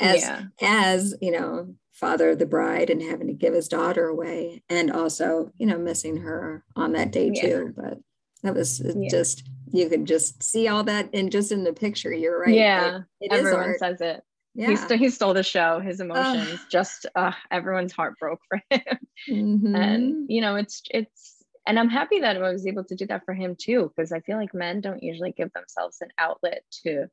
as 0.00 0.22
yeah. 0.22 0.42
as 0.60 1.14
you 1.20 1.30
know 1.30 1.74
father 1.92 2.30
of 2.30 2.38
the 2.38 2.46
bride 2.46 2.90
and 2.90 3.02
having 3.02 3.28
to 3.28 3.32
give 3.32 3.54
his 3.54 3.68
daughter 3.68 4.08
away 4.08 4.62
and 4.68 4.90
also 4.90 5.50
you 5.56 5.66
know 5.66 5.78
missing 5.78 6.16
her 6.18 6.64
on 6.74 6.92
that 6.92 7.12
day 7.12 7.30
yeah. 7.32 7.42
too 7.42 7.74
but 7.76 7.98
that 8.44 8.54
was 8.54 8.80
yeah. 8.80 9.08
just 9.08 9.48
you 9.72 9.88
could 9.88 10.06
just 10.06 10.42
see 10.42 10.68
all 10.68 10.84
that 10.84 11.08
and 11.12 11.32
just 11.32 11.50
in 11.50 11.64
the 11.64 11.72
picture 11.72 12.12
you're 12.12 12.40
right 12.40 12.54
yeah 12.54 12.98
it, 13.20 13.32
it 13.32 13.32
everyone 13.32 13.76
says 13.78 14.00
it 14.00 14.22
yeah. 14.54 14.68
he, 14.68 14.76
st- 14.76 15.00
he 15.00 15.10
stole 15.10 15.34
the 15.34 15.42
show 15.42 15.80
his 15.80 16.00
emotions 16.00 16.60
just 16.70 17.06
uh, 17.16 17.32
everyone's 17.50 17.92
heart 17.92 18.14
broke 18.20 18.40
for 18.48 18.62
him 18.70 18.98
mm-hmm. 19.28 19.74
and 19.74 20.26
you 20.30 20.40
know 20.40 20.54
it's 20.54 20.82
it's 20.90 21.42
and 21.66 21.78
i'm 21.78 21.88
happy 21.88 22.20
that 22.20 22.36
i 22.36 22.52
was 22.52 22.66
able 22.66 22.84
to 22.84 22.94
do 22.94 23.06
that 23.06 23.24
for 23.24 23.34
him 23.34 23.56
too 23.58 23.90
because 23.96 24.12
i 24.12 24.20
feel 24.20 24.36
like 24.36 24.54
men 24.54 24.80
don't 24.80 25.02
usually 25.02 25.32
give 25.32 25.52
themselves 25.52 25.98
an 26.00 26.08
outlet 26.18 26.62
to 26.70 27.06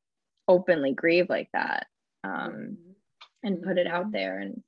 openly 0.48 0.94
grieve 0.94 1.30
like 1.30 1.50
that 1.54 1.88
um, 2.24 2.32
mm-hmm. 2.52 2.91
and 3.44 3.63
put 3.63 3.78
it 3.78 3.88
out 3.88 4.12
there 4.12 4.39
and 4.39 4.62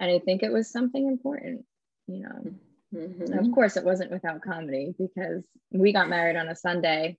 and 0.00 0.10
i 0.10 0.18
think 0.18 0.42
it 0.42 0.52
was 0.52 0.70
something 0.70 1.06
important 1.06 1.64
you 2.06 2.20
know 2.20 2.52
mm-hmm. 2.94 3.38
of 3.38 3.52
course 3.52 3.76
it 3.76 3.84
wasn't 3.84 4.10
without 4.10 4.42
comedy 4.42 4.94
because 4.98 5.44
we 5.72 5.92
got 5.92 6.08
married 6.08 6.36
on 6.36 6.48
a 6.48 6.56
sunday 6.56 7.16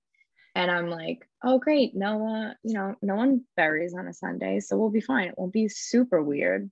and 0.57 0.71
I'm 0.71 0.89
like, 0.89 1.29
oh, 1.43 1.59
great. 1.59 1.95
No, 1.95 2.27
uh, 2.27 2.53
you 2.63 2.73
know, 2.73 2.95
no 3.03 3.13
one 3.13 3.43
buries 3.55 3.93
on 3.93 4.07
a 4.07 4.13
Sunday. 4.13 4.59
So 4.59 4.75
we'll 4.75 4.89
be 4.89 5.01
fine. 5.01 5.27
It 5.27 5.35
won't 5.37 5.53
be 5.53 5.69
super 5.69 6.19
weird. 6.23 6.71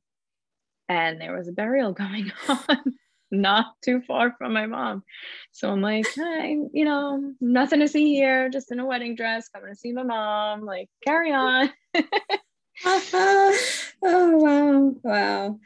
And 0.90 1.22
there 1.22 1.38
was 1.38 1.48
a 1.48 1.52
burial 1.52 1.94
going 1.94 2.32
on 2.50 2.96
not 3.30 3.80
too 3.84 4.02
far 4.02 4.34
from 4.40 4.54
my 4.54 4.66
mom. 4.66 5.04
So 5.52 5.70
I'm 5.70 5.82
like, 5.82 6.08
hey, 6.16 6.58
you 6.74 6.84
know, 6.84 7.34
nothing 7.40 7.80
to 7.82 7.88
see 7.88 8.16
here, 8.16 8.50
just 8.50 8.72
in 8.72 8.80
a 8.80 8.86
wedding 8.88 9.16
dress, 9.16 9.50
coming 9.50 9.70
to 9.70 9.76
see 9.76 9.92
my 9.92 10.02
mom. 10.02 10.62
Like, 10.66 10.90
carry 11.04 11.32
on. 11.32 11.72
oh, 12.86 13.58
wow. 14.02 14.96
Wow. 15.04 15.60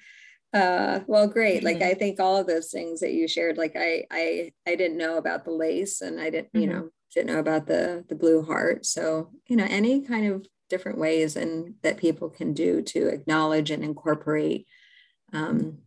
Uh, 0.53 1.01
well, 1.07 1.27
great. 1.27 1.63
Like, 1.63 1.77
mm-hmm. 1.77 1.91
I 1.91 1.93
think 1.93 2.19
all 2.19 2.37
of 2.37 2.47
those 2.47 2.71
things 2.71 3.01
that 3.01 3.13
you 3.13 3.27
shared, 3.27 3.57
like 3.57 3.75
I, 3.75 4.05
I, 4.09 4.51
I 4.67 4.75
didn't 4.75 4.97
know 4.97 5.17
about 5.17 5.45
the 5.45 5.51
lace 5.51 6.01
and 6.01 6.19
I 6.19 6.29
didn't, 6.29 6.47
mm-hmm. 6.47 6.61
you 6.61 6.67
know, 6.67 6.89
didn't 7.13 7.27
know 7.33 7.39
about 7.39 7.65
the 7.65 8.05
the 8.07 8.15
blue 8.15 8.43
heart 8.43 8.85
so 8.85 9.29
you 9.47 9.55
know 9.55 9.65
any 9.69 10.01
kind 10.01 10.31
of 10.31 10.45
different 10.69 10.99
ways 10.99 11.35
and 11.35 11.75
that 11.81 11.97
people 11.97 12.29
can 12.29 12.53
do 12.53 12.81
to 12.81 13.07
acknowledge 13.07 13.71
and 13.71 13.83
incorporate 13.83 14.67
um, 15.33 15.79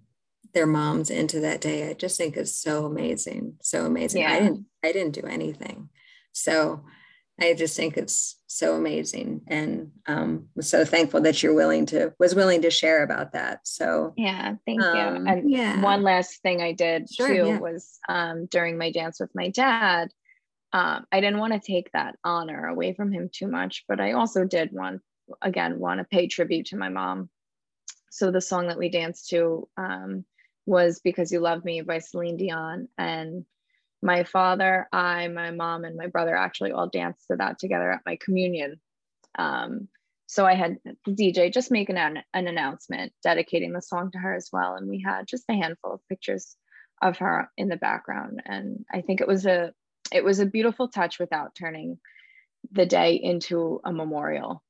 their 0.55 0.66
moms 0.66 1.11
into 1.11 1.40
that 1.40 1.61
day 1.61 1.88
i 1.88 1.92
just 1.92 2.18
think 2.18 2.37
is 2.37 2.57
so 2.57 2.85
amazing 2.85 3.55
so 3.62 3.87
amazing 3.87 4.22
yeah. 4.22 4.33
i 4.33 4.40
didn't 4.40 4.66
i 4.83 4.92
didn't 4.92 5.14
do 5.14 5.27
anything 5.27 5.88
so 6.33 6.85
i 7.42 7.55
just 7.55 7.76
think 7.76 7.96
it's 7.96 8.40
so 8.46 8.74
amazing 8.74 9.40
and 9.46 9.90
um, 10.07 10.46
was 10.55 10.68
so 10.68 10.85
thankful 10.85 11.22
that 11.22 11.42
you're 11.42 11.55
willing 11.55 11.87
to 11.87 12.12
was 12.18 12.35
willing 12.35 12.62
to 12.62 12.70
share 12.70 13.02
about 13.02 13.33
that 13.33 13.66
so 13.66 14.12
yeah 14.16 14.55
thank 14.66 14.83
um, 14.83 14.96
you 14.96 15.31
and 15.33 15.50
yeah 15.50 15.81
one 15.81 16.02
last 16.02 16.42
thing 16.42 16.61
i 16.61 16.72
did 16.72 17.09
sure, 17.11 17.28
too 17.28 17.46
yeah. 17.46 17.59
was 17.59 17.98
um, 18.09 18.46
during 18.46 18.76
my 18.76 18.90
dance 18.92 19.18
with 19.18 19.31
my 19.35 19.48
dad 19.48 20.11
um, 20.72 21.07
I 21.12 21.20
didn't 21.20 21.38
want 21.38 21.52
to 21.52 21.61
take 21.61 21.92
that 21.92 22.16
honor 22.24 22.66
away 22.66 22.94
from 22.94 23.12
him 23.12 23.28
too 23.31 23.46
much, 23.46 23.85
but 23.88 24.00
I 24.00 24.12
also 24.12 24.44
did 24.44 24.72
want, 24.72 25.02
again, 25.42 25.78
want 25.78 25.98
to 25.98 26.05
pay 26.05 26.28
tribute 26.28 26.66
to 26.66 26.76
my 26.76 26.88
mom. 26.88 27.28
So 28.11 28.31
the 28.31 28.40
song 28.40 28.68
that 28.68 28.78
we 28.78 28.88
danced 28.88 29.28
to 29.31 29.68
um, 29.76 30.24
was 30.64 31.00
Because 31.00 31.31
You 31.31 31.40
Loved 31.40 31.64
Me 31.64 31.83
by 31.83 31.98
Celine 31.98 32.38
Dion. 32.38 32.88
And 32.96 33.44
my 34.02 34.24
father, 34.24 34.88
I, 34.92 35.28
my 35.28 35.50
mom, 35.50 35.84
and 35.84 35.96
my 35.96 36.08
brother 36.08 36.36
actually 36.36 36.72
all 36.72 36.88
danced 36.88 37.26
to 37.30 37.36
that 37.36 37.58
together 37.58 37.90
at 37.90 38.02
my 38.04 38.18
communion. 38.20 38.80
Um, 39.38 39.88
so 40.26 40.46
I 40.46 40.54
had 40.54 40.78
the 40.84 41.12
DJ 41.12 41.52
just 41.52 41.70
make 41.70 41.88
an, 41.88 41.98
an 41.98 42.48
announcement 42.48 43.12
dedicating 43.22 43.72
the 43.72 43.82
song 43.82 44.10
to 44.12 44.18
her 44.18 44.34
as 44.34 44.48
well. 44.52 44.74
And 44.74 44.88
we 44.88 45.02
had 45.04 45.26
just 45.26 45.44
a 45.48 45.54
handful 45.54 45.92
of 45.92 46.08
pictures 46.08 46.56
of 47.00 47.18
her 47.18 47.50
in 47.56 47.68
the 47.68 47.76
background. 47.76 48.42
And 48.44 48.84
I 48.92 49.02
think 49.02 49.20
it 49.20 49.28
was 49.28 49.46
a 49.46 49.72
it 50.12 50.24
was 50.24 50.40
a 50.40 50.46
beautiful 50.46 50.88
touch 50.88 51.18
without 51.18 51.54
turning 51.54 51.98
the 52.70 52.86
day 52.86 53.14
into 53.14 53.80
a 53.84 53.92
memorial 53.92 54.62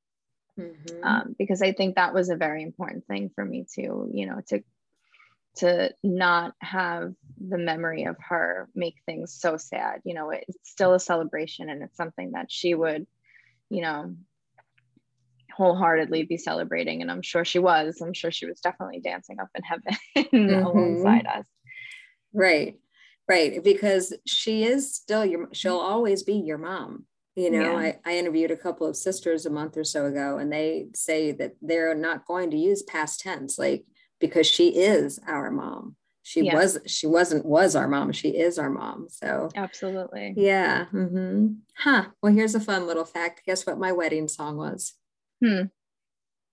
mm-hmm. 0.59 1.03
um, 1.03 1.35
because 1.37 1.61
i 1.61 1.71
think 1.71 1.95
that 1.95 2.13
was 2.13 2.29
a 2.29 2.35
very 2.35 2.63
important 2.63 3.05
thing 3.05 3.29
for 3.35 3.45
me 3.45 3.65
to, 3.75 4.09
you 4.11 4.25
know 4.25 4.41
to 4.47 4.63
to 5.55 5.93
not 6.03 6.53
have 6.59 7.13
the 7.37 7.57
memory 7.57 8.03
of 8.05 8.15
her 8.19 8.69
make 8.73 8.95
things 9.05 9.33
so 9.33 9.57
sad 9.57 10.01
you 10.03 10.13
know 10.13 10.29
it's 10.29 10.57
still 10.63 10.93
a 10.93 10.99
celebration 10.99 11.69
and 11.69 11.83
it's 11.83 11.97
something 11.97 12.31
that 12.31 12.51
she 12.51 12.73
would 12.73 13.05
you 13.69 13.81
know 13.81 14.15
wholeheartedly 15.55 16.23
be 16.23 16.37
celebrating. 16.37 17.01
And 17.01 17.11
i'm 17.11 17.21
sure 17.21 17.45
she 17.45 17.59
was. 17.59 18.01
I'm 18.01 18.13
sure 18.13 18.31
she 18.31 18.45
was 18.45 18.59
definitely 18.59 18.99
dancing 18.99 19.39
up 19.39 19.49
in 19.55 19.63
heaven 19.63 19.97
mm-hmm. 20.17 20.65
alongside 20.65 21.25
us. 21.27 21.45
Right. 22.33 22.75
Right. 23.27 23.63
Because 23.63 24.13
she 24.25 24.65
is 24.65 24.93
still 24.93 25.25
your 25.25 25.49
she'll 25.53 25.77
always 25.77 26.23
be 26.23 26.33
your 26.33 26.57
mom. 26.57 27.05
You 27.35 27.49
know 27.49 27.79
yeah. 27.79 27.93
I, 28.05 28.11
I 28.11 28.17
interviewed 28.17 28.51
a 28.51 28.57
couple 28.57 28.85
of 28.85 28.95
sisters 28.95 29.45
a 29.45 29.49
month 29.49 29.77
or 29.77 29.83
so 29.83 30.05
ago 30.05 30.37
and 30.37 30.51
they 30.51 30.87
say 30.93 31.31
that 31.31 31.53
they're 31.61 31.95
not 31.95 32.27
going 32.27 32.51
to 32.51 32.57
use 32.57 32.83
past 32.83 33.21
tense. 33.21 33.57
Like 33.57 33.85
because 34.23 34.47
she 34.47 34.69
is 34.69 35.19
our 35.27 35.51
mom 35.51 35.95
she 36.23 36.45
yeah. 36.45 36.55
was 36.55 36.79
she 36.87 37.05
wasn't 37.05 37.45
was 37.45 37.75
our 37.75 37.87
mom 37.87 38.11
she 38.11 38.29
is 38.29 38.57
our 38.57 38.69
mom 38.69 39.07
so 39.09 39.49
absolutely 39.55 40.33
yeah 40.37 40.85
mm-hmm. 40.93 41.47
huh 41.77 42.05
well 42.21 42.33
here's 42.33 42.55
a 42.55 42.59
fun 42.59 42.87
little 42.87 43.05
fact 43.05 43.41
guess 43.45 43.65
what 43.65 43.77
my 43.77 43.91
wedding 43.91 44.27
song 44.27 44.57
was 44.57 44.93
hmm 45.43 45.63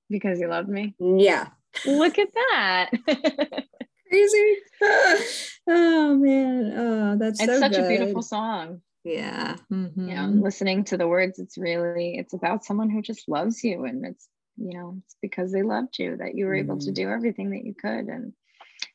because 0.09 0.41
you 0.41 0.49
loved 0.49 0.69
me 0.69 0.95
yeah 0.99 1.49
look 1.87 2.19
at 2.19 2.29
that 2.35 2.91
crazy. 4.11 4.57
oh 5.69 6.17
man. 6.17 6.73
Oh, 6.77 7.17
that's 7.19 7.41
it's 7.41 7.53
so 7.53 7.59
such 7.61 7.73
good. 7.73 7.85
a 7.85 7.89
beautiful 7.89 8.23
song. 8.23 8.83
Yeah. 9.05 9.57
Mm-hmm. 9.73 10.07
Know, 10.07 10.43
listening 10.43 10.85
to 10.85 10.99
the 10.99 11.09
words, 11.09 11.39
it's 11.39 11.57
really 11.57 12.17
it's 12.17 12.35
about 12.35 12.65
someone 12.65 12.91
who 12.91 13.01
just 13.01 13.29
loves 13.29 13.65
you 13.65 13.85
and 13.85 14.05
it's 14.05 14.29
you 14.61 14.79
know, 14.79 15.01
it's 15.05 15.17
because 15.23 15.53
they 15.53 15.63
loved 15.63 15.99
you 15.99 16.17
that 16.19 16.35
you 16.35 16.47
were 16.47 16.55
mm-hmm. 16.55 16.71
able 16.71 16.79
to 16.79 16.87
mm-hmm. 16.87 16.95
do 16.95 17.09
everything 17.09 17.51
that 17.51 17.65
you 17.65 17.75
could. 17.75 18.07
And 18.07 18.33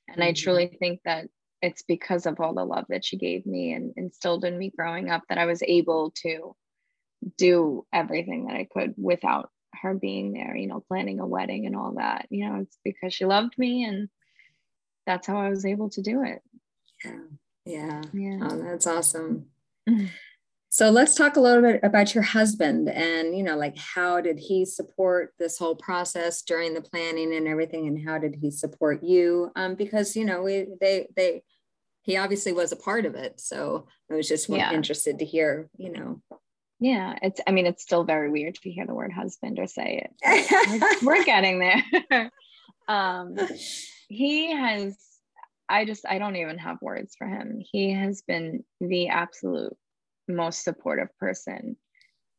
and 0.07 0.23
I 0.23 0.27
mm-hmm. 0.27 0.43
truly 0.43 0.67
think 0.67 1.01
that 1.05 1.27
it's 1.61 1.81
because 1.81 2.25
of 2.25 2.39
all 2.39 2.53
the 2.53 2.63
love 2.63 2.85
that 2.89 3.03
she 3.03 3.17
gave 3.17 3.45
me 3.45 3.73
and 3.73 3.93
instilled 3.97 4.45
in 4.45 4.57
me 4.57 4.71
growing 4.75 5.09
up 5.09 5.23
that 5.29 5.37
I 5.37 5.45
was 5.45 5.63
able 5.63 6.11
to 6.21 6.55
do 7.37 7.85
everything 7.91 8.45
that 8.45 8.55
I 8.55 8.67
could 8.71 8.93
without 8.97 9.49
her 9.81 9.93
being 9.93 10.33
there, 10.33 10.55
you 10.55 10.67
know, 10.67 10.83
planning 10.87 11.19
a 11.19 11.25
wedding 11.25 11.65
and 11.65 11.75
all 11.75 11.93
that. 11.93 12.27
You 12.29 12.47
know, 12.47 12.59
it's 12.61 12.77
because 12.83 13.13
she 13.13 13.25
loved 13.25 13.57
me 13.57 13.83
and 13.83 14.09
that's 15.07 15.27
how 15.27 15.37
I 15.37 15.49
was 15.49 15.65
able 15.65 15.89
to 15.91 16.01
do 16.01 16.23
it. 16.23 16.41
Yeah. 17.03 17.19
Yeah. 17.65 18.01
yeah. 18.13 18.39
Oh, 18.43 18.61
that's 18.61 18.87
awesome. 18.87 19.47
So 20.75 20.89
let's 20.89 21.15
talk 21.15 21.37
a 21.37 21.39
little 21.39 21.61
bit 21.61 21.79
about 21.83 22.13
your 22.13 22.21
husband 22.25 22.89
and, 22.89 23.33
you 23.33 23.43
know, 23.43 23.55
like 23.55 23.77
how 23.77 24.19
did 24.19 24.37
he 24.37 24.65
support 24.65 25.33
this 25.39 25.57
whole 25.57 25.75
process 25.77 26.41
during 26.41 26.73
the 26.73 26.81
planning 26.81 27.33
and 27.33 27.47
everything? 27.47 27.87
And 27.87 28.05
how 28.05 28.17
did 28.17 28.35
he 28.41 28.51
support 28.51 29.01
you? 29.01 29.53
Um, 29.55 29.75
because, 29.75 30.17
you 30.17 30.25
know, 30.25 30.43
we, 30.43 30.67
they, 30.81 31.07
they, 31.15 31.43
he 32.01 32.17
obviously 32.17 32.51
was 32.51 32.73
a 32.73 32.75
part 32.75 33.05
of 33.05 33.15
it. 33.15 33.39
So 33.39 33.87
I 34.11 34.15
was 34.15 34.27
just 34.27 34.49
yeah. 34.49 34.73
interested 34.73 35.19
to 35.19 35.25
hear, 35.25 35.69
you 35.77 35.93
know. 35.93 36.21
Yeah. 36.81 37.15
It's, 37.21 37.39
I 37.47 37.51
mean, 37.51 37.67
it's 37.67 37.83
still 37.83 38.03
very 38.03 38.29
weird 38.29 38.55
to 38.55 38.69
hear 38.69 38.85
the 38.85 38.93
word 38.93 39.13
husband 39.13 39.59
or 39.59 39.67
say 39.67 40.05
it. 40.21 40.99
we're 41.03 41.23
getting 41.23 41.59
there. 41.59 42.31
um, 42.89 43.37
he 44.09 44.51
has 44.51 44.97
i 45.67 45.83
just 45.83 46.05
i 46.07 46.19
don't 46.19 46.35
even 46.35 46.59
have 46.59 46.77
words 46.79 47.15
for 47.17 47.25
him 47.25 47.59
he 47.59 47.91
has 47.91 48.21
been 48.21 48.63
the 48.79 49.07
absolute 49.07 49.75
most 50.27 50.63
supportive 50.63 51.09
person 51.19 51.77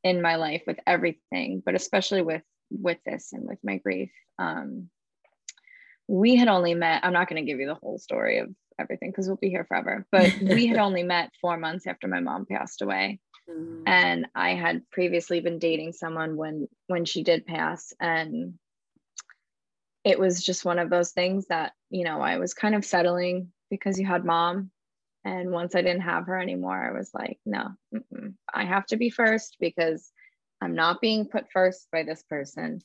in 0.04 0.22
my 0.22 0.36
life 0.36 0.62
with 0.66 0.78
everything 0.86 1.62
but 1.64 1.74
especially 1.74 2.22
with 2.22 2.42
with 2.70 2.98
this 3.06 3.32
and 3.32 3.46
with 3.46 3.58
my 3.62 3.76
grief 3.78 4.10
um 4.38 4.88
we 6.08 6.36
had 6.36 6.48
only 6.48 6.74
met 6.74 7.04
i'm 7.04 7.12
not 7.12 7.28
going 7.28 7.42
to 7.42 7.50
give 7.50 7.60
you 7.60 7.66
the 7.66 7.74
whole 7.74 7.98
story 7.98 8.38
of 8.38 8.48
everything 8.78 9.10
because 9.10 9.26
we'll 9.26 9.36
be 9.36 9.48
here 9.48 9.64
forever 9.64 10.06
but 10.12 10.32
we 10.42 10.66
had 10.66 10.78
only 10.78 11.02
met 11.02 11.30
four 11.40 11.56
months 11.56 11.86
after 11.86 12.08
my 12.08 12.20
mom 12.20 12.46
passed 12.46 12.82
away 12.82 13.18
mm. 13.48 13.82
and 13.86 14.26
i 14.34 14.50
had 14.50 14.82
previously 14.90 15.40
been 15.40 15.58
dating 15.58 15.92
someone 15.92 16.36
when 16.36 16.68
when 16.86 17.04
she 17.04 17.22
did 17.22 17.46
pass 17.46 17.92
and 18.00 18.54
it 20.04 20.20
was 20.20 20.44
just 20.44 20.64
one 20.64 20.78
of 20.78 20.90
those 20.90 21.10
things 21.12 21.46
that 21.48 21.72
you 21.90 22.04
know 22.04 22.20
i 22.20 22.38
was 22.38 22.54
kind 22.54 22.74
of 22.74 22.84
settling 22.84 23.48
because 23.70 23.98
you 23.98 24.06
had 24.06 24.24
mom 24.24 24.70
and 25.26 25.50
once 25.50 25.74
i 25.74 25.82
didn't 25.82 26.00
have 26.00 26.26
her 26.26 26.40
anymore 26.40 26.88
i 26.88 26.96
was 26.96 27.10
like 27.12 27.38
no 27.44 27.68
I 28.52 28.64
have 28.64 28.86
to 28.86 28.96
be 28.96 29.10
first 29.10 29.56
because 29.60 30.10
I'm 30.60 30.74
not 30.74 31.00
being 31.00 31.26
put 31.26 31.50
first 31.52 31.88
by 31.92 32.02
this 32.02 32.22
person. 32.22 32.80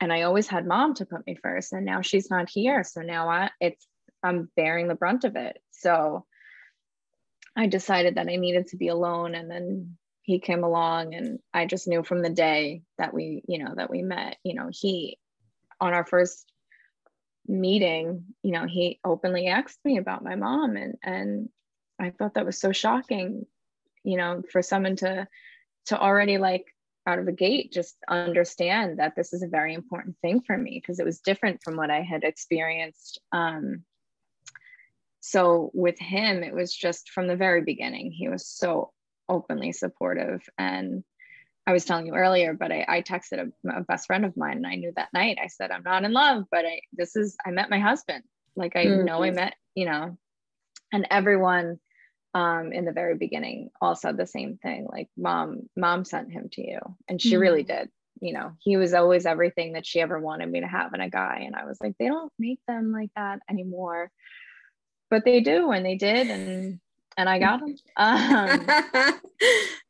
And 0.00 0.12
I 0.12 0.22
always 0.22 0.48
had 0.48 0.66
mom 0.66 0.94
to 0.94 1.06
put 1.06 1.26
me 1.26 1.36
first. 1.40 1.72
And 1.72 1.84
now 1.84 2.00
she's 2.00 2.30
not 2.30 2.48
here. 2.50 2.84
So 2.84 3.02
now 3.02 3.28
I 3.28 3.50
it's 3.60 3.86
I'm 4.22 4.50
bearing 4.56 4.88
the 4.88 4.94
brunt 4.94 5.24
of 5.24 5.36
it. 5.36 5.58
So 5.70 6.26
I 7.56 7.66
decided 7.66 8.16
that 8.16 8.28
I 8.28 8.36
needed 8.36 8.68
to 8.68 8.76
be 8.76 8.88
alone. 8.88 9.34
And 9.34 9.50
then 9.50 9.96
he 10.22 10.40
came 10.40 10.64
along 10.64 11.14
and 11.14 11.38
I 11.52 11.66
just 11.66 11.88
knew 11.88 12.02
from 12.02 12.22
the 12.22 12.30
day 12.30 12.82
that 12.98 13.14
we, 13.14 13.42
you 13.46 13.62
know, 13.62 13.74
that 13.76 13.90
we 13.90 14.02
met, 14.02 14.36
you 14.44 14.54
know, 14.54 14.68
he 14.70 15.18
on 15.80 15.94
our 15.94 16.04
first 16.04 16.49
meeting, 17.46 18.24
you 18.42 18.52
know, 18.52 18.66
he 18.66 19.00
openly 19.04 19.46
asked 19.46 19.78
me 19.84 19.98
about 19.98 20.24
my 20.24 20.34
mom 20.34 20.76
and 20.76 20.96
and 21.02 21.48
I 21.98 22.10
thought 22.10 22.34
that 22.34 22.46
was 22.46 22.58
so 22.58 22.72
shocking, 22.72 23.46
you 24.04 24.16
know, 24.16 24.42
for 24.50 24.62
someone 24.62 24.96
to 24.96 25.28
to 25.86 26.00
already 26.00 26.38
like 26.38 26.66
out 27.06 27.18
of 27.18 27.26
the 27.26 27.32
gate 27.32 27.72
just 27.72 27.96
understand 28.08 28.98
that 28.98 29.16
this 29.16 29.32
is 29.32 29.42
a 29.42 29.48
very 29.48 29.74
important 29.74 30.16
thing 30.20 30.42
for 30.42 30.56
me 30.56 30.80
because 30.80 31.00
it 31.00 31.06
was 31.06 31.20
different 31.20 31.62
from 31.62 31.76
what 31.76 31.90
I 31.90 32.02
had 32.02 32.24
experienced. 32.24 33.20
Um, 33.32 33.84
so 35.20 35.70
with 35.74 35.98
him, 35.98 36.42
it 36.42 36.54
was 36.54 36.74
just 36.74 37.10
from 37.10 37.26
the 37.26 37.36
very 37.36 37.62
beginning, 37.62 38.10
he 38.10 38.28
was 38.28 38.46
so 38.46 38.92
openly 39.28 39.72
supportive. 39.72 40.42
And 40.58 41.04
I 41.70 41.72
was 41.72 41.84
telling 41.84 42.06
you 42.06 42.14
earlier, 42.14 42.52
but 42.52 42.72
I, 42.72 42.84
I 42.88 43.02
texted 43.02 43.38
a, 43.38 43.68
a, 43.68 43.82
best 43.82 44.06
friend 44.06 44.24
of 44.24 44.36
mine 44.36 44.56
and 44.56 44.66
I 44.66 44.74
knew 44.74 44.92
that 44.96 45.12
night, 45.14 45.38
I 45.40 45.46
said, 45.46 45.70
I'm 45.70 45.84
not 45.84 46.02
in 46.02 46.12
love, 46.12 46.44
but 46.50 46.64
I, 46.66 46.80
this 46.92 47.14
is, 47.14 47.36
I 47.46 47.52
met 47.52 47.70
my 47.70 47.78
husband. 47.78 48.24
Like 48.56 48.74
I 48.74 48.86
mm-hmm. 48.86 49.04
know 49.04 49.22
I 49.22 49.30
met, 49.30 49.54
you 49.76 49.86
know, 49.86 50.18
and 50.92 51.06
everyone 51.12 51.78
um, 52.34 52.72
in 52.72 52.84
the 52.84 52.92
very 52.92 53.16
beginning 53.16 53.70
all 53.80 53.94
said 53.94 54.16
the 54.16 54.26
same 54.26 54.58
thing 54.62 54.86
like 54.90 55.08
mom 55.16 55.68
mom 55.76 56.04
sent 56.04 56.30
him 56.30 56.48
to 56.52 56.62
you 56.64 56.78
and 57.08 57.20
she 57.20 57.32
mm-hmm. 57.32 57.40
really 57.40 57.62
did 57.64 57.90
you 58.20 58.32
know 58.32 58.52
he 58.60 58.76
was 58.76 58.94
always 58.94 59.26
everything 59.26 59.72
that 59.72 59.84
she 59.84 60.00
ever 60.00 60.20
wanted 60.20 60.48
me 60.48 60.60
to 60.60 60.68
have 60.68 60.94
in 60.94 61.00
a 61.00 61.10
guy 61.10 61.42
and 61.44 61.56
i 61.56 61.64
was 61.64 61.78
like 61.80 61.94
they 61.98 62.06
don't 62.06 62.32
make 62.38 62.60
them 62.68 62.92
like 62.92 63.10
that 63.16 63.40
anymore 63.50 64.12
but 65.10 65.24
they 65.24 65.40
do 65.40 65.72
and 65.72 65.84
they 65.84 65.96
did 65.96 66.28
and 66.30 66.78
and 67.16 67.28
i 67.28 67.38
got 67.38 67.60
him 67.60 67.76
um, 67.96 68.66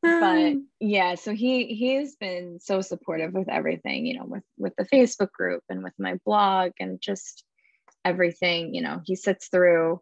but 0.02 0.52
yeah 0.80 1.14
so 1.14 1.34
he 1.34 1.66
he's 1.66 2.16
been 2.16 2.58
so 2.60 2.80
supportive 2.80 3.32
with 3.32 3.48
everything 3.48 4.06
you 4.06 4.18
know 4.18 4.24
with 4.24 4.44
with 4.58 4.74
the 4.76 4.84
facebook 4.84 5.30
group 5.32 5.62
and 5.68 5.82
with 5.82 5.94
my 5.98 6.18
blog 6.24 6.72
and 6.80 7.00
just 7.00 7.44
everything 8.04 8.74
you 8.74 8.82
know 8.82 9.00
he 9.04 9.14
sits 9.14 9.48
through 9.48 10.00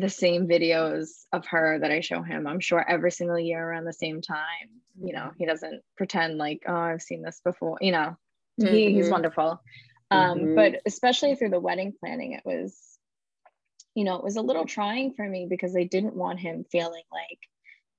the 0.00 0.08
same 0.08 0.46
videos 0.46 1.24
of 1.32 1.46
her 1.46 1.78
that 1.80 1.90
I 1.90 2.00
show 2.00 2.22
him, 2.22 2.46
I'm 2.46 2.60
sure 2.60 2.84
every 2.88 3.10
single 3.10 3.38
year 3.38 3.62
around 3.62 3.84
the 3.84 3.92
same 3.92 4.20
time. 4.20 4.68
You 5.00 5.12
know, 5.12 5.30
he 5.36 5.46
doesn't 5.46 5.82
pretend 5.96 6.38
like, 6.38 6.62
oh, 6.66 6.74
I've 6.74 7.02
seen 7.02 7.22
this 7.22 7.40
before, 7.44 7.78
you 7.80 7.92
know, 7.92 8.16
mm-hmm. 8.60 8.74
he, 8.74 8.92
he's 8.92 9.04
mm-hmm. 9.04 9.12
wonderful. 9.12 9.62
Um, 10.10 10.38
mm-hmm. 10.38 10.54
But 10.54 10.80
especially 10.86 11.34
through 11.34 11.50
the 11.50 11.60
wedding 11.60 11.94
planning, 11.98 12.32
it 12.32 12.42
was, 12.44 12.76
you 13.98 14.04
know, 14.04 14.14
it 14.14 14.22
was 14.22 14.36
a 14.36 14.42
little 14.42 14.64
trying 14.64 15.12
for 15.12 15.28
me 15.28 15.48
because 15.50 15.74
I 15.74 15.82
didn't 15.82 16.14
want 16.14 16.38
him 16.38 16.64
feeling 16.70 17.02
like, 17.10 17.40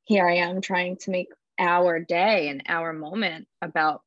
here 0.05 0.25
I 0.25 0.37
am 0.37 0.61
trying 0.61 0.95
to 1.01 1.11
make 1.11 1.27
our 1.59 1.99
day 1.99 2.47
and 2.47 2.63
our 2.69 2.93
moment 2.93 3.49
about 3.61 4.01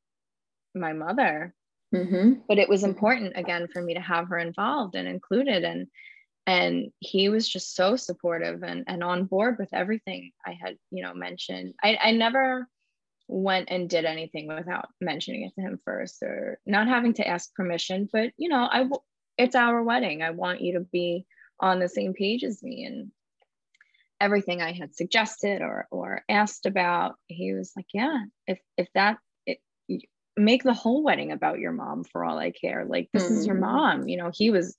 my 0.73 0.93
mother. 0.93 1.53
Mm-hmm. 1.93 2.39
But 2.47 2.57
it 2.57 2.67
was 2.67 2.83
important 2.83 3.33
again 3.35 3.67
for 3.71 3.79
me 3.79 3.93
to 3.93 3.99
have 3.99 4.29
her 4.29 4.39
involved 4.39 4.95
and 4.95 5.07
included. 5.07 5.63
And 5.63 5.85
and 6.47 6.91
he 6.99 7.29
was 7.29 7.47
just 7.47 7.75
so 7.75 7.95
supportive 7.95 8.63
and, 8.63 8.85
and 8.87 9.03
on 9.03 9.23
board 9.23 9.55
with 9.57 9.69
everything 9.71 10.31
i 10.45 10.51
had 10.51 10.75
you 10.91 11.01
know 11.01 11.13
mentioned 11.13 11.73
I, 11.81 11.97
I 12.03 12.11
never 12.11 12.67
went 13.29 13.69
and 13.71 13.89
did 13.89 14.03
anything 14.03 14.49
without 14.49 14.89
mentioning 14.99 15.43
it 15.43 15.53
to 15.55 15.61
him 15.61 15.79
first 15.85 16.21
or 16.21 16.59
not 16.65 16.89
having 16.89 17.13
to 17.13 17.25
ask 17.25 17.55
permission 17.55 18.09
but 18.11 18.31
you 18.35 18.49
know 18.49 18.67
i 18.69 18.85
it's 19.37 19.55
our 19.55 19.81
wedding 19.83 20.21
i 20.21 20.31
want 20.31 20.59
you 20.59 20.73
to 20.73 20.81
be 20.81 21.25
on 21.59 21.79
the 21.79 21.89
same 21.89 22.13
page 22.13 22.43
as 22.43 22.61
me 22.63 22.85
and 22.85 23.11
everything 24.19 24.61
i 24.61 24.71
had 24.71 24.95
suggested 24.95 25.61
or 25.61 25.87
or 25.91 26.23
asked 26.29 26.65
about 26.65 27.15
he 27.27 27.53
was 27.53 27.71
like 27.75 27.87
yeah 27.93 28.23
if 28.47 28.59
if 28.77 28.87
that 28.95 29.17
it, 29.45 29.59
make 30.37 30.63
the 30.63 30.73
whole 30.73 31.03
wedding 31.03 31.31
about 31.31 31.59
your 31.59 31.71
mom 31.71 32.03
for 32.03 32.23
all 32.23 32.37
i 32.37 32.51
care 32.51 32.85
like 32.85 33.09
this 33.13 33.23
mm-hmm. 33.23 33.37
is 33.37 33.45
your 33.45 33.55
mm-hmm. 33.55 33.65
mom 33.65 34.07
you 34.07 34.17
know 34.17 34.31
he 34.33 34.49
was 34.49 34.77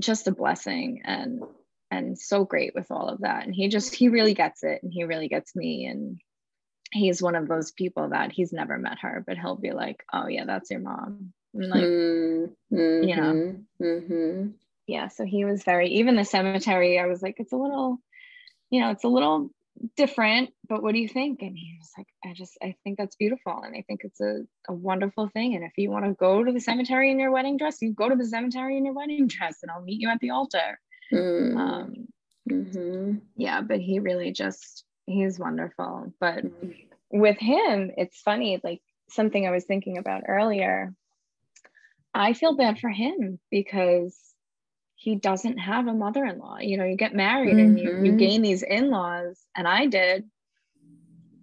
just 0.00 0.26
a 0.26 0.32
blessing 0.32 1.02
and 1.04 1.42
and 1.90 2.18
so 2.18 2.44
great 2.44 2.74
with 2.74 2.90
all 2.90 3.08
of 3.08 3.20
that 3.20 3.44
and 3.44 3.54
he 3.54 3.68
just 3.68 3.94
he 3.94 4.08
really 4.08 4.34
gets 4.34 4.62
it 4.62 4.82
and 4.82 4.92
he 4.92 5.04
really 5.04 5.28
gets 5.28 5.54
me 5.54 5.86
and 5.86 6.18
he's 6.92 7.22
one 7.22 7.34
of 7.34 7.48
those 7.48 7.72
people 7.72 8.08
that 8.10 8.32
he's 8.32 8.52
never 8.52 8.78
met 8.78 8.98
her 9.00 9.22
but 9.26 9.36
he'll 9.36 9.56
be 9.56 9.72
like 9.72 10.04
oh 10.12 10.26
yeah 10.26 10.44
that's 10.44 10.70
your 10.70 10.80
mom 10.80 11.32
and 11.54 11.68
like 11.68 11.82
mm-hmm. 11.82 13.08
you 13.08 13.16
know 13.16 13.56
mm-hmm. 13.80 14.48
Yeah 14.86 15.08
so 15.08 15.24
he 15.24 15.44
was 15.44 15.62
very 15.64 15.88
even 15.88 16.16
the 16.16 16.24
cemetery 16.24 16.98
i 16.98 17.06
was 17.06 17.22
like 17.22 17.36
it's 17.38 17.52
a 17.52 17.56
little 17.56 17.98
you 18.70 18.80
know 18.80 18.90
it's 18.90 19.04
a 19.04 19.08
little 19.08 19.50
different 19.96 20.50
but 20.68 20.82
what 20.82 20.92
do 20.92 21.00
you 21.00 21.08
think 21.08 21.42
and 21.42 21.56
he 21.56 21.76
was 21.78 21.90
like 21.98 22.06
i 22.24 22.32
just 22.32 22.56
i 22.62 22.74
think 22.84 22.96
that's 22.96 23.16
beautiful 23.16 23.62
and 23.64 23.74
i 23.76 23.82
think 23.86 24.02
it's 24.04 24.20
a, 24.20 24.42
a 24.68 24.72
wonderful 24.72 25.28
thing 25.28 25.54
and 25.54 25.64
if 25.64 25.72
you 25.76 25.90
want 25.90 26.04
to 26.04 26.12
go 26.12 26.44
to 26.44 26.52
the 26.52 26.60
cemetery 26.60 27.10
in 27.10 27.18
your 27.18 27.32
wedding 27.32 27.56
dress 27.56 27.78
you 27.80 27.92
go 27.92 28.08
to 28.08 28.14
the 28.14 28.26
cemetery 28.26 28.76
in 28.76 28.84
your 28.84 28.94
wedding 28.94 29.26
dress 29.26 29.58
and 29.62 29.70
i'll 29.70 29.82
meet 29.82 30.00
you 30.00 30.08
at 30.08 30.20
the 30.20 30.30
altar 30.30 30.78
mm. 31.12 31.56
um, 31.56 32.06
mm-hmm. 32.48 33.14
yeah 33.36 33.60
but 33.60 33.80
he 33.80 33.98
really 33.98 34.30
just 34.30 34.84
he's 35.06 35.38
wonderful 35.38 36.12
but 36.20 36.44
mm-hmm. 36.44 36.70
with 37.10 37.38
him 37.38 37.90
it's 37.96 38.20
funny 38.20 38.60
like 38.62 38.80
something 39.10 39.46
i 39.46 39.50
was 39.50 39.64
thinking 39.64 39.98
about 39.98 40.22
earlier 40.28 40.94
i 42.14 42.32
feel 42.32 42.56
bad 42.56 42.78
for 42.78 42.90
him 42.90 43.40
because 43.50 44.16
he 45.04 45.16
doesn't 45.16 45.58
have 45.58 45.86
a 45.86 45.92
mother-in-law 45.92 46.56
you 46.60 46.78
know 46.78 46.84
you 46.84 46.96
get 46.96 47.14
married 47.14 47.50
mm-hmm. 47.50 47.58
and 47.58 47.78
you, 47.78 47.90
you 47.90 47.96
mm-hmm. 47.96 48.16
gain 48.16 48.40
these 48.40 48.62
in-laws 48.62 49.44
and 49.54 49.68
i 49.68 49.86
did 49.86 50.24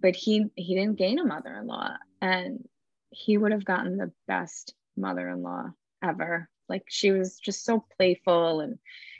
but 0.00 0.16
he 0.16 0.46
he 0.56 0.74
didn't 0.74 0.98
gain 0.98 1.20
a 1.20 1.24
mother-in-law 1.24 1.90
and 2.20 2.68
he 3.10 3.38
would 3.38 3.52
have 3.52 3.64
gotten 3.64 3.96
the 3.96 4.10
best 4.26 4.74
mother-in-law 4.96 5.70
ever 6.02 6.48
like 6.68 6.82
she 6.88 7.12
was 7.12 7.38
just 7.38 7.64
so 7.64 7.84
playful 7.96 8.60
and 8.60 8.78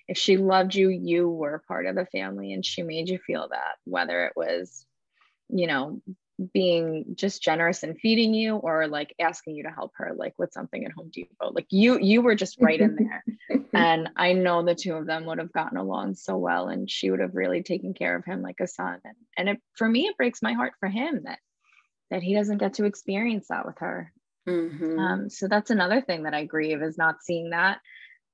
if 0.08 0.18
she 0.18 0.36
loved 0.36 0.74
you 0.74 0.88
you 0.88 1.28
were 1.28 1.62
part 1.68 1.86
of 1.86 1.94
the 1.94 2.06
family 2.06 2.52
and 2.52 2.66
she 2.66 2.82
made 2.82 3.08
you 3.08 3.18
feel 3.24 3.46
that 3.48 3.76
whether 3.84 4.26
it 4.26 4.32
was 4.34 4.84
you 5.50 5.68
know 5.68 6.02
being 6.52 7.04
just 7.14 7.42
generous 7.42 7.82
and 7.82 7.98
feeding 7.98 8.34
you 8.34 8.56
or 8.56 8.88
like 8.88 9.14
asking 9.20 9.54
you 9.54 9.62
to 9.64 9.70
help 9.70 9.92
her 9.96 10.12
like 10.16 10.34
with 10.38 10.52
something 10.52 10.84
at 10.84 10.92
home 10.92 11.10
depot. 11.12 11.50
Like 11.52 11.66
you 11.70 11.98
you 11.98 12.22
were 12.22 12.34
just 12.34 12.60
right 12.60 12.80
in 12.80 12.96
there. 12.96 13.24
And 13.74 14.10
i 14.16 14.32
know 14.32 14.62
the 14.62 14.74
two 14.74 14.94
of 14.94 15.06
them 15.06 15.24
would 15.26 15.38
have 15.38 15.52
gotten 15.52 15.78
along 15.78 16.14
so 16.14 16.36
well 16.36 16.68
and 16.68 16.90
she 16.90 17.10
would 17.10 17.20
have 17.20 17.34
really 17.34 17.62
taken 17.62 17.94
care 17.94 18.16
of 18.16 18.24
him 18.24 18.42
like 18.42 18.60
a 18.60 18.66
son. 18.66 18.98
And, 19.04 19.16
and 19.36 19.48
it 19.50 19.62
for 19.74 19.88
me 19.88 20.06
it 20.06 20.16
breaks 20.16 20.42
my 20.42 20.52
heart 20.52 20.74
for 20.80 20.88
him 20.88 21.22
that 21.24 21.38
that 22.10 22.22
he 22.22 22.34
doesn't 22.34 22.58
get 22.58 22.74
to 22.74 22.84
experience 22.84 23.48
that 23.48 23.66
with 23.66 23.78
her. 23.78 24.12
Mm-hmm. 24.46 24.98
um, 24.98 25.30
so 25.30 25.46
that's 25.46 25.70
another 25.70 26.00
thing 26.00 26.24
that 26.24 26.34
i 26.34 26.44
grieve 26.44 26.82
is 26.82 26.98
not 26.98 27.22
seeing 27.22 27.50
that 27.50 27.78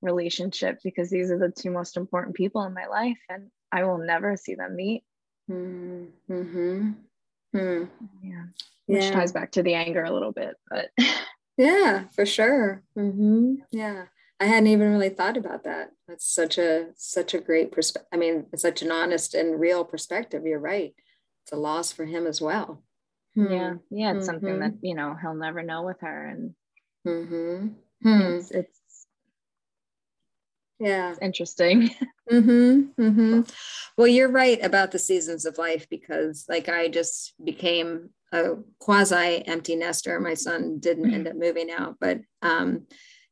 relationship 0.01 0.79
because 0.83 1.11
these 1.11 1.29
are 1.29 1.37
the 1.37 1.51
two 1.51 1.69
most 1.69 1.97
important 1.97 2.35
people 2.35 2.63
in 2.63 2.73
my 2.73 2.87
life 2.87 3.19
and 3.29 3.51
i 3.71 3.83
will 3.83 3.99
never 3.99 4.35
see 4.35 4.55
them 4.55 4.75
meet. 4.75 5.03
Mm-hmm. 5.49 6.91
Hmm. 7.53 7.85
Yeah. 8.23 8.45
Which 8.85 9.03
yeah. 9.03 9.11
ties 9.11 9.31
back 9.31 9.51
to 9.53 9.63
the 9.63 9.75
anger 9.75 10.03
a 10.03 10.11
little 10.11 10.31
bit, 10.31 10.55
but 10.69 10.89
yeah, 11.57 12.05
for 12.15 12.25
sure. 12.25 12.83
Mm-hmm. 12.97 13.55
Yeah. 13.71 14.05
I 14.39 14.45
hadn't 14.45 14.67
even 14.67 14.91
really 14.91 15.09
thought 15.09 15.37
about 15.37 15.65
that. 15.65 15.91
That's 16.07 16.25
such 16.25 16.57
a 16.57 16.87
such 16.95 17.33
a 17.33 17.41
great 17.41 17.71
perspective. 17.71 18.07
I 18.13 18.17
mean, 18.17 18.45
it's 18.53 18.61
such 18.61 18.81
an 18.81 18.91
honest 18.91 19.33
and 19.33 19.59
real 19.59 19.83
perspective. 19.83 20.45
You're 20.45 20.59
right. 20.59 20.93
It's 21.43 21.51
a 21.51 21.57
loss 21.57 21.91
for 21.91 22.05
him 22.05 22.25
as 22.25 22.39
well. 22.39 22.81
Hmm. 23.35 23.51
Yeah, 23.51 23.73
yeah. 23.91 24.11
It's 24.11 24.19
mm-hmm. 24.19 24.25
something 24.25 24.59
that 24.59 24.73
you 24.81 24.95
know 24.95 25.15
he'll 25.21 25.35
never 25.35 25.61
know 25.61 25.83
with 25.83 25.99
her, 26.01 26.27
and 26.27 26.55
mm-hmm. 27.05 27.67
hmm. 28.01 28.21
it's, 28.21 28.51
it's 28.51 28.78
yeah 30.79 31.09
it's 31.11 31.19
interesting 31.21 31.89
mm-hmm, 32.31 33.01
mm-hmm. 33.01 33.41
well 33.97 34.07
you're 34.07 34.31
right 34.31 34.63
about 34.63 34.91
the 34.91 34.99
seasons 34.99 35.45
of 35.45 35.57
life 35.57 35.87
because 35.89 36.45
like 36.47 36.69
i 36.69 36.87
just 36.87 37.33
became 37.43 38.09
a 38.31 38.51
quasi 38.79 39.45
empty 39.47 39.75
nester 39.75 40.19
my 40.19 40.33
son 40.33 40.79
didn't 40.79 41.13
end 41.13 41.27
up 41.27 41.35
moving 41.35 41.69
out 41.71 41.95
but 41.99 42.19
um 42.41 42.85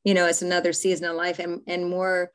you 0.03 0.13
know 0.13 0.25
it's 0.25 0.41
another 0.41 0.73
season 0.73 1.05
of 1.05 1.15
life 1.15 1.39
and 1.39 1.61
and 1.67 1.89
more 1.89 2.31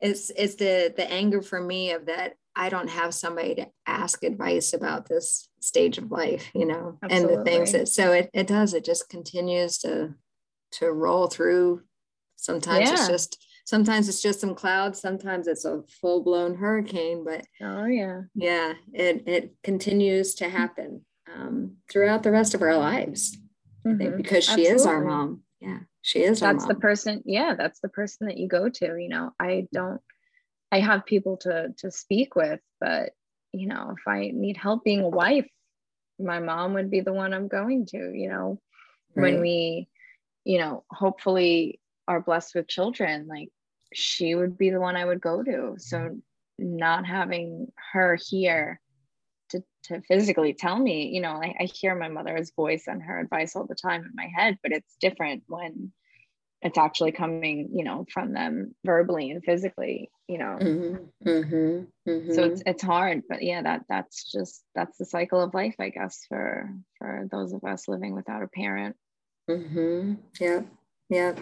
it's 0.00 0.30
it's 0.30 0.56
the 0.56 0.92
the 0.96 1.10
anger 1.10 1.42
for 1.42 1.60
me 1.60 1.92
of 1.92 2.06
that 2.06 2.34
i 2.54 2.68
don't 2.68 2.90
have 2.90 3.14
somebody 3.14 3.54
to 3.54 3.66
ask 3.86 4.22
advice 4.22 4.72
about 4.72 5.08
this 5.08 5.48
stage 5.60 5.98
of 5.98 6.10
life 6.10 6.50
you 6.54 6.66
know 6.66 6.98
Absolutely. 7.02 7.34
and 7.34 7.40
the 7.40 7.50
things 7.50 7.72
that 7.72 7.88
so 7.88 8.12
it, 8.12 8.30
it 8.32 8.46
does 8.46 8.74
it 8.74 8.84
just 8.84 9.08
continues 9.08 9.78
to 9.78 10.14
to 10.72 10.90
roll 10.90 11.28
through 11.28 11.82
sometimes 12.36 12.88
yeah. 12.88 12.92
it's 12.94 13.08
just 13.08 13.45
sometimes 13.66 14.08
it's 14.08 14.22
just 14.22 14.40
some 14.40 14.54
clouds 14.54 15.00
sometimes 15.00 15.46
it's 15.46 15.66
a 15.66 15.82
full-blown 16.00 16.54
hurricane 16.54 17.22
but 17.24 17.44
oh 17.60 17.84
yeah 17.84 18.22
yeah 18.34 18.72
it 18.94 19.22
it 19.26 19.54
continues 19.62 20.34
to 20.34 20.48
happen 20.48 21.02
um, 21.34 21.76
throughout 21.90 22.22
the 22.22 22.30
rest 22.30 22.54
of 22.54 22.62
our 22.62 22.76
lives. 22.76 23.36
Mm-hmm. 23.86 23.98
Think 23.98 24.10
mm-hmm. 24.10 24.16
because 24.16 24.44
she 24.44 24.50
Absolutely. 24.50 24.74
is 24.74 24.86
our 24.86 25.04
mom. 25.04 25.42
Yeah, 25.60 25.78
she 26.02 26.22
is. 26.22 26.40
That's 26.40 26.66
the 26.66 26.74
person. 26.74 27.22
Yeah, 27.24 27.54
that's 27.56 27.80
the 27.80 27.88
person 27.88 28.26
that 28.26 28.36
you 28.36 28.48
go 28.48 28.68
to. 28.68 28.96
You 28.96 29.08
know, 29.08 29.32
I 29.38 29.66
don't. 29.72 30.00
I 30.72 30.80
have 30.80 31.06
people 31.06 31.36
to 31.38 31.68
to 31.78 31.90
speak 31.90 32.34
with, 32.34 32.60
but 32.80 33.12
you 33.52 33.66
know, 33.66 33.94
if 33.96 34.06
I 34.06 34.30
need 34.34 34.56
help 34.56 34.84
being 34.84 35.02
a 35.02 35.08
wife, 35.08 35.48
my 36.18 36.40
mom 36.40 36.74
would 36.74 36.90
be 36.90 37.00
the 37.00 37.12
one 37.12 37.32
I'm 37.32 37.48
going 37.48 37.86
to. 37.86 38.12
You 38.12 38.28
know, 38.28 38.60
right. 39.14 39.32
when 39.32 39.40
we, 39.40 39.88
you 40.44 40.58
know, 40.58 40.84
hopefully 40.90 41.80
are 42.08 42.20
blessed 42.20 42.54
with 42.54 42.68
children, 42.68 43.26
like 43.28 43.48
she 43.92 44.34
would 44.34 44.58
be 44.58 44.70
the 44.70 44.80
one 44.80 44.96
I 44.96 45.04
would 45.04 45.20
go 45.20 45.42
to. 45.42 45.74
So 45.78 46.18
not 46.58 47.06
having 47.06 47.72
her 47.92 48.18
here 48.28 48.80
to, 49.50 49.62
to 49.84 50.00
physically 50.02 50.54
tell 50.54 50.78
me, 50.78 51.08
you 51.08 51.20
know, 51.20 51.32
I, 51.32 51.54
I 51.60 51.64
hear 51.64 51.94
my 51.94 52.08
mother's 52.08 52.52
voice 52.54 52.84
and 52.86 53.02
her 53.02 53.20
advice 53.20 53.54
all 53.54 53.66
the 53.66 53.74
time 53.74 54.02
in 54.02 54.10
my 54.14 54.28
head, 54.34 54.58
but 54.62 54.72
it's 54.72 54.96
different 55.00 55.44
when 55.46 55.92
it's 56.62 56.78
actually 56.78 57.12
coming, 57.12 57.70
you 57.74 57.84
know, 57.84 58.06
from 58.12 58.32
them 58.32 58.74
verbally 58.84 59.30
and 59.30 59.44
physically, 59.44 60.10
you 60.26 60.38
know. 60.38 60.58
Mm-hmm, 60.60 61.28
mm-hmm, 61.28 62.10
mm-hmm. 62.10 62.32
So 62.32 62.44
it's 62.44 62.62
it's 62.66 62.82
hard, 62.82 63.22
but 63.28 63.42
yeah, 63.42 63.62
that 63.62 63.82
that's 63.88 64.30
just 64.30 64.64
that's 64.74 64.96
the 64.98 65.04
cycle 65.04 65.40
of 65.40 65.54
life, 65.54 65.76
I 65.78 65.90
guess, 65.90 66.24
for 66.28 66.70
for 66.98 67.28
those 67.30 67.52
of 67.52 67.62
us 67.64 67.88
living 67.88 68.14
without 68.14 68.42
a 68.42 68.48
parent. 68.48 68.96
Mm-hmm. 69.48 70.14
Yeah, 70.40 70.62
yeah. 71.08 71.34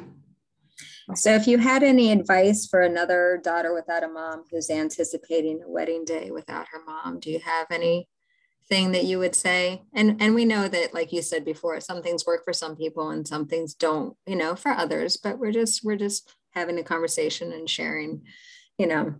So, 1.14 1.34
if 1.34 1.46
you 1.46 1.58
had 1.58 1.82
any 1.82 2.12
advice 2.12 2.66
for 2.66 2.80
another 2.80 3.40
daughter 3.42 3.74
without 3.74 4.04
a 4.04 4.08
mom 4.08 4.44
who's 4.50 4.70
anticipating 4.70 5.62
a 5.62 5.68
wedding 5.68 6.04
day 6.04 6.30
without 6.30 6.66
her 6.68 6.82
mom, 6.84 7.20
do 7.20 7.30
you 7.30 7.40
have 7.40 7.66
anything 7.70 8.92
that 8.92 9.04
you 9.04 9.18
would 9.18 9.34
say? 9.34 9.82
And 9.92 10.20
and 10.20 10.34
we 10.34 10.44
know 10.44 10.66
that, 10.68 10.94
like 10.94 11.12
you 11.12 11.22
said 11.22 11.44
before, 11.44 11.80
some 11.80 12.02
things 12.02 12.26
work 12.26 12.44
for 12.44 12.52
some 12.52 12.76
people 12.76 13.10
and 13.10 13.26
some 13.28 13.46
things 13.46 13.74
don't, 13.74 14.16
you 14.26 14.36
know, 14.36 14.56
for 14.56 14.72
others. 14.72 15.16
But 15.16 15.38
we're 15.38 15.52
just 15.52 15.84
we're 15.84 15.96
just 15.96 16.34
having 16.50 16.78
a 16.78 16.84
conversation 16.84 17.52
and 17.52 17.68
sharing, 17.68 18.22
you 18.78 18.86
know, 18.86 19.14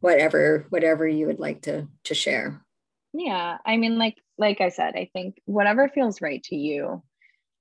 whatever 0.00 0.66
whatever 0.70 1.06
you 1.06 1.26
would 1.26 1.40
like 1.40 1.62
to 1.62 1.86
to 2.04 2.14
share. 2.14 2.64
Yeah, 3.12 3.58
I 3.64 3.76
mean, 3.76 3.98
like 3.98 4.16
like 4.38 4.60
I 4.60 4.70
said, 4.70 4.94
I 4.96 5.10
think 5.12 5.40
whatever 5.44 5.88
feels 5.88 6.22
right 6.22 6.42
to 6.44 6.56
you 6.56 7.02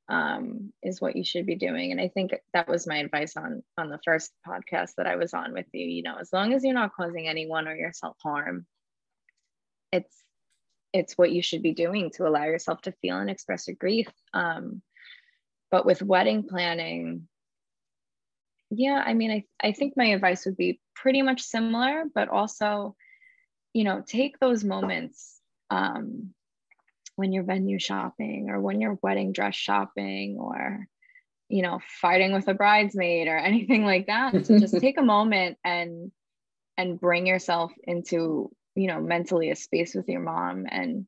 um, 0.10 0.74
is 0.82 1.00
what 1.00 1.16
you 1.16 1.24
should 1.24 1.46
be 1.46 1.56
doing. 1.56 1.92
And 1.92 2.02
I 2.02 2.08
think 2.08 2.34
that 2.54 2.68
was 2.68 2.88
my 2.88 2.98
advice 2.98 3.38
on 3.38 3.64
on 3.78 3.90
the 3.90 4.00
first 4.04 4.32
podcast 4.46 4.96
that 4.98 5.08
I 5.08 5.16
was 5.16 5.34
on 5.34 5.54
with 5.54 5.68
you. 5.72 5.86
You 5.86 6.04
know, 6.04 6.18
as 6.20 6.34
long 6.34 6.54
as 6.54 6.64
you're 6.64 6.74
not 6.74 6.94
causing 6.94 7.28
anyone 7.28 7.68
or 7.68 7.76
yourself 7.76 8.18
harm, 8.22 8.66
it's 9.92 10.24
it's 10.92 11.18
what 11.18 11.32
you 11.32 11.44
should 11.44 11.62
be 11.62 11.74
doing 11.74 12.10
to 12.16 12.28
allow 12.28 12.46
yourself 12.46 12.82
to 12.82 12.92
feel 12.94 13.18
and 13.18 13.30
express 13.30 13.68
your 13.68 13.78
grief. 13.80 14.10
Um, 14.34 14.82
but 15.70 15.86
with 15.86 16.02
wedding 16.02 16.48
planning, 16.50 17.28
yeah, 18.72 19.04
I 19.06 19.14
mean, 19.14 19.32
I, 19.32 19.46
I 19.62 19.72
think 19.72 19.94
my 19.96 20.06
advice 20.06 20.46
would 20.46 20.58
be 20.58 20.80
pretty 20.96 21.22
much 21.22 21.42
similar, 21.42 22.06
but 22.14 22.30
also, 22.30 22.96
you 23.74 23.84
know, 23.84 24.04
take 24.06 24.40
those 24.40 24.64
moments 24.64 25.40
um, 25.70 26.34
when 27.20 27.34
you're 27.34 27.44
venue 27.44 27.78
shopping 27.78 28.50
or 28.50 28.62
when 28.62 28.80
you're 28.80 28.98
wedding 29.04 29.34
dress 29.34 29.54
shopping 29.54 30.38
or 30.40 30.88
you 31.50 31.62
know 31.62 31.82
fighting 32.02 32.32
with 32.32 32.48
a 32.48 32.54
bridesmaid 32.54 33.28
or 33.28 33.38
anything 33.52 33.84
like 33.84 34.08
that. 34.08 34.46
So 34.46 34.58
just 34.58 34.80
take 34.80 34.98
a 34.98 35.04
moment 35.04 35.58
and 35.66 36.14
and 36.78 36.98
bring 36.98 37.28
yourself 37.28 37.74
into 37.84 38.50
you 38.74 38.88
know 38.88 39.02
mentally 39.02 39.50
a 39.52 39.58
space 39.58 39.94
with 39.94 40.08
your 40.08 40.22
mom 40.22 40.66
and 40.72 41.08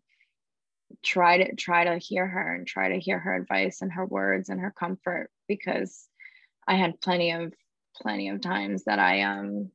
try 1.02 1.38
to 1.38 1.56
try 1.56 1.86
to 1.86 1.98
hear 1.98 2.28
her 2.28 2.56
and 2.56 2.68
try 2.68 2.90
to 2.90 3.00
hear 3.00 3.18
her 3.18 3.34
advice 3.34 3.82
and 3.82 3.94
her 3.94 4.06
words 4.06 4.50
and 4.50 4.60
her 4.60 4.74
comfort 4.78 5.30
because 5.48 6.10
i 6.68 6.76
had 6.76 7.00
plenty 7.00 7.32
of 7.32 7.54
plenty 7.96 8.28
of 8.28 8.42
times 8.42 8.84
that 8.84 9.00
i 9.00 9.22
um 9.22 9.72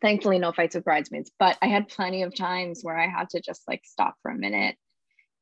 thankfully 0.00 0.38
no 0.38 0.50
fights 0.50 0.74
with 0.74 0.84
bridesmaids 0.84 1.30
but 1.38 1.58
i 1.60 1.66
had 1.66 1.88
plenty 1.88 2.22
of 2.22 2.34
times 2.34 2.80
where 2.82 2.98
i 2.98 3.06
had 3.06 3.28
to 3.28 3.42
just 3.42 3.60
like 3.68 3.82
stop 3.84 4.14
for 4.22 4.30
a 4.30 4.38
minute 4.38 4.74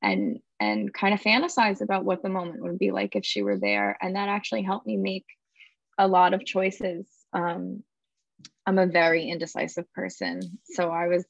and 0.03 0.39
and 0.59 0.93
kind 0.93 1.13
of 1.13 1.21
fantasize 1.21 1.83
about 1.83 2.05
what 2.05 2.23
the 2.23 2.29
moment 2.29 2.63
would 2.63 2.79
be 2.79 2.91
like 2.91 3.15
if 3.15 3.25
she 3.25 3.43
were 3.43 3.59
there. 3.59 3.97
And 4.01 4.17
that 4.17 4.29
actually 4.29 4.63
helped 4.63 4.87
me 4.87 4.97
make 4.97 5.27
a 5.99 6.09
lot 6.09 6.35
of 6.35 6.45
choices. 6.45 7.07
Um, 7.33 7.83
i'm 8.67 8.79
a 8.79 8.87
very 8.87 9.29
indecisive 9.29 9.93
person. 9.93 10.41
So 10.65 10.91
i 10.91 11.09
was 11.09 11.25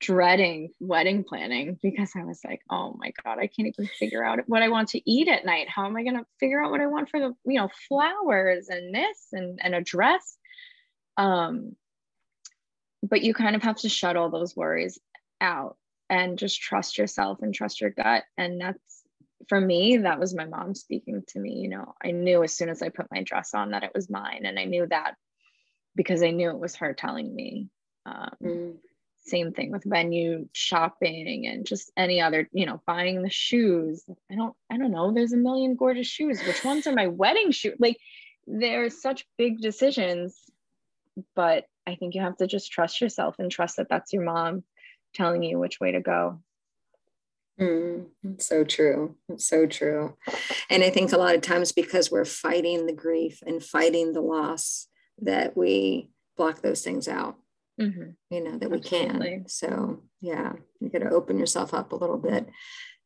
dreading 0.00 0.70
wedding 0.80 1.24
planning 1.24 1.78
because 1.82 2.12
i 2.16 2.24
was 2.24 2.40
like 2.42 2.62
oh 2.70 2.96
my 2.98 3.12
god 3.22 3.38
i 3.38 3.46
can't 3.46 3.68
even 3.68 3.86
figure 3.98 4.24
out 4.24 4.38
what 4.46 4.62
i 4.62 4.68
want 4.68 4.88
to 4.88 5.10
eat 5.10 5.28
at 5.28 5.44
night. 5.44 5.68
How 5.68 5.84
am 5.84 5.96
i 5.96 6.02
going 6.02 6.16
to 6.16 6.24
figure 6.38 6.62
out 6.62 6.70
what 6.70 6.80
i 6.80 6.86
want 6.86 7.10
for 7.10 7.20
the 7.20 7.34
you 7.44 7.60
know 7.60 7.68
flowers 7.88 8.68
and 8.68 8.94
this 8.94 9.26
and, 9.32 9.58
and 9.62 9.74
a 9.74 9.82
dress? 9.82 10.38
Um 11.16 11.76
but 13.02 13.22
you 13.22 13.34
kind 13.34 13.56
of 13.56 13.62
have 13.62 13.76
to 13.76 13.88
shut 13.88 14.16
all 14.16 14.30
those 14.30 14.56
worries 14.56 14.98
out 15.40 15.76
and 16.10 16.38
just 16.38 16.60
trust 16.60 16.98
yourself 16.98 17.38
and 17.40 17.54
trust 17.54 17.80
your 17.80 17.90
gut. 17.90 18.24
And 18.36 18.60
that's 18.60 19.02
for 19.48 19.60
me, 19.60 19.98
that 19.98 20.18
was 20.18 20.34
my 20.34 20.44
mom 20.44 20.74
speaking 20.74 21.22
to 21.28 21.38
me. 21.38 21.54
You 21.54 21.68
know, 21.68 21.94
I 22.04 22.10
knew 22.10 22.42
as 22.42 22.52
soon 22.52 22.68
as 22.68 22.82
I 22.82 22.88
put 22.88 23.10
my 23.10 23.22
dress 23.22 23.54
on 23.54 23.70
that 23.70 23.84
it 23.84 23.92
was 23.94 24.10
mine. 24.10 24.42
And 24.44 24.58
I 24.58 24.64
knew 24.64 24.86
that 24.86 25.14
because 25.94 26.22
I 26.22 26.30
knew 26.30 26.50
it 26.50 26.58
was 26.58 26.76
her 26.76 26.92
telling 26.92 27.34
me. 27.34 27.68
Um, 28.04 28.30
mm. 28.42 28.74
Same 29.26 29.52
thing 29.52 29.70
with 29.70 29.84
venue 29.84 30.48
shopping 30.52 31.46
and 31.46 31.66
just 31.66 31.92
any 31.96 32.20
other, 32.20 32.48
you 32.52 32.66
know, 32.66 32.82
buying 32.86 33.22
the 33.22 33.30
shoes. 33.30 34.02
I 34.30 34.34
don't, 34.34 34.54
I 34.70 34.78
don't 34.78 34.90
know. 34.90 35.12
There's 35.12 35.32
a 35.32 35.36
million 35.36 35.76
gorgeous 35.76 36.06
shoes. 36.06 36.40
Which 36.42 36.64
ones 36.64 36.86
are 36.86 36.94
my 36.94 37.06
wedding 37.06 37.52
shoes? 37.52 37.76
Like, 37.78 37.98
there's 38.46 39.00
such 39.00 39.26
big 39.36 39.60
decisions, 39.60 40.38
but 41.36 41.66
I 41.86 41.96
think 41.96 42.14
you 42.14 42.22
have 42.22 42.38
to 42.38 42.46
just 42.46 42.72
trust 42.72 43.00
yourself 43.00 43.36
and 43.38 43.50
trust 43.50 43.76
that 43.76 43.88
that's 43.88 44.12
your 44.12 44.24
mom 44.24 44.64
telling 45.14 45.42
you 45.42 45.58
which 45.58 45.80
way 45.80 45.92
to 45.92 46.00
go. 46.00 46.40
Mm, 47.60 48.06
so 48.38 48.64
true. 48.64 49.16
so 49.36 49.66
true. 49.66 50.16
And 50.70 50.82
I 50.82 50.90
think 50.90 51.12
a 51.12 51.18
lot 51.18 51.34
of 51.34 51.42
times 51.42 51.72
because 51.72 52.10
we're 52.10 52.24
fighting 52.24 52.86
the 52.86 52.92
grief 52.92 53.42
and 53.46 53.62
fighting 53.62 54.12
the 54.12 54.22
loss 54.22 54.86
that 55.22 55.56
we 55.56 56.10
block 56.36 56.62
those 56.62 56.82
things 56.82 57.06
out. 57.06 57.36
Mm-hmm. 57.78 58.10
You 58.30 58.44
know, 58.44 58.58
that 58.58 58.72
Absolutely. 58.72 59.18
we 59.18 59.36
can. 59.36 59.48
So 59.48 60.02
yeah, 60.20 60.52
you 60.80 60.88
gotta 60.88 61.10
open 61.10 61.38
yourself 61.38 61.74
up 61.74 61.92
a 61.92 61.96
little 61.96 62.18
bit. 62.18 62.48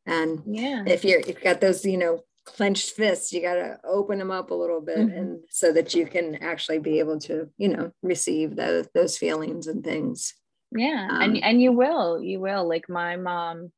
And 0.06 0.42
yeah, 0.46 0.84
if 0.86 1.04
you're 1.04 1.20
you've 1.20 1.40
got 1.40 1.60
those, 1.60 1.84
you 1.84 1.96
know, 1.96 2.20
clenched 2.44 2.90
fists, 2.90 3.32
you 3.32 3.40
gotta 3.40 3.78
open 3.84 4.18
them 4.18 4.30
up 4.30 4.50
a 4.50 4.54
little 4.54 4.80
bit 4.80 4.98
mm-hmm. 4.98 5.16
and 5.16 5.40
so 5.50 5.72
that 5.72 5.94
you 5.94 6.06
can 6.06 6.36
actually 6.36 6.78
be 6.78 6.98
able 7.00 7.18
to, 7.20 7.48
you 7.56 7.68
know, 7.68 7.92
receive 8.02 8.54
those 8.54 8.86
those 8.94 9.16
feelings 9.16 9.66
and 9.66 9.82
things 9.84 10.34
yeah 10.74 11.08
um, 11.10 11.22
and 11.22 11.44
and 11.44 11.62
you 11.62 11.72
will 11.72 12.22
you 12.22 12.40
will 12.40 12.68
like 12.68 12.88
my 12.88 13.16
mom 13.16 13.70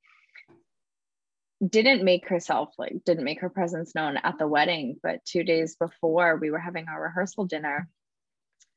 didn't 1.66 2.04
make 2.04 2.28
herself 2.28 2.74
like 2.78 2.96
didn't 3.04 3.24
make 3.24 3.40
her 3.40 3.48
presence 3.48 3.94
known 3.94 4.16
at 4.18 4.38
the 4.38 4.46
wedding 4.46 4.96
but 5.02 5.24
two 5.24 5.42
days 5.42 5.76
before 5.76 6.36
we 6.36 6.50
were 6.50 6.58
having 6.58 6.86
our 6.88 7.02
rehearsal 7.02 7.44
dinner 7.44 7.88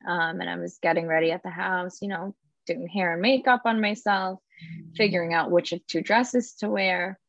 um, 0.08 0.40
and 0.40 0.50
i 0.50 0.56
was 0.56 0.80
getting 0.82 1.08
ready 1.08 1.32
at 1.32 1.44
the 1.44 1.50
house 1.50 2.00
you 2.02 2.08
know 2.08 2.36
doing 2.66 2.88
hair 2.88 3.14
and 3.14 3.22
makeup 3.22 3.62
on 3.66 3.82
myself 3.82 4.40
figuring 4.96 5.34
out 5.34 5.52
which 5.52 5.72
of 5.72 5.86
two 5.88 6.02
dresses 6.02 6.54
to 6.54 6.70
wear 6.70 7.20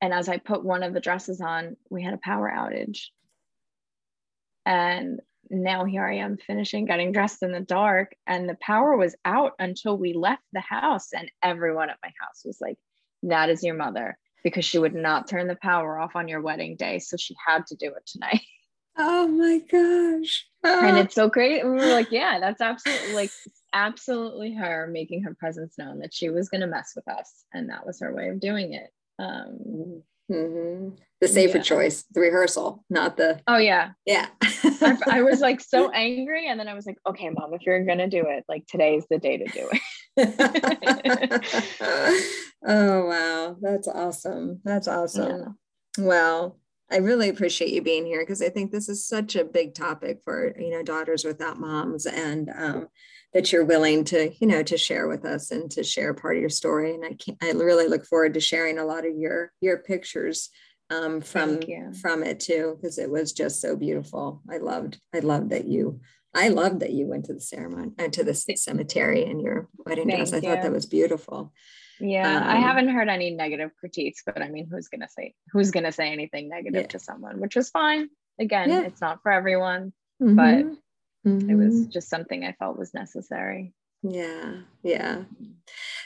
and 0.00 0.12
as 0.12 0.28
i 0.28 0.36
put 0.36 0.64
one 0.64 0.82
of 0.82 0.92
the 0.92 1.00
dresses 1.00 1.40
on 1.40 1.76
we 1.90 2.02
had 2.02 2.14
a 2.14 2.18
power 2.18 2.52
outage. 2.54 3.06
And 4.66 5.20
now 5.50 5.84
here 5.84 6.04
I 6.04 6.16
am 6.16 6.36
finishing 6.36 6.84
getting 6.84 7.12
dressed 7.12 7.42
in 7.42 7.52
the 7.52 7.60
dark, 7.60 8.14
and 8.26 8.48
the 8.48 8.56
power 8.60 8.96
was 8.96 9.16
out 9.24 9.52
until 9.58 9.96
we 9.96 10.12
left 10.12 10.42
the 10.52 10.60
house. 10.60 11.12
And 11.12 11.30
everyone 11.42 11.90
at 11.90 11.98
my 12.02 12.12
house 12.20 12.42
was 12.44 12.58
like, 12.60 12.78
That 13.24 13.50
is 13.50 13.62
your 13.62 13.74
mother, 13.74 14.18
because 14.42 14.64
she 14.64 14.78
would 14.78 14.94
not 14.94 15.28
turn 15.28 15.46
the 15.46 15.56
power 15.56 15.98
off 15.98 16.16
on 16.16 16.28
your 16.28 16.40
wedding 16.40 16.76
day. 16.76 16.98
So 16.98 17.16
she 17.16 17.34
had 17.46 17.66
to 17.68 17.76
do 17.76 17.88
it 17.88 18.06
tonight. 18.06 18.40
Oh 18.96 19.26
my 19.26 19.58
gosh. 19.58 20.46
And 20.62 20.96
it's 20.96 21.16
so 21.16 21.28
great. 21.28 21.62
And 21.62 21.70
we 21.72 21.78
were 21.78 21.92
like, 21.92 22.12
Yeah, 22.12 22.38
that's 22.38 22.60
absolutely 22.60 23.12
like 23.12 23.30
absolutely 23.72 24.54
her 24.54 24.86
making 24.86 25.24
her 25.24 25.34
presence 25.34 25.74
known 25.76 25.98
that 25.98 26.14
she 26.14 26.30
was 26.30 26.48
going 26.48 26.60
to 26.60 26.68
mess 26.68 26.92
with 26.94 27.08
us. 27.08 27.42
And 27.52 27.70
that 27.70 27.84
was 27.84 27.98
her 27.98 28.14
way 28.14 28.28
of 28.28 28.38
doing 28.38 28.72
it. 28.72 28.90
Um, 29.18 30.04
Mm-hmm. 30.30 30.94
The 31.24 31.28
safer 31.28 31.56
yeah. 31.56 31.62
choice, 31.62 32.04
the 32.12 32.20
rehearsal, 32.20 32.84
not 32.90 33.16
the. 33.16 33.40
Oh 33.46 33.56
yeah, 33.56 33.92
yeah. 34.04 34.26
I, 34.42 34.98
I, 35.10 35.22
was 35.22 35.40
like 35.40 35.62
so 35.62 35.90
angry, 35.94 36.48
and 36.48 36.60
then 36.60 36.68
I 36.68 36.74
was 36.74 36.84
like, 36.84 36.98
"Okay, 37.06 37.30
mom, 37.30 37.54
if 37.54 37.62
you're 37.64 37.82
gonna 37.86 38.10
do 38.10 38.26
it, 38.28 38.44
like 38.46 38.66
today's 38.66 39.06
the 39.08 39.18
day 39.18 39.38
to 39.38 39.46
do 39.46 39.70
it." 39.72 39.80
oh 42.66 43.06
wow, 43.06 43.56
that's 43.58 43.88
awesome! 43.88 44.60
That's 44.64 44.86
awesome. 44.86 45.56
Yeah. 45.96 46.04
Well, 46.04 46.58
I 46.92 46.98
really 46.98 47.30
appreciate 47.30 47.72
you 47.72 47.80
being 47.80 48.04
here 48.04 48.20
because 48.20 48.42
I 48.42 48.50
think 48.50 48.70
this 48.70 48.90
is 48.90 49.08
such 49.08 49.34
a 49.34 49.46
big 49.46 49.74
topic 49.74 50.20
for 50.26 50.54
you 50.60 50.72
know 50.72 50.82
daughters 50.82 51.24
without 51.24 51.58
moms, 51.58 52.04
and 52.04 52.50
um, 52.54 52.88
that 53.32 53.50
you're 53.50 53.64
willing 53.64 54.04
to 54.04 54.30
you 54.40 54.46
know 54.46 54.62
to 54.62 54.76
share 54.76 55.08
with 55.08 55.24
us 55.24 55.50
and 55.50 55.70
to 55.70 55.82
share 55.82 56.12
part 56.12 56.36
of 56.36 56.40
your 56.40 56.50
story 56.50 56.94
and 56.94 57.04
i 57.04 57.12
can 57.14 57.36
i 57.42 57.50
really 57.50 57.88
look 57.88 58.06
forward 58.06 58.32
to 58.32 58.38
sharing 58.40 58.78
a 58.78 58.84
lot 58.84 59.04
of 59.04 59.16
your 59.16 59.50
your 59.60 59.78
pictures 59.78 60.50
um, 60.90 61.20
from 61.20 61.60
from 62.00 62.22
it 62.22 62.40
too 62.40 62.76
because 62.76 62.98
it 62.98 63.10
was 63.10 63.32
just 63.32 63.60
so 63.60 63.74
beautiful 63.74 64.42
i 64.50 64.58
loved 64.58 64.98
i 65.14 65.18
loved 65.18 65.50
that 65.50 65.66
you 65.66 66.00
i 66.34 66.48
loved 66.48 66.80
that 66.80 66.92
you 66.92 67.06
went 67.06 67.24
to 67.24 67.34
the 67.34 67.40
ceremony 67.40 67.92
uh, 67.98 68.08
to 68.08 68.22
the 68.22 68.34
cemetery 68.34 69.24
in 69.24 69.40
your 69.40 69.68
wedding 69.86 70.08
Thank 70.08 70.18
dress 70.18 70.32
i 70.32 70.36
you. 70.36 70.42
thought 70.42 70.62
that 70.62 70.72
was 70.72 70.86
beautiful 70.86 71.52
yeah 72.00 72.36
um, 72.36 72.42
i 72.48 72.56
haven't 72.56 72.90
heard 72.90 73.08
any 73.08 73.30
negative 73.30 73.70
critiques 73.78 74.22
but 74.26 74.42
i 74.42 74.48
mean 74.48 74.68
who's 74.70 74.88
gonna 74.88 75.08
say 75.08 75.34
who's 75.52 75.70
gonna 75.70 75.92
say 75.92 76.12
anything 76.12 76.48
negative 76.48 76.82
yeah. 76.82 76.88
to 76.88 76.98
someone 76.98 77.40
which 77.40 77.56
was 77.56 77.70
fine 77.70 78.08
again 78.38 78.68
yeah. 78.68 78.82
it's 78.82 79.00
not 79.00 79.22
for 79.22 79.32
everyone 79.32 79.92
mm-hmm. 80.22 80.36
but 80.36 80.76
Mm-hmm. 81.26 81.50
It 81.50 81.54
was 81.54 81.74
mm-hmm. 81.74 81.90
just 81.90 82.08
something 82.08 82.44
I 82.44 82.52
felt 82.52 82.78
was 82.78 82.94
necessary. 82.94 83.72
Yeah, 84.04 84.56
yeah. 84.82 85.22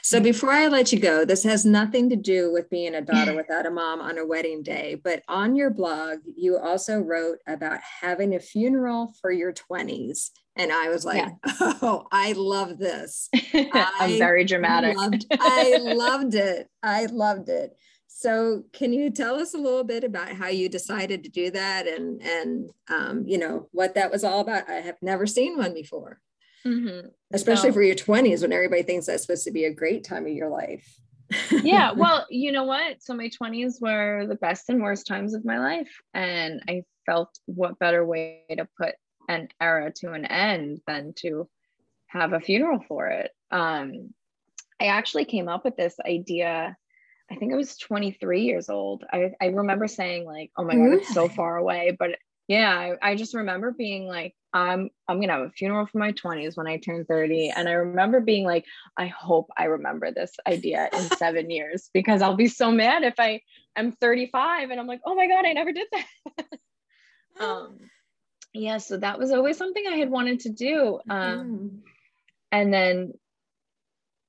So 0.01 0.21
before 0.21 0.51
I 0.51 0.67
let 0.67 0.93
you 0.93 0.99
go, 0.99 1.25
this 1.25 1.43
has 1.43 1.65
nothing 1.65 2.09
to 2.09 2.15
do 2.15 2.51
with 2.51 2.69
being 2.69 2.95
a 2.95 3.01
daughter 3.01 3.35
without 3.35 3.65
a 3.65 3.71
mom 3.71 3.99
on 3.99 4.17
a 4.17 4.25
wedding 4.25 4.63
day, 4.63 4.99
but 5.03 5.21
on 5.27 5.55
your 5.55 5.69
blog, 5.69 6.19
you 6.25 6.57
also 6.57 6.99
wrote 6.99 7.39
about 7.45 7.81
having 8.01 8.33
a 8.33 8.39
funeral 8.39 9.13
for 9.21 9.31
your 9.31 9.51
20s. 9.51 10.29
And 10.55 10.71
I 10.71 10.89
was 10.89 11.03
like, 11.05 11.17
yeah. 11.17 11.53
oh, 11.81 12.07
I 12.11 12.31
love 12.31 12.77
this. 12.77 13.29
I'm 13.53 14.17
very 14.17 14.45
dramatic. 14.45 14.95
Loved, 14.95 15.25
I 15.31 15.77
loved 15.77 16.35
it. 16.35 16.69
I 16.81 17.05
loved 17.05 17.49
it. 17.49 17.75
So 18.07 18.63
can 18.73 18.91
you 18.91 19.11
tell 19.11 19.35
us 19.35 19.53
a 19.53 19.57
little 19.57 19.83
bit 19.83 20.03
about 20.03 20.29
how 20.29 20.47
you 20.47 20.67
decided 20.67 21.23
to 21.23 21.29
do 21.29 21.51
that 21.51 21.87
and 21.87 22.21
and 22.21 22.69
um, 22.89 23.23
you 23.25 23.37
know 23.37 23.69
what 23.71 23.95
that 23.95 24.11
was 24.11 24.25
all 24.25 24.41
about? 24.41 24.69
I 24.69 24.81
have 24.81 24.97
never 25.01 25.25
seen 25.25 25.57
one 25.57 25.73
before, 25.73 26.19
mm-hmm. 26.65 27.07
especially 27.33 27.69
so, 27.69 27.73
for 27.73 27.81
your 27.81 27.95
twenties 27.95 28.41
when 28.41 28.53
everybody 28.53 28.83
thinks 28.83 29.05
that's 29.05 29.23
supposed 29.23 29.45
to 29.45 29.51
be 29.51 29.65
a 29.65 29.73
great 29.73 30.03
time 30.03 30.25
of 30.25 30.31
your 30.31 30.49
life. 30.49 30.99
yeah, 31.51 31.91
well, 31.91 32.25
you 32.29 32.51
know 32.51 32.63
what? 32.63 33.03
So 33.03 33.13
my 33.13 33.29
twenties 33.29 33.79
were 33.81 34.25
the 34.27 34.35
best 34.35 34.69
and 34.69 34.81
worst 34.81 35.07
times 35.07 35.33
of 35.33 35.45
my 35.45 35.59
life, 35.59 35.89
and 36.13 36.61
I 36.67 36.83
felt 37.05 37.29
what 37.45 37.79
better 37.79 38.05
way 38.05 38.43
to 38.49 38.67
put 38.77 38.95
an 39.27 39.49
era 39.61 39.91
to 39.97 40.13
an 40.13 40.25
end 40.25 40.81
than 40.87 41.13
to 41.17 41.47
have 42.07 42.33
a 42.33 42.39
funeral 42.39 42.83
for 42.87 43.07
it. 43.07 43.31
Um, 43.51 44.13
I 44.81 44.85
actually 44.85 45.25
came 45.25 45.47
up 45.47 45.65
with 45.65 45.75
this 45.75 45.95
idea 46.05 46.75
I 47.31 47.35
think 47.35 47.53
I 47.53 47.57
was 47.57 47.77
23 47.77 48.41
years 48.41 48.69
old. 48.69 49.03
I, 49.11 49.31
I 49.39 49.47
remember 49.47 49.87
saying 49.87 50.25
like, 50.25 50.51
oh 50.57 50.63
my 50.63 50.75
God, 50.75 50.93
it's 50.93 51.13
so 51.13 51.27
far 51.27 51.57
away. 51.57 51.95
But 51.97 52.11
yeah, 52.49 52.95
I, 53.01 53.11
I 53.11 53.15
just 53.15 53.35
remember 53.35 53.71
being 53.71 54.07
like, 54.07 54.33
I'm 54.51 54.89
I'm 55.07 55.21
gonna 55.21 55.33
have 55.33 55.41
a 55.43 55.51
funeral 55.51 55.85
for 55.85 55.99
my 55.99 56.11
20s 56.13 56.57
when 56.57 56.65
I 56.65 56.77
turn 56.77 57.05
30. 57.05 57.51
And 57.51 57.69
I 57.69 57.73
remember 57.73 58.21
being 58.21 58.43
like, 58.43 58.65
I 58.97 59.05
hope 59.05 59.51
I 59.55 59.65
remember 59.65 60.11
this 60.11 60.31
idea 60.47 60.89
in 60.91 60.99
seven 61.17 61.51
years 61.51 61.91
because 61.93 62.23
I'll 62.23 62.35
be 62.35 62.47
so 62.47 62.71
mad 62.71 63.03
if 63.03 63.13
I 63.19 63.41
am 63.75 63.91
35 63.91 64.71
and 64.71 64.79
I'm 64.79 64.87
like, 64.87 65.01
oh 65.05 65.13
my 65.13 65.27
God, 65.27 65.45
I 65.45 65.53
never 65.53 65.71
did 65.71 65.87
that. 65.91 66.45
um 67.39 67.77
yeah, 68.51 68.79
so 68.79 68.97
that 68.97 69.19
was 69.19 69.31
always 69.31 69.57
something 69.57 69.83
I 69.87 69.97
had 69.97 70.09
wanted 70.09 70.39
to 70.41 70.49
do. 70.49 70.99
Um 71.07 71.19
mm. 71.19 71.79
and 72.51 72.73
then 72.73 73.13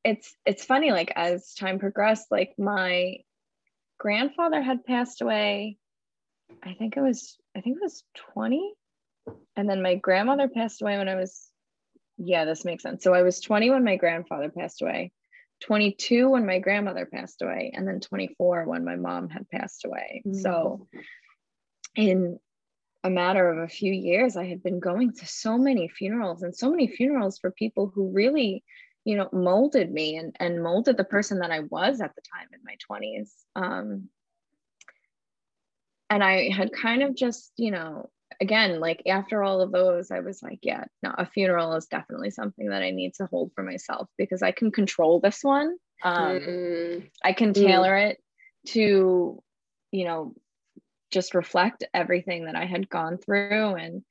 it's 0.04 0.34
it's 0.44 0.66
funny 0.66 0.92
like 0.92 1.10
as 1.16 1.54
time 1.54 1.78
progressed 1.78 2.26
like 2.30 2.52
my 2.58 3.16
grandfather 3.98 4.60
had 4.60 4.84
passed 4.84 5.22
away 5.22 5.78
i 6.64 6.74
think 6.74 6.96
it 6.96 7.00
was 7.00 7.38
i 7.56 7.60
think 7.60 7.76
it 7.76 7.82
was 7.82 8.04
20 8.32 8.74
and 9.56 9.68
then 9.68 9.82
my 9.82 9.94
grandmother 9.96 10.48
passed 10.48 10.82
away 10.82 10.96
when 10.98 11.08
i 11.08 11.14
was 11.14 11.48
yeah 12.18 12.44
this 12.44 12.64
makes 12.64 12.82
sense. 12.82 13.02
So 13.02 13.14
i 13.14 13.22
was 13.22 13.40
20 13.40 13.70
when 13.70 13.84
my 13.84 13.96
grandfather 13.96 14.50
passed 14.50 14.82
away 14.82 15.12
22 15.62 16.30
when 16.30 16.46
my 16.46 16.58
grandmother 16.58 17.06
passed 17.06 17.42
away 17.42 17.72
and 17.74 17.86
then 17.86 18.00
24 18.00 18.64
when 18.64 18.84
my 18.84 18.96
mom 18.96 19.28
had 19.28 19.48
passed 19.48 19.84
away. 19.84 20.22
Mm-hmm. 20.26 20.38
so 20.38 20.86
in 21.96 22.38
a 23.04 23.10
matter 23.10 23.48
of 23.50 23.58
a 23.58 23.68
few 23.68 23.92
years 23.92 24.36
i 24.36 24.44
had 24.44 24.62
been 24.62 24.80
going 24.80 25.12
to 25.12 25.26
so 25.26 25.58
many 25.58 25.88
funerals 25.88 26.42
and 26.42 26.54
so 26.54 26.70
many 26.70 26.86
funerals 26.86 27.38
for 27.38 27.50
people 27.50 27.90
who 27.94 28.12
really 28.12 28.62
you 29.04 29.16
know 29.16 29.28
molded 29.32 29.90
me 29.90 30.16
and 30.16 30.36
and 30.38 30.62
molded 30.62 30.96
the 30.96 31.04
person 31.04 31.38
that 31.38 31.50
i 31.50 31.60
was 31.60 32.00
at 32.00 32.14
the 32.14 32.22
time 32.34 32.48
in 32.52 32.60
my 32.64 32.76
20s 32.90 33.30
um 33.56 34.08
and 36.10 36.22
i 36.22 36.50
had 36.50 36.72
kind 36.72 37.02
of 37.02 37.14
just 37.14 37.52
you 37.56 37.70
know 37.70 38.10
again 38.40 38.80
like 38.80 39.02
after 39.06 39.42
all 39.42 39.60
of 39.60 39.72
those 39.72 40.10
i 40.10 40.20
was 40.20 40.42
like 40.42 40.58
yeah 40.62 40.84
no 41.02 41.14
a 41.16 41.26
funeral 41.26 41.74
is 41.74 41.86
definitely 41.86 42.30
something 42.30 42.68
that 42.68 42.82
i 42.82 42.90
need 42.90 43.14
to 43.14 43.26
hold 43.26 43.50
for 43.54 43.62
myself 43.62 44.08
because 44.18 44.42
i 44.42 44.52
can 44.52 44.70
control 44.70 45.20
this 45.20 45.42
one 45.42 45.76
um 46.02 46.40
mm-hmm. 46.40 47.06
i 47.24 47.32
can 47.32 47.50
mm. 47.50 47.54
tailor 47.54 47.94
mm. 47.94 48.10
it 48.10 48.18
to 48.66 49.42
you 49.92 50.04
know 50.04 50.34
just 51.10 51.34
reflect 51.34 51.84
everything 51.94 52.44
that 52.44 52.56
i 52.56 52.66
had 52.66 52.88
gone 52.88 53.16
through 53.16 53.74
and 53.74 54.02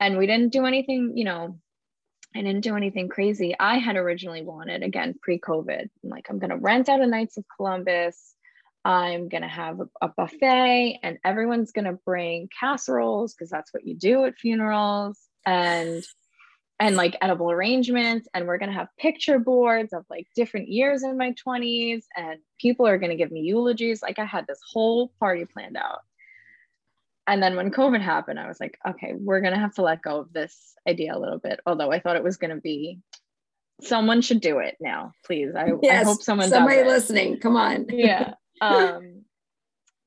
and 0.00 0.18
we 0.18 0.26
didn't 0.26 0.52
do 0.52 0.66
anything 0.66 1.12
you 1.16 1.24
know 1.24 1.58
I 2.34 2.42
didn't 2.42 2.62
do 2.62 2.76
anything 2.76 3.08
crazy. 3.08 3.54
I 3.58 3.78
had 3.78 3.94
originally 3.96 4.42
wanted, 4.42 4.82
again, 4.82 5.14
pre 5.22 5.38
COVID, 5.38 5.82
I'm 5.82 6.10
like, 6.10 6.26
I'm 6.28 6.40
going 6.40 6.50
to 6.50 6.56
rent 6.56 6.88
out 6.88 7.00
a 7.00 7.06
Knights 7.06 7.36
of 7.36 7.44
Columbus. 7.56 8.33
I'm 8.84 9.28
going 9.28 9.42
to 9.42 9.48
have 9.48 9.80
a, 10.02 10.08
buffet 10.08 11.00
and 11.02 11.18
everyone's 11.24 11.72
going 11.72 11.86
to 11.86 11.98
bring 12.04 12.48
casseroles 12.58 13.32
because 13.32 13.48
that's 13.48 13.72
what 13.72 13.86
you 13.86 13.94
do 13.94 14.24
at 14.24 14.38
funerals 14.38 15.18
and 15.46 16.04
and 16.80 16.96
like 16.96 17.16
edible 17.22 17.50
arrangements 17.50 18.28
and 18.34 18.46
we're 18.46 18.58
going 18.58 18.68
to 18.68 18.76
have 18.76 18.88
picture 18.98 19.38
boards 19.38 19.92
of 19.92 20.04
like 20.10 20.26
different 20.34 20.68
years 20.68 21.02
in 21.02 21.16
my 21.16 21.32
20s 21.46 22.02
and 22.16 22.40
people 22.60 22.86
are 22.86 22.98
going 22.98 23.10
to 23.10 23.16
give 23.16 23.30
me 23.30 23.40
eulogies 23.40 24.02
like 24.02 24.18
I 24.18 24.24
had 24.24 24.46
this 24.46 24.58
whole 24.72 25.12
party 25.20 25.44
planned 25.44 25.76
out 25.76 26.00
and 27.26 27.42
then 27.42 27.56
when 27.56 27.70
COVID 27.70 28.00
happened, 28.00 28.38
I 28.38 28.46
was 28.46 28.60
like, 28.60 28.78
okay, 28.86 29.14
we're 29.18 29.40
gonna 29.40 29.58
have 29.58 29.74
to 29.76 29.82
let 29.82 30.02
go 30.02 30.20
of 30.20 30.32
this 30.32 30.74
idea 30.86 31.16
a 31.16 31.18
little 31.18 31.38
bit. 31.38 31.60
Although 31.64 31.90
I 31.90 31.98
thought 31.98 32.16
it 32.16 32.24
was 32.24 32.36
gonna 32.36 32.60
be 32.60 33.00
someone 33.80 34.20
should 34.20 34.40
do 34.40 34.58
it 34.58 34.76
now, 34.80 35.12
please. 35.24 35.54
I, 35.56 35.72
yes, 35.82 36.02
I 36.02 36.04
hope 36.04 36.22
someone 36.22 36.48
somebody 36.48 36.84
listening. 36.84 37.38
Come 37.40 37.56
on. 37.56 37.86
yeah. 37.88 38.34
Um, 38.60 39.22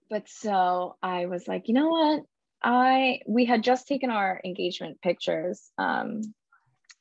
but 0.09 0.29
so 0.29 0.95
I 1.01 1.25
was 1.25 1.47
like, 1.47 1.67
you 1.67 1.73
know 1.73 1.89
what? 1.89 2.23
I 2.63 3.21
we 3.27 3.45
had 3.45 3.63
just 3.63 3.87
taken 3.87 4.09
our 4.09 4.41
engagement 4.43 4.99
pictures 5.01 5.69
um 5.77 6.21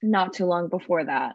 not 0.02 0.34
too 0.34 0.46
long 0.46 0.68
before 0.68 1.04
that. 1.04 1.34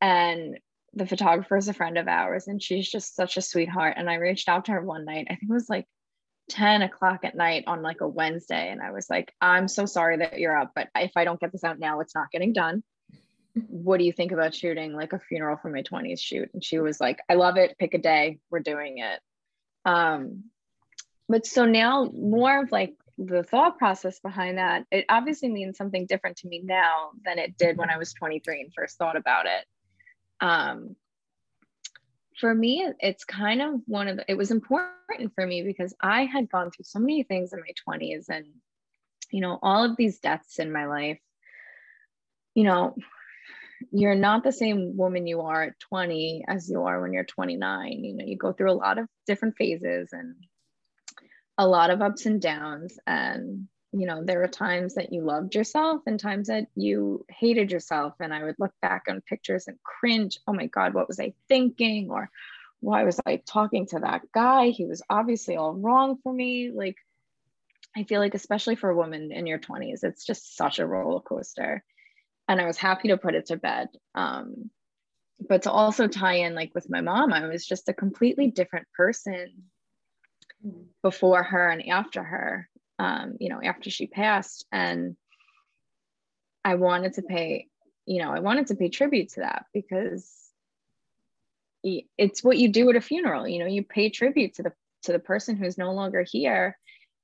And 0.00 0.58
the 0.94 1.06
photographer 1.06 1.56
is 1.56 1.68
a 1.68 1.74
friend 1.74 1.96
of 1.96 2.08
ours 2.08 2.48
and 2.48 2.62
she's 2.62 2.90
just 2.90 3.14
such 3.14 3.36
a 3.36 3.42
sweetheart. 3.42 3.94
And 3.96 4.10
I 4.10 4.14
reached 4.14 4.48
out 4.48 4.66
to 4.66 4.72
her 4.72 4.82
one 4.82 5.04
night. 5.04 5.28
I 5.30 5.34
think 5.36 5.50
it 5.50 5.54
was 5.54 5.68
like 5.70 5.86
10 6.50 6.82
o'clock 6.82 7.24
at 7.24 7.36
night 7.36 7.64
on 7.66 7.82
like 7.82 8.00
a 8.00 8.08
Wednesday. 8.08 8.70
And 8.70 8.82
I 8.82 8.90
was 8.90 9.08
like, 9.08 9.32
I'm 9.40 9.68
so 9.68 9.86
sorry 9.86 10.18
that 10.18 10.38
you're 10.38 10.56
up, 10.56 10.72
but 10.74 10.88
if 10.94 11.12
I 11.16 11.24
don't 11.24 11.40
get 11.40 11.52
this 11.52 11.64
out 11.64 11.78
now, 11.78 12.00
it's 12.00 12.14
not 12.14 12.30
getting 12.30 12.52
done. 12.52 12.82
What 13.68 13.98
do 13.98 14.04
you 14.04 14.12
think 14.12 14.32
about 14.32 14.54
shooting 14.54 14.92
like 14.92 15.12
a 15.12 15.18
funeral 15.18 15.56
for 15.56 15.70
my 15.70 15.82
20s 15.82 16.20
shoot? 16.20 16.50
And 16.52 16.64
she 16.64 16.78
was 16.78 17.00
like, 17.00 17.20
I 17.28 17.34
love 17.34 17.56
it. 17.56 17.76
Pick 17.78 17.94
a 17.94 17.98
day. 17.98 18.38
We're 18.50 18.60
doing 18.60 18.98
it. 18.98 19.20
Um, 19.84 20.44
but 21.28 21.46
so 21.46 21.64
now 21.64 22.10
more 22.12 22.62
of 22.62 22.72
like 22.72 22.94
the 23.18 23.42
thought 23.42 23.78
process 23.78 24.20
behind 24.20 24.58
that, 24.58 24.84
it 24.90 25.04
obviously 25.08 25.48
means 25.48 25.76
something 25.76 26.06
different 26.06 26.38
to 26.38 26.48
me 26.48 26.60
now 26.64 27.10
than 27.24 27.38
it 27.38 27.56
did 27.56 27.76
when 27.76 27.90
I 27.90 27.98
was 27.98 28.12
23 28.12 28.62
and 28.62 28.74
first 28.74 28.98
thought 28.98 29.16
about 29.16 29.46
it. 29.46 29.64
Um, 30.44 30.96
for 32.42 32.54
me 32.54 32.86
it's 32.98 33.24
kind 33.24 33.62
of 33.62 33.80
one 33.86 34.08
of 34.08 34.16
the, 34.16 34.24
it 34.28 34.36
was 34.36 34.50
important 34.50 35.32
for 35.34 35.46
me 35.46 35.62
because 35.62 35.94
i 36.00 36.24
had 36.24 36.50
gone 36.50 36.70
through 36.70 36.84
so 36.84 36.98
many 36.98 37.22
things 37.22 37.52
in 37.52 37.60
my 37.60 37.72
20s 37.88 38.28
and 38.28 38.46
you 39.30 39.40
know 39.40 39.58
all 39.62 39.84
of 39.84 39.96
these 39.96 40.18
deaths 40.18 40.58
in 40.58 40.72
my 40.72 40.86
life 40.86 41.20
you 42.54 42.64
know 42.64 42.94
you're 43.90 44.14
not 44.14 44.44
the 44.44 44.52
same 44.52 44.96
woman 44.96 45.26
you 45.26 45.40
are 45.40 45.62
at 45.62 45.80
20 45.80 46.44
as 46.48 46.70
you 46.70 46.82
are 46.84 47.00
when 47.00 47.12
you're 47.12 47.24
29 47.24 48.04
you 48.04 48.14
know 48.14 48.24
you 48.24 48.36
go 48.36 48.52
through 48.52 48.70
a 48.70 48.74
lot 48.74 48.98
of 48.98 49.06
different 49.26 49.56
phases 49.56 50.10
and 50.12 50.36
a 51.58 51.66
lot 51.66 51.90
of 51.90 52.02
ups 52.02 52.26
and 52.26 52.40
downs. 52.40 52.98
And 53.06 53.68
you 53.92 54.06
know 54.06 54.24
there 54.24 54.38
were 54.38 54.48
times 54.48 54.94
that 54.94 55.12
you 55.12 55.22
loved 55.22 55.54
yourself 55.54 56.02
and 56.06 56.18
times 56.18 56.48
that 56.48 56.66
you 56.74 57.24
hated 57.28 57.70
yourself. 57.70 58.14
And 58.20 58.32
i 58.32 58.42
would 58.42 58.56
look 58.58 58.72
back 58.80 59.04
on 59.08 59.20
pictures 59.20 59.68
and 59.68 59.82
cringe. 59.82 60.38
Oh 60.46 60.52
my 60.52 60.66
god 60.66 60.94
what 60.94 61.08
was 61.08 61.20
i 61.20 61.34
thinking? 61.48 62.10
Or 62.10 62.30
why 62.80 63.04
was 63.04 63.20
i 63.26 63.36
talking 63.36 63.86
to 63.86 64.00
that 64.00 64.22
guy? 64.32 64.68
He 64.68 64.86
was 64.86 65.02
obviously 65.08 65.56
all 65.56 65.74
wrong 65.74 66.18
for 66.22 66.32
me. 66.32 66.70
Like 66.70 66.96
i 67.96 68.04
feel 68.04 68.20
like 68.20 68.34
especially 68.34 68.76
for 68.76 68.88
a 68.88 68.96
woman 68.96 69.32
in 69.32 69.46
your 69.46 69.58
20s 69.58 70.02
it's 70.02 70.24
just 70.24 70.56
such 70.56 70.78
a 70.78 70.86
roller 70.86 71.20
coaster 71.20 71.84
and 72.48 72.60
i 72.60 72.66
was 72.66 72.76
happy 72.76 73.08
to 73.08 73.16
put 73.16 73.34
it 73.34 73.46
to 73.46 73.56
bed 73.56 73.88
um, 74.14 74.70
but 75.48 75.62
to 75.62 75.70
also 75.70 76.06
tie 76.06 76.34
in 76.36 76.54
like 76.54 76.72
with 76.74 76.90
my 76.90 77.00
mom 77.00 77.32
i 77.32 77.46
was 77.46 77.66
just 77.66 77.88
a 77.88 77.94
completely 77.94 78.50
different 78.50 78.86
person 78.96 79.50
before 81.02 81.42
her 81.42 81.68
and 81.68 81.88
after 81.88 82.22
her 82.22 82.68
um, 83.02 83.36
you 83.40 83.48
know, 83.48 83.60
after 83.62 83.90
she 83.90 84.06
passed. 84.06 84.64
And 84.70 85.16
I 86.64 86.76
wanted 86.76 87.14
to 87.14 87.22
pay 87.22 87.66
you 88.04 88.20
know, 88.20 88.32
I 88.32 88.40
wanted 88.40 88.66
to 88.66 88.74
pay 88.74 88.88
tribute 88.88 89.28
to 89.30 89.40
that 89.40 89.66
because 89.72 90.28
it's 91.84 92.42
what 92.42 92.58
you 92.58 92.68
do 92.68 92.90
at 92.90 92.96
a 92.96 93.00
funeral. 93.00 93.46
You 93.46 93.60
know, 93.60 93.66
you 93.66 93.84
pay 93.84 94.10
tribute 94.10 94.54
to 94.54 94.64
the 94.64 94.72
to 95.02 95.12
the 95.12 95.20
person 95.20 95.56
who's 95.56 95.78
no 95.78 95.92
longer 95.92 96.24
here, 96.28 96.76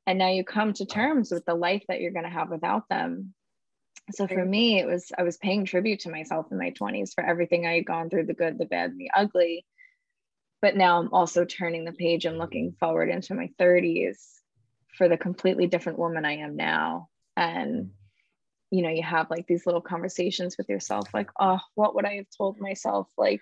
and 0.06 0.18
now 0.18 0.30
you 0.30 0.44
come 0.44 0.72
to 0.74 0.86
terms 0.86 1.32
with 1.32 1.44
the 1.44 1.54
life 1.54 1.82
that 1.88 2.00
you're 2.00 2.12
going 2.12 2.24
to 2.24 2.30
have 2.30 2.50
without 2.50 2.88
them. 2.88 3.34
So 4.12 4.26
for 4.26 4.44
me, 4.44 4.78
it 4.78 4.86
was 4.86 5.12
I 5.16 5.22
was 5.22 5.36
paying 5.36 5.64
tribute 5.64 6.00
to 6.00 6.10
myself 6.10 6.46
in 6.50 6.58
my 6.58 6.70
20s 6.70 7.14
for 7.14 7.24
everything 7.24 7.66
I 7.66 7.74
had 7.74 7.86
gone 7.86 8.10
through, 8.10 8.26
the 8.26 8.34
good, 8.34 8.58
the 8.58 8.64
bad, 8.64 8.90
and 8.90 9.00
the 9.00 9.10
ugly. 9.14 9.66
But 10.60 10.76
now 10.76 10.98
I'm 10.98 11.12
also 11.12 11.44
turning 11.44 11.84
the 11.84 11.92
page 11.92 12.24
and 12.24 12.38
looking 12.38 12.74
forward 12.80 13.10
into 13.10 13.34
my 13.34 13.50
30s 13.58 14.16
for 14.96 15.08
the 15.08 15.16
completely 15.16 15.66
different 15.66 15.98
woman 15.98 16.24
I 16.24 16.38
am 16.38 16.56
now. 16.56 17.08
And 17.36 17.90
you 18.70 18.82
know, 18.82 18.90
you 18.90 19.02
have 19.02 19.30
like 19.30 19.46
these 19.46 19.64
little 19.64 19.80
conversations 19.80 20.56
with 20.58 20.68
yourself, 20.68 21.08
like, 21.14 21.30
oh, 21.40 21.58
what 21.74 21.94
would 21.94 22.04
I 22.04 22.16
have 22.16 22.26
told 22.36 22.60
myself 22.60 23.08
like 23.16 23.40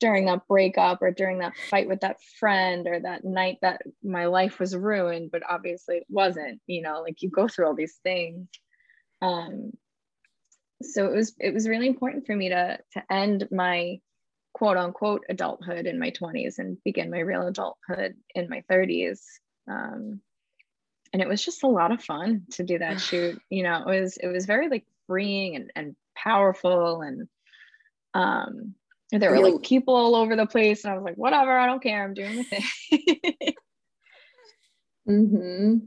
during 0.00 0.24
that 0.26 0.48
breakup 0.48 1.02
or 1.02 1.10
during 1.10 1.38
that 1.38 1.56
fight 1.68 1.88
with 1.88 2.00
that 2.00 2.20
friend 2.40 2.86
or 2.86 3.00
that 3.00 3.24
night 3.24 3.58
that 3.62 3.82
my 4.02 4.26
life 4.26 4.58
was 4.58 4.74
ruined, 4.74 5.30
but 5.30 5.42
obviously 5.48 5.98
it 5.98 6.06
wasn't, 6.08 6.60
you 6.66 6.82
know, 6.82 7.02
like 7.02 7.22
you 7.22 7.30
go 7.30 7.48
through 7.48 7.66
all 7.66 7.74
these 7.74 7.98
things. 8.02 8.48
Um, 9.20 9.72
so 10.84 11.06
it 11.06 11.14
was 11.14 11.34
it 11.38 11.54
was 11.54 11.68
really 11.68 11.86
important 11.86 12.26
for 12.26 12.36
me 12.36 12.48
to 12.48 12.78
to 12.92 13.02
end 13.10 13.48
my 13.50 14.00
quote 14.52 14.76
unquote 14.76 15.24
adulthood 15.28 15.86
in 15.86 15.98
my 15.98 16.10
20s 16.10 16.58
and 16.58 16.76
begin 16.84 17.10
my 17.10 17.20
real 17.20 17.46
adulthood 17.46 18.14
in 18.34 18.48
my 18.48 18.62
30s. 18.70 19.20
Um, 19.68 20.20
and 21.12 21.22
it 21.22 21.28
was 21.28 21.44
just 21.44 21.62
a 21.62 21.68
lot 21.68 21.92
of 21.92 22.02
fun 22.02 22.42
to 22.52 22.62
do 22.62 22.78
that 22.78 23.00
shoot. 23.00 23.40
You 23.50 23.62
know 23.62 23.88
it 23.88 24.00
was 24.00 24.16
it 24.16 24.28
was 24.28 24.46
very 24.46 24.68
like 24.68 24.84
freeing 25.06 25.56
and, 25.56 25.72
and 25.74 25.96
powerful 26.16 27.02
and 27.02 27.28
um 28.14 28.74
there 29.10 29.30
were 29.30 29.40
like 29.40 29.62
people 29.62 29.94
all 29.94 30.14
over 30.14 30.36
the 30.36 30.46
place 30.46 30.84
and 30.84 30.92
i 30.92 30.96
was 30.96 31.04
like 31.04 31.16
whatever 31.16 31.58
i 31.58 31.66
don't 31.66 31.82
care 31.82 32.04
i'm 32.04 32.14
doing 32.14 32.36
the 32.36 32.44
thing. 32.44 33.54
Mm-hmm. 35.08 35.78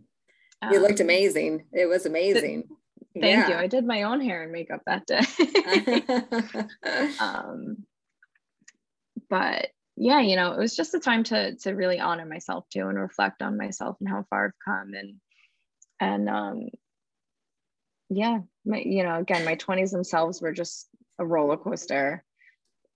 you 0.71 0.77
um, 0.77 0.83
looked 0.83 0.99
amazing. 0.99 1.63
It 1.71 1.85
was 1.85 2.05
amazing 2.05 2.67
thank 3.20 3.47
yeah. 3.47 3.49
you 3.49 3.55
i 3.55 3.68
did 3.68 3.86
my 3.86 4.03
own 4.03 4.22
hair 4.22 4.43
and 4.43 4.51
makeup 4.51 4.82
that 4.86 5.05
day 5.05 5.22
um 7.20 7.86
but 9.30 9.70
yeah, 9.97 10.20
you 10.20 10.36
know, 10.36 10.51
it 10.51 10.59
was 10.59 10.76
just 10.76 10.93
a 10.93 10.99
time 10.99 11.24
to 11.26 11.55
to 11.57 11.72
really 11.72 11.99
honor 11.99 12.26
myself 12.26 12.66
too 12.70 12.88
and 12.88 12.99
reflect 12.99 13.41
on 13.41 13.57
myself 13.57 13.97
and 13.99 14.09
how 14.09 14.26
far 14.30 14.45
I've 14.45 14.51
come 14.66 14.93
and 14.93 15.16
and 15.99 16.30
um 16.30 16.68
yeah, 18.09 18.39
my 18.66 18.80
you 18.80 19.03
know, 19.03 19.16
again, 19.16 19.45
my 19.45 19.55
20s 19.55 19.91
themselves 19.91 20.41
were 20.41 20.51
just 20.51 20.88
a 21.18 21.26
roller 21.26 21.57
coaster. 21.57 22.24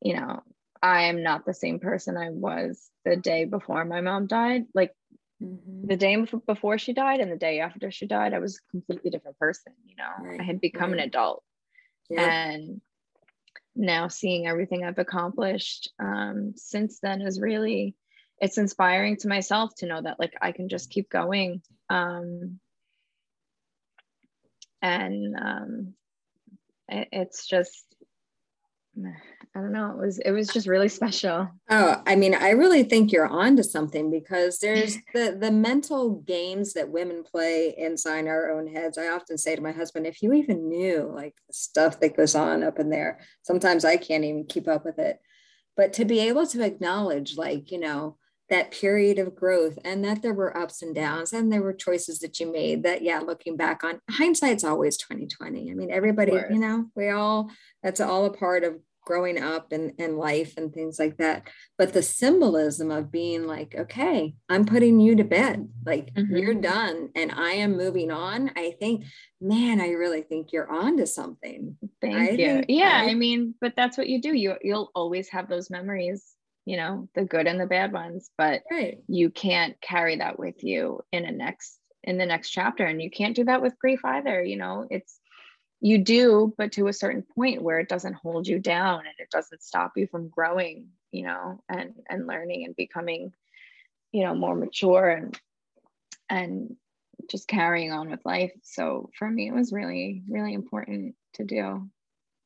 You 0.01 0.15
know, 0.15 0.41
I 0.81 1.03
am 1.03 1.23
not 1.23 1.45
the 1.45 1.53
same 1.53 1.79
person 1.79 2.17
I 2.17 2.29
was 2.29 2.89
the 3.05 3.15
day 3.15 3.45
before 3.45 3.85
my 3.85 4.01
mom 4.01 4.27
died. 4.27 4.65
Like 4.73 4.93
mm-hmm. 5.41 5.87
the 5.87 5.97
day 5.97 6.25
before 6.45 6.77
she 6.77 6.93
died 6.93 7.19
and 7.19 7.31
the 7.31 7.37
day 7.37 7.59
after 7.59 7.91
she 7.91 8.05
died, 8.05 8.33
I 8.33 8.39
was 8.39 8.57
a 8.57 8.71
completely 8.71 9.09
different 9.09 9.37
person, 9.39 9.73
you 9.85 9.95
know. 9.95 10.29
Right. 10.29 10.39
I 10.39 10.43
had 10.43 10.61
become 10.61 10.91
right. 10.91 11.01
an 11.01 11.07
adult. 11.07 11.43
Yeah. 12.09 12.49
And 12.49 12.81
now 13.75 14.07
seeing 14.07 14.47
everything 14.47 14.83
I've 14.83 14.99
accomplished 14.99 15.91
um, 15.99 16.53
since 16.55 16.99
then 16.99 17.21
is 17.21 17.39
really 17.39 17.95
it's 18.41 18.57
inspiring 18.57 19.17
to 19.17 19.27
myself 19.27 19.75
to 19.75 19.85
know 19.85 20.01
that 20.01 20.19
like 20.19 20.33
I 20.41 20.51
can 20.51 20.69
just 20.69 20.89
keep 20.89 21.09
going. 21.09 21.61
Um, 21.89 22.59
and 24.81 25.35
um, 25.35 25.93
it, 26.87 27.09
it's 27.11 27.47
just 27.47 27.85
I 29.55 29.61
don't 29.61 29.71
know. 29.71 29.91
It 29.91 29.97
was 29.97 30.19
it 30.19 30.31
was 30.31 30.47
just 30.47 30.67
really 30.67 30.89
special. 30.89 31.49
Oh, 31.69 32.01
I 32.05 32.15
mean, 32.15 32.35
I 32.35 32.51
really 32.51 32.83
think 32.83 33.11
you're 33.11 33.27
on 33.27 33.55
to 33.55 33.63
something 33.63 34.11
because 34.11 34.59
there's 34.61 34.95
the 35.13 35.37
the 35.39 35.51
mental 35.51 36.21
games 36.21 36.73
that 36.73 36.89
women 36.89 37.23
play 37.23 37.73
inside 37.77 38.27
our 38.27 38.51
own 38.51 38.67
heads. 38.67 38.97
I 38.97 39.07
often 39.07 39.37
say 39.37 39.55
to 39.55 39.61
my 39.61 39.71
husband, 39.71 40.05
if 40.05 40.21
you 40.21 40.33
even 40.33 40.69
knew 40.69 41.11
like 41.13 41.35
the 41.47 41.53
stuff 41.53 41.99
that 41.99 42.15
goes 42.15 42.35
on 42.35 42.63
up 42.63 42.79
in 42.79 42.89
there, 42.89 43.19
sometimes 43.41 43.85
I 43.85 43.97
can't 43.97 44.23
even 44.23 44.45
keep 44.45 44.67
up 44.67 44.85
with 44.85 44.99
it. 44.99 45.19
But 45.75 45.93
to 45.93 46.05
be 46.05 46.19
able 46.19 46.45
to 46.47 46.63
acknowledge, 46.63 47.37
like, 47.37 47.71
you 47.71 47.79
know, 47.79 48.17
that 48.49 48.71
period 48.71 49.19
of 49.19 49.35
growth 49.35 49.77
and 49.85 50.03
that 50.03 50.21
there 50.21 50.33
were 50.33 50.57
ups 50.57 50.81
and 50.81 50.95
downs 50.95 51.33
and 51.33 51.51
there 51.51 51.61
were 51.61 51.73
choices 51.73 52.19
that 52.19 52.39
you 52.39 52.51
made 52.51 52.83
that 52.83 53.03
yeah 53.03 53.19
looking 53.19 53.55
back 53.55 53.83
on 53.83 53.99
hindsight's 54.09 54.63
always 54.63 54.97
2020 54.97 55.69
i 55.69 55.73
mean 55.75 55.91
everybody 55.91 56.33
you 56.49 56.57
know 56.57 56.85
we 56.95 57.09
all 57.09 57.49
that's 57.83 57.99
all 57.99 58.25
a 58.25 58.33
part 58.33 58.63
of 58.63 58.79
growing 59.09 59.41
up 59.41 59.71
and, 59.71 59.91
and 59.97 60.19
life 60.19 60.53
and 60.55 60.71
things 60.71 60.99
like 60.99 61.17
that. 61.17 61.47
But 61.79 61.93
the 61.93 62.03
symbolism 62.03 62.91
of 62.91 63.11
being 63.11 63.47
like, 63.47 63.73
okay, 63.75 64.35
I'm 64.49 64.65
putting 64.65 64.99
you 64.99 65.15
to 65.15 65.23
bed, 65.23 65.67
like 65.83 66.13
mm-hmm. 66.13 66.35
you're 66.35 66.53
done 66.53 67.09
and 67.15 67.31
I 67.31 67.53
am 67.53 67.75
moving 67.75 68.11
on. 68.11 68.51
I 68.55 68.75
think, 68.79 69.05
man, 69.41 69.81
I 69.81 69.93
really 69.93 70.21
think 70.21 70.53
you're 70.53 70.71
on 70.71 70.97
to 70.97 71.07
something. 71.07 71.75
Thank 72.01 72.15
I 72.15 72.29
you. 72.33 72.63
Yeah. 72.67 73.01
I, 73.03 73.09
I 73.09 73.13
mean, 73.15 73.55
but 73.59 73.73
that's 73.75 73.97
what 73.97 74.07
you 74.09 74.21
do. 74.21 74.31
You 74.35 74.57
you'll 74.61 74.91
always 74.93 75.27
have 75.29 75.49
those 75.49 75.71
memories, 75.71 76.23
you 76.65 76.77
know, 76.77 77.09
the 77.15 77.23
good 77.23 77.47
and 77.47 77.59
the 77.59 77.65
bad 77.65 77.91
ones, 77.91 78.29
but 78.37 78.61
right. 78.71 78.99
you 79.07 79.31
can't 79.31 79.75
carry 79.81 80.17
that 80.17 80.37
with 80.37 80.63
you 80.63 81.01
in 81.11 81.25
a 81.25 81.31
next 81.31 81.79
in 82.03 82.19
the 82.19 82.27
next 82.27 82.51
chapter. 82.51 82.85
And 82.85 83.01
you 83.01 83.09
can't 83.09 83.35
do 83.35 83.45
that 83.45 83.63
with 83.63 83.79
grief 83.79 84.01
either. 84.05 84.43
You 84.43 84.57
know, 84.57 84.85
it's 84.91 85.18
you 85.81 85.97
do 85.97 86.53
but 86.57 86.73
to 86.73 86.87
a 86.87 86.93
certain 86.93 87.23
point 87.35 87.61
where 87.61 87.79
it 87.79 87.89
doesn't 87.89 88.15
hold 88.15 88.47
you 88.47 88.59
down 88.59 88.99
and 88.99 89.15
it 89.17 89.29
doesn't 89.31 89.63
stop 89.63 89.93
you 89.95 90.07
from 90.07 90.27
growing 90.27 90.87
you 91.11 91.23
know 91.23 91.61
and 91.69 91.93
and 92.09 92.27
learning 92.27 92.65
and 92.65 92.75
becoming 92.75 93.31
you 94.11 94.23
know 94.23 94.35
more 94.35 94.55
mature 94.55 95.09
and 95.09 95.39
and 96.29 96.75
just 97.29 97.47
carrying 97.47 97.91
on 97.91 98.09
with 98.09 98.25
life. 98.25 98.51
So 98.63 99.09
for 99.17 99.29
me 99.29 99.47
it 99.47 99.53
was 99.53 99.71
really 99.71 100.23
really 100.29 100.53
important 100.53 101.15
to 101.35 101.43
do. 101.43 101.89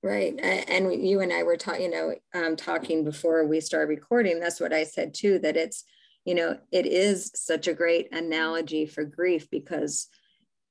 Right. 0.02 0.38
And 0.68 1.06
you 1.06 1.22
and 1.22 1.32
i 1.32 1.44
were 1.44 1.56
talking 1.56 1.84
you 1.84 1.90
know 1.90 2.16
um, 2.34 2.56
talking 2.56 3.04
before 3.04 3.46
we 3.46 3.62
started 3.62 3.88
recording 3.88 4.40
that's 4.40 4.60
what 4.60 4.74
i 4.74 4.84
said 4.84 5.14
too 5.14 5.40
that 5.40 5.56
it's 5.56 5.86
you 6.26 6.36
know 6.36 6.58
it 6.74 6.86
is 6.86 7.32
such 7.36 7.68
a 7.68 7.74
great 7.74 8.14
analogy 8.14 8.86
for 8.86 9.06
grief 9.06 9.50
because 9.50 10.10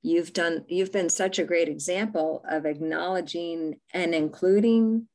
you've 0.03 0.33
done 0.33 0.65
you've 0.67 0.91
been 0.91 1.09
such 1.09 1.39
a 1.39 1.45
great 1.45 1.69
example 1.69 2.43
of 2.47 2.65
acknowledging 2.65 3.79
and 3.93 4.13
including 4.13 5.07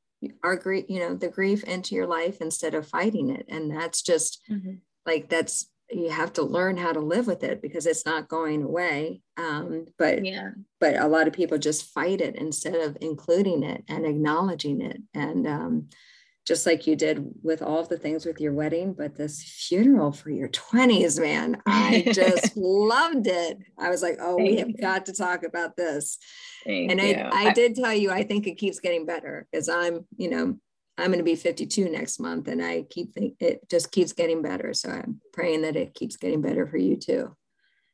our 0.42 0.56
grief 0.56 0.86
you 0.88 0.98
know 0.98 1.14
the 1.14 1.28
grief 1.28 1.62
into 1.64 1.94
your 1.94 2.06
life 2.06 2.40
instead 2.40 2.74
of 2.74 2.88
fighting 2.88 3.30
it. 3.30 3.46
And 3.48 3.70
that's 3.70 4.02
just 4.02 4.42
mm-hmm. 4.50 4.74
like 5.06 5.28
that's 5.28 5.70
you 5.90 6.10
have 6.10 6.32
to 6.34 6.42
learn 6.42 6.76
how 6.76 6.92
to 6.92 7.00
live 7.00 7.26
with 7.26 7.42
it 7.42 7.62
because 7.62 7.86
it's 7.86 8.04
not 8.04 8.28
going 8.28 8.62
away. 8.62 9.22
Um, 9.36 9.86
but 9.98 10.24
yeah. 10.24 10.50
but 10.80 10.96
a 10.96 11.06
lot 11.06 11.26
of 11.26 11.32
people 11.32 11.58
just 11.58 11.92
fight 11.92 12.20
it 12.20 12.36
instead 12.36 12.74
of 12.74 12.96
including 13.00 13.62
it 13.62 13.84
and 13.88 14.04
acknowledging 14.04 14.80
it. 14.80 15.00
And 15.14 15.46
um, 15.46 15.88
just 16.48 16.64
like 16.64 16.86
you 16.86 16.96
did 16.96 17.22
with 17.42 17.60
all 17.60 17.78
of 17.78 17.90
the 17.90 17.98
things 17.98 18.24
with 18.24 18.40
your 18.40 18.54
wedding, 18.54 18.94
but 18.94 19.14
this 19.14 19.42
funeral 19.42 20.12
for 20.12 20.30
your 20.30 20.48
20s, 20.48 21.20
man, 21.20 21.60
I 21.66 22.04
just 22.10 22.56
loved 22.56 23.26
it. 23.26 23.58
I 23.78 23.90
was 23.90 24.02
like, 24.02 24.16
oh, 24.18 24.38
Thank 24.38 24.48
we 24.48 24.56
have 24.56 24.70
you. 24.70 24.78
got 24.78 25.04
to 25.06 25.12
talk 25.12 25.42
about 25.44 25.76
this. 25.76 26.16
Thank 26.64 26.90
and 26.90 27.02
I, 27.02 27.28
I, 27.30 27.48
I 27.48 27.52
did 27.52 27.76
tell 27.76 27.92
you, 27.92 28.10
I 28.10 28.22
think 28.22 28.46
it 28.46 28.56
keeps 28.56 28.80
getting 28.80 29.04
better 29.04 29.46
because 29.52 29.68
I'm, 29.68 30.06
you 30.16 30.30
know, 30.30 30.58
I'm 30.96 31.08
going 31.08 31.18
to 31.18 31.22
be 31.22 31.36
52 31.36 31.90
next 31.90 32.18
month 32.18 32.48
and 32.48 32.64
I 32.64 32.86
keep 32.88 33.12
think 33.12 33.34
it 33.40 33.68
just 33.68 33.92
keeps 33.92 34.14
getting 34.14 34.40
better. 34.40 34.72
So 34.72 34.88
I'm 34.88 35.20
praying 35.34 35.62
that 35.62 35.76
it 35.76 35.92
keeps 35.92 36.16
getting 36.16 36.40
better 36.40 36.66
for 36.66 36.78
you 36.78 36.96
too. 36.96 37.36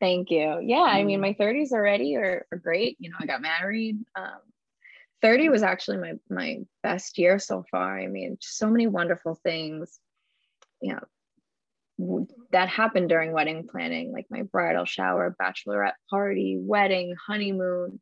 Thank 0.01 0.31
you. 0.31 0.61
Yeah. 0.63 0.83
I 0.83 1.03
mean, 1.03 1.19
mm. 1.19 1.23
my 1.23 1.33
30s 1.35 1.73
already 1.73 2.15
are, 2.15 2.47
are 2.53 2.59
great. 2.59 2.97
You 3.01 3.11
know, 3.11 3.17
I 3.21 3.27
got 3.27 3.43
married. 3.43 3.99
Um, 4.15 4.39
30 5.25 5.49
was 5.49 5.63
actually 5.63 5.97
my 5.97 6.13
my 6.29 6.59
best 6.83 7.17
year 7.17 7.39
so 7.39 7.65
far. 7.71 7.99
I 7.99 8.09
mean, 8.09 8.37
so 8.43 8.69
many 8.69 8.87
wonderful 8.87 9.41
things. 9.43 9.99
You 10.83 10.97
know, 11.99 12.29
that 12.53 12.69
happened 12.69 13.09
during 13.09 13.33
wedding 13.33 13.67
planning, 13.67 14.13
like 14.13 14.27
my 14.29 14.43
bridal 14.43 14.85
shower, 14.85 15.35
bachelorette 15.41 15.95
party, 16.11 16.59
wedding, 16.61 17.15
honeymoon. 17.27 18.01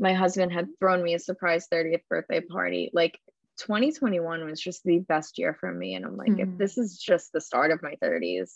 My 0.00 0.14
husband 0.14 0.52
had 0.52 0.66
thrown 0.80 1.04
me 1.04 1.14
a 1.14 1.20
surprise 1.20 1.68
30th 1.72 2.02
birthday 2.10 2.40
party. 2.40 2.90
Like 2.92 3.20
2021 3.60 4.44
was 4.44 4.60
just 4.60 4.82
the 4.82 4.98
best 4.98 5.38
year 5.38 5.56
for 5.60 5.72
me. 5.72 5.94
And 5.94 6.04
I'm 6.04 6.16
like, 6.16 6.30
mm-hmm. 6.30 6.54
if 6.54 6.58
this 6.58 6.76
is 6.76 6.98
just 6.98 7.32
the 7.32 7.40
start 7.40 7.70
of 7.70 7.84
my 7.84 7.94
30s, 8.02 8.50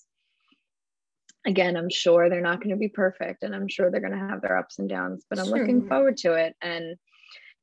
again, 1.46 1.76
I'm 1.76 1.90
sure 1.90 2.28
they're 2.28 2.40
not 2.40 2.58
going 2.58 2.70
to 2.70 2.76
be 2.76 2.88
perfect 2.88 3.44
and 3.44 3.54
I'm 3.54 3.68
sure 3.68 3.92
they're 3.92 4.00
going 4.00 4.18
to 4.18 4.28
have 4.28 4.42
their 4.42 4.58
ups 4.58 4.80
and 4.80 4.88
downs, 4.88 5.24
but 5.30 5.38
I'm 5.38 5.46
sure. 5.46 5.58
looking 5.58 5.86
forward 5.86 6.16
to 6.18 6.34
it. 6.34 6.56
And 6.60 6.96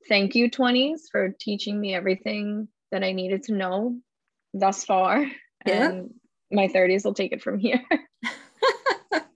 thank 0.07 0.35
you 0.35 0.49
20s 0.49 1.01
for 1.11 1.29
teaching 1.39 1.79
me 1.79 1.93
everything 1.93 2.67
that 2.91 3.03
I 3.03 3.11
needed 3.11 3.43
to 3.43 3.53
know 3.53 3.97
thus 4.53 4.83
far. 4.83 5.25
Yeah. 5.65 5.89
And 5.89 6.13
my 6.51 6.67
30s 6.67 7.03
will 7.05 7.13
take 7.13 7.31
it 7.31 7.41
from 7.41 7.59
here. 7.59 7.83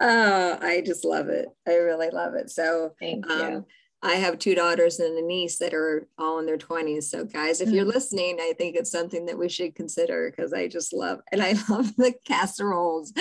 oh, 0.00 0.58
I 0.60 0.82
just 0.84 1.04
love 1.04 1.28
it. 1.28 1.48
I 1.66 1.74
really 1.74 2.10
love 2.10 2.34
it. 2.34 2.50
So 2.50 2.92
thank 3.00 3.28
um, 3.30 3.40
you. 3.40 3.66
I 4.02 4.14
have 4.14 4.38
two 4.38 4.54
daughters 4.54 5.00
and 5.00 5.18
a 5.18 5.22
niece 5.22 5.58
that 5.58 5.72
are 5.72 6.06
all 6.18 6.38
in 6.38 6.46
their 6.46 6.58
20s. 6.58 7.04
So, 7.04 7.24
guys, 7.24 7.60
if 7.60 7.70
you're 7.70 7.86
mm. 7.86 7.94
listening, 7.94 8.38
I 8.40 8.52
think 8.56 8.76
it's 8.76 8.90
something 8.90 9.26
that 9.26 9.38
we 9.38 9.48
should 9.48 9.74
consider 9.74 10.30
because 10.30 10.52
I 10.52 10.68
just 10.68 10.92
love 10.92 11.20
and 11.32 11.42
I 11.42 11.54
love 11.68 11.96
the 11.96 12.14
casseroles 12.24 13.12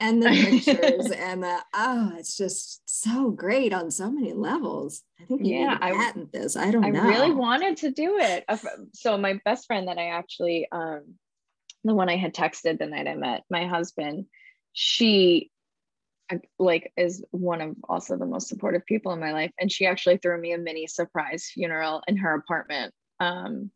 and 0.00 0.22
the 0.22 0.28
pictures 0.28 1.10
and 1.16 1.42
the 1.42 1.58
oh, 1.74 2.12
it's 2.18 2.36
just 2.36 2.82
so 2.84 3.30
great 3.30 3.72
on 3.72 3.90
so 3.90 4.10
many 4.10 4.34
levels. 4.34 5.02
I 5.20 5.24
think 5.24 5.44
you 5.44 5.56
yeah, 5.56 5.74
to 5.74 5.80
patent 5.80 6.30
I, 6.34 6.38
this. 6.38 6.56
I 6.56 6.70
don't 6.70 6.84
I 6.84 6.90
know. 6.90 7.02
I 7.02 7.08
really 7.08 7.32
wanted 7.32 7.78
to 7.78 7.90
do 7.90 8.18
it. 8.18 8.44
So 8.92 9.16
my 9.16 9.40
best 9.44 9.66
friend 9.66 9.88
that 9.88 9.98
I 9.98 10.10
actually 10.10 10.68
um 10.70 11.14
the 11.84 11.94
one 11.94 12.08
I 12.08 12.16
had 12.16 12.34
texted 12.34 12.78
the 12.78 12.86
night 12.86 13.08
I 13.08 13.14
met 13.14 13.44
my 13.50 13.66
husband, 13.66 14.26
she 14.72 15.50
like 16.58 16.92
is 16.96 17.24
one 17.30 17.60
of 17.60 17.76
also 17.88 18.16
the 18.16 18.26
most 18.26 18.48
supportive 18.48 18.84
people 18.86 19.12
in 19.12 19.20
my 19.20 19.32
life. 19.32 19.50
And 19.58 19.70
she 19.70 19.86
actually 19.86 20.18
threw 20.18 20.40
me 20.40 20.52
a 20.52 20.58
mini 20.58 20.86
surprise 20.86 21.50
funeral 21.52 22.02
in 22.06 22.16
her 22.18 22.34
apartment 22.34 22.92
um 23.20 23.70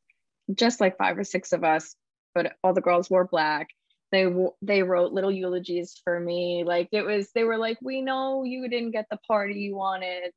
just 0.55 0.81
like 0.81 0.97
five 0.99 1.19
or 1.19 1.25
six 1.25 1.53
of 1.53 1.65
us 1.65 1.97
but 2.35 2.55
all 2.63 2.73
the 2.73 2.81
girls 2.81 3.11
wore 3.11 3.27
black. 3.27 3.69
They 4.11 4.27
they 4.61 4.83
wrote 4.83 5.13
little 5.13 5.31
eulogies 5.31 6.01
for 6.05 6.19
me. 6.19 6.65
Like 6.67 6.89
it 6.93 7.03
was 7.03 7.31
they 7.35 7.45
were 7.45 7.59
like 7.59 7.79
we 7.83 8.03
know 8.03 8.45
you 8.45 8.69
didn't 8.69 8.93
get 8.93 9.07
the 9.11 9.19
party 9.27 9.55
you 9.55 9.77
wanted 9.77 10.33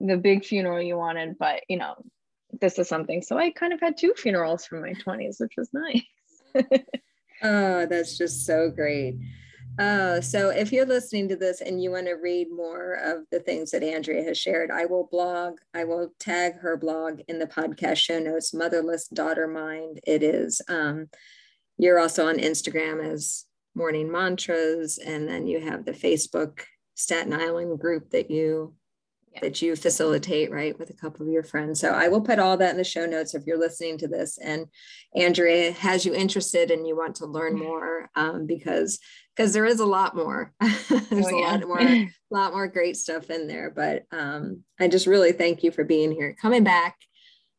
the 0.00 0.16
big 0.16 0.44
funeral 0.44 0.80
you 0.80 0.96
wanted 0.96 1.36
but 1.38 1.62
you 1.68 1.76
know 1.76 1.94
this 2.60 2.78
is 2.78 2.88
something. 2.88 3.22
So 3.22 3.38
i 3.38 3.50
kind 3.50 3.72
of 3.72 3.80
had 3.80 3.96
two 3.96 4.14
funerals 4.16 4.66
for 4.66 4.80
my 4.80 4.94
20s 4.94 5.40
which 5.40 5.54
was 5.56 5.70
nice. 5.72 6.02
Oh 7.42 7.86
that's 7.86 8.18
just 8.18 8.44
so 8.44 8.70
great 8.70 9.16
uh, 9.80 10.20
so 10.20 10.50
if 10.50 10.72
you're 10.72 10.84
listening 10.84 11.26
to 11.28 11.36
this 11.36 11.62
and 11.62 11.82
you 11.82 11.90
want 11.90 12.06
to 12.06 12.14
read 12.14 12.48
more 12.50 12.94
of 13.02 13.24
the 13.30 13.40
things 13.40 13.70
that 13.70 13.82
Andrea 13.82 14.22
has 14.24 14.36
shared, 14.36 14.70
I 14.70 14.84
will 14.84 15.08
blog, 15.10 15.54
I 15.72 15.84
will 15.84 16.12
tag 16.18 16.58
her 16.60 16.76
blog 16.76 17.20
in 17.28 17.38
the 17.38 17.46
podcast 17.46 17.96
show 17.96 18.18
notes, 18.18 18.52
Motherless 18.52 19.08
Daughter 19.08 19.48
Mind. 19.48 20.00
It 20.06 20.22
is. 20.22 20.60
Um, 20.68 21.08
you're 21.78 21.98
also 21.98 22.28
on 22.28 22.36
Instagram 22.36 23.02
as 23.02 23.46
Morning 23.74 24.12
Mantras, 24.12 24.98
and 24.98 25.26
then 25.26 25.46
you 25.46 25.60
have 25.60 25.86
the 25.86 25.92
Facebook 25.92 26.60
Staten 26.94 27.32
Island 27.32 27.78
group 27.78 28.10
that 28.10 28.30
you 28.30 28.74
yeah. 29.32 29.40
that 29.42 29.62
you 29.62 29.76
facilitate, 29.76 30.50
right, 30.50 30.78
with 30.78 30.90
a 30.90 30.94
couple 30.94 31.24
of 31.24 31.32
your 31.32 31.44
friends. 31.44 31.80
So 31.80 31.90
I 31.92 32.08
will 32.08 32.20
put 32.20 32.38
all 32.38 32.56
that 32.58 32.72
in 32.72 32.76
the 32.76 32.84
show 32.84 33.06
notes 33.06 33.34
if 33.34 33.46
you're 33.46 33.58
listening 33.58 33.96
to 33.98 34.08
this 34.08 34.38
and 34.38 34.66
Andrea 35.14 35.72
has 35.72 36.04
you 36.04 36.14
interested 36.14 36.70
and 36.70 36.86
you 36.86 36.96
want 36.96 37.16
to 37.16 37.26
learn 37.26 37.58
more 37.58 38.10
um, 38.14 38.46
because 38.46 38.98
because 39.40 39.54
there 39.54 39.64
is 39.64 39.80
a 39.80 39.86
lot 39.86 40.14
more. 40.14 40.52
There's 40.60 41.26
oh, 41.26 41.38
yeah. 41.38 41.56
a 41.56 41.58
lot 41.58 41.66
more, 41.66 41.80
a 41.80 42.10
lot 42.30 42.52
more 42.52 42.68
great 42.68 42.96
stuff 42.98 43.30
in 43.30 43.46
there. 43.46 43.70
But 43.70 44.04
um, 44.12 44.64
I 44.78 44.86
just 44.86 45.06
really 45.06 45.32
thank 45.32 45.62
you 45.62 45.70
for 45.70 45.82
being 45.82 46.12
here, 46.12 46.36
coming 46.40 46.62
back, 46.62 46.96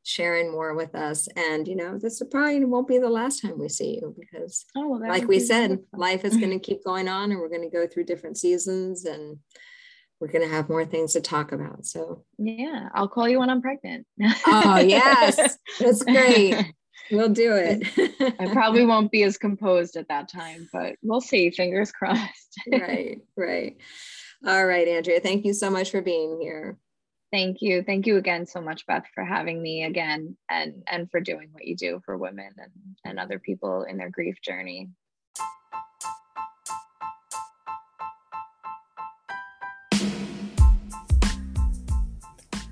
sharing 0.03 0.51
more 0.51 0.75
with 0.75 0.93
us. 0.93 1.27
And 1.35 1.67
you 1.67 1.75
know, 1.75 1.97
this 1.97 2.21
probably 2.29 2.63
won't 2.65 2.87
be 2.87 2.99
the 2.99 3.09
last 3.09 3.41
time 3.41 3.57
we 3.57 3.67
see 3.67 3.95
you 3.95 4.15
because, 4.19 4.63
oh, 4.77 4.89
well, 4.89 4.99
like 4.99 5.27
we 5.27 5.39
said, 5.39 5.71
wonderful. 5.71 5.99
life 5.99 6.23
is 6.23 6.37
going 6.37 6.51
to 6.51 6.59
keep 6.59 6.83
going 6.83 7.07
on, 7.07 7.31
and 7.31 7.39
we're 7.39 7.49
going 7.49 7.67
to 7.67 7.75
go 7.75 7.87
through 7.87 8.03
different 8.03 8.37
seasons 8.37 9.05
and 9.05 9.39
we're 10.19 10.27
going 10.27 10.47
to 10.47 10.55
have 10.55 10.69
more 10.69 10.85
things 10.85 11.13
to 11.13 11.21
talk 11.21 11.51
about. 11.51 11.83
So, 11.87 12.25
yeah, 12.37 12.89
I'll 12.93 13.07
call 13.07 13.27
you 13.27 13.39
when 13.39 13.49
I'm 13.49 13.63
pregnant. 13.63 14.05
oh, 14.45 14.77
yes. 14.85 15.57
That's 15.79 16.03
great. 16.03 16.73
We'll 17.11 17.29
do 17.29 17.53
it. 17.55 18.35
I 18.39 18.47
probably 18.53 18.85
won't 18.87 19.11
be 19.11 19.23
as 19.23 19.37
composed 19.37 19.95
at 19.95 20.07
that 20.07 20.29
time, 20.29 20.69
but 20.71 20.95
we'll 21.01 21.21
see. 21.21 21.49
Fingers 21.49 21.91
crossed. 21.93 22.59
right, 22.71 23.19
right. 23.35 23.77
All 24.45 24.65
right, 24.65 24.87
Andrea, 24.87 25.19
thank 25.19 25.45
you 25.45 25.53
so 25.53 25.69
much 25.69 25.91
for 25.91 26.01
being 26.01 26.39
here. 26.41 26.77
Thank 27.31 27.61
you. 27.61 27.83
Thank 27.83 28.07
you 28.07 28.17
again 28.17 28.45
so 28.45 28.59
much, 28.61 28.85
Beth, 28.85 29.05
for 29.15 29.23
having 29.23 29.61
me 29.61 29.83
again 29.85 30.35
and 30.49 30.83
and 30.85 31.09
for 31.09 31.21
doing 31.21 31.49
what 31.53 31.65
you 31.65 31.77
do 31.77 32.01
for 32.05 32.17
women 32.17 32.49
and, 32.57 32.71
and 33.05 33.19
other 33.19 33.39
people 33.39 33.83
in 33.83 33.97
their 33.97 34.09
grief 34.09 34.41
journey. 34.41 34.89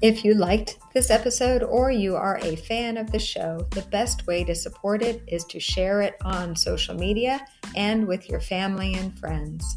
If 0.02 0.24
you 0.24 0.34
liked 0.34 0.80
this 0.94 1.12
episode 1.12 1.62
or 1.62 1.92
you 1.92 2.16
are 2.16 2.40
a 2.42 2.56
fan 2.56 2.96
of 2.96 3.12
the 3.12 3.20
show, 3.20 3.68
the 3.72 3.82
best 3.92 4.26
way 4.28 4.46
to 4.46 4.56
support 4.56 5.02
it 5.02 5.22
is 5.28 5.44
to 5.46 5.60
share 5.60 6.02
it 6.02 6.16
on 6.24 6.56
social 6.56 6.96
media 6.96 7.46
and 7.76 8.08
with 8.08 8.30
your 8.30 8.40
family 8.40 8.94
and 8.94 9.14
friends. 9.20 9.76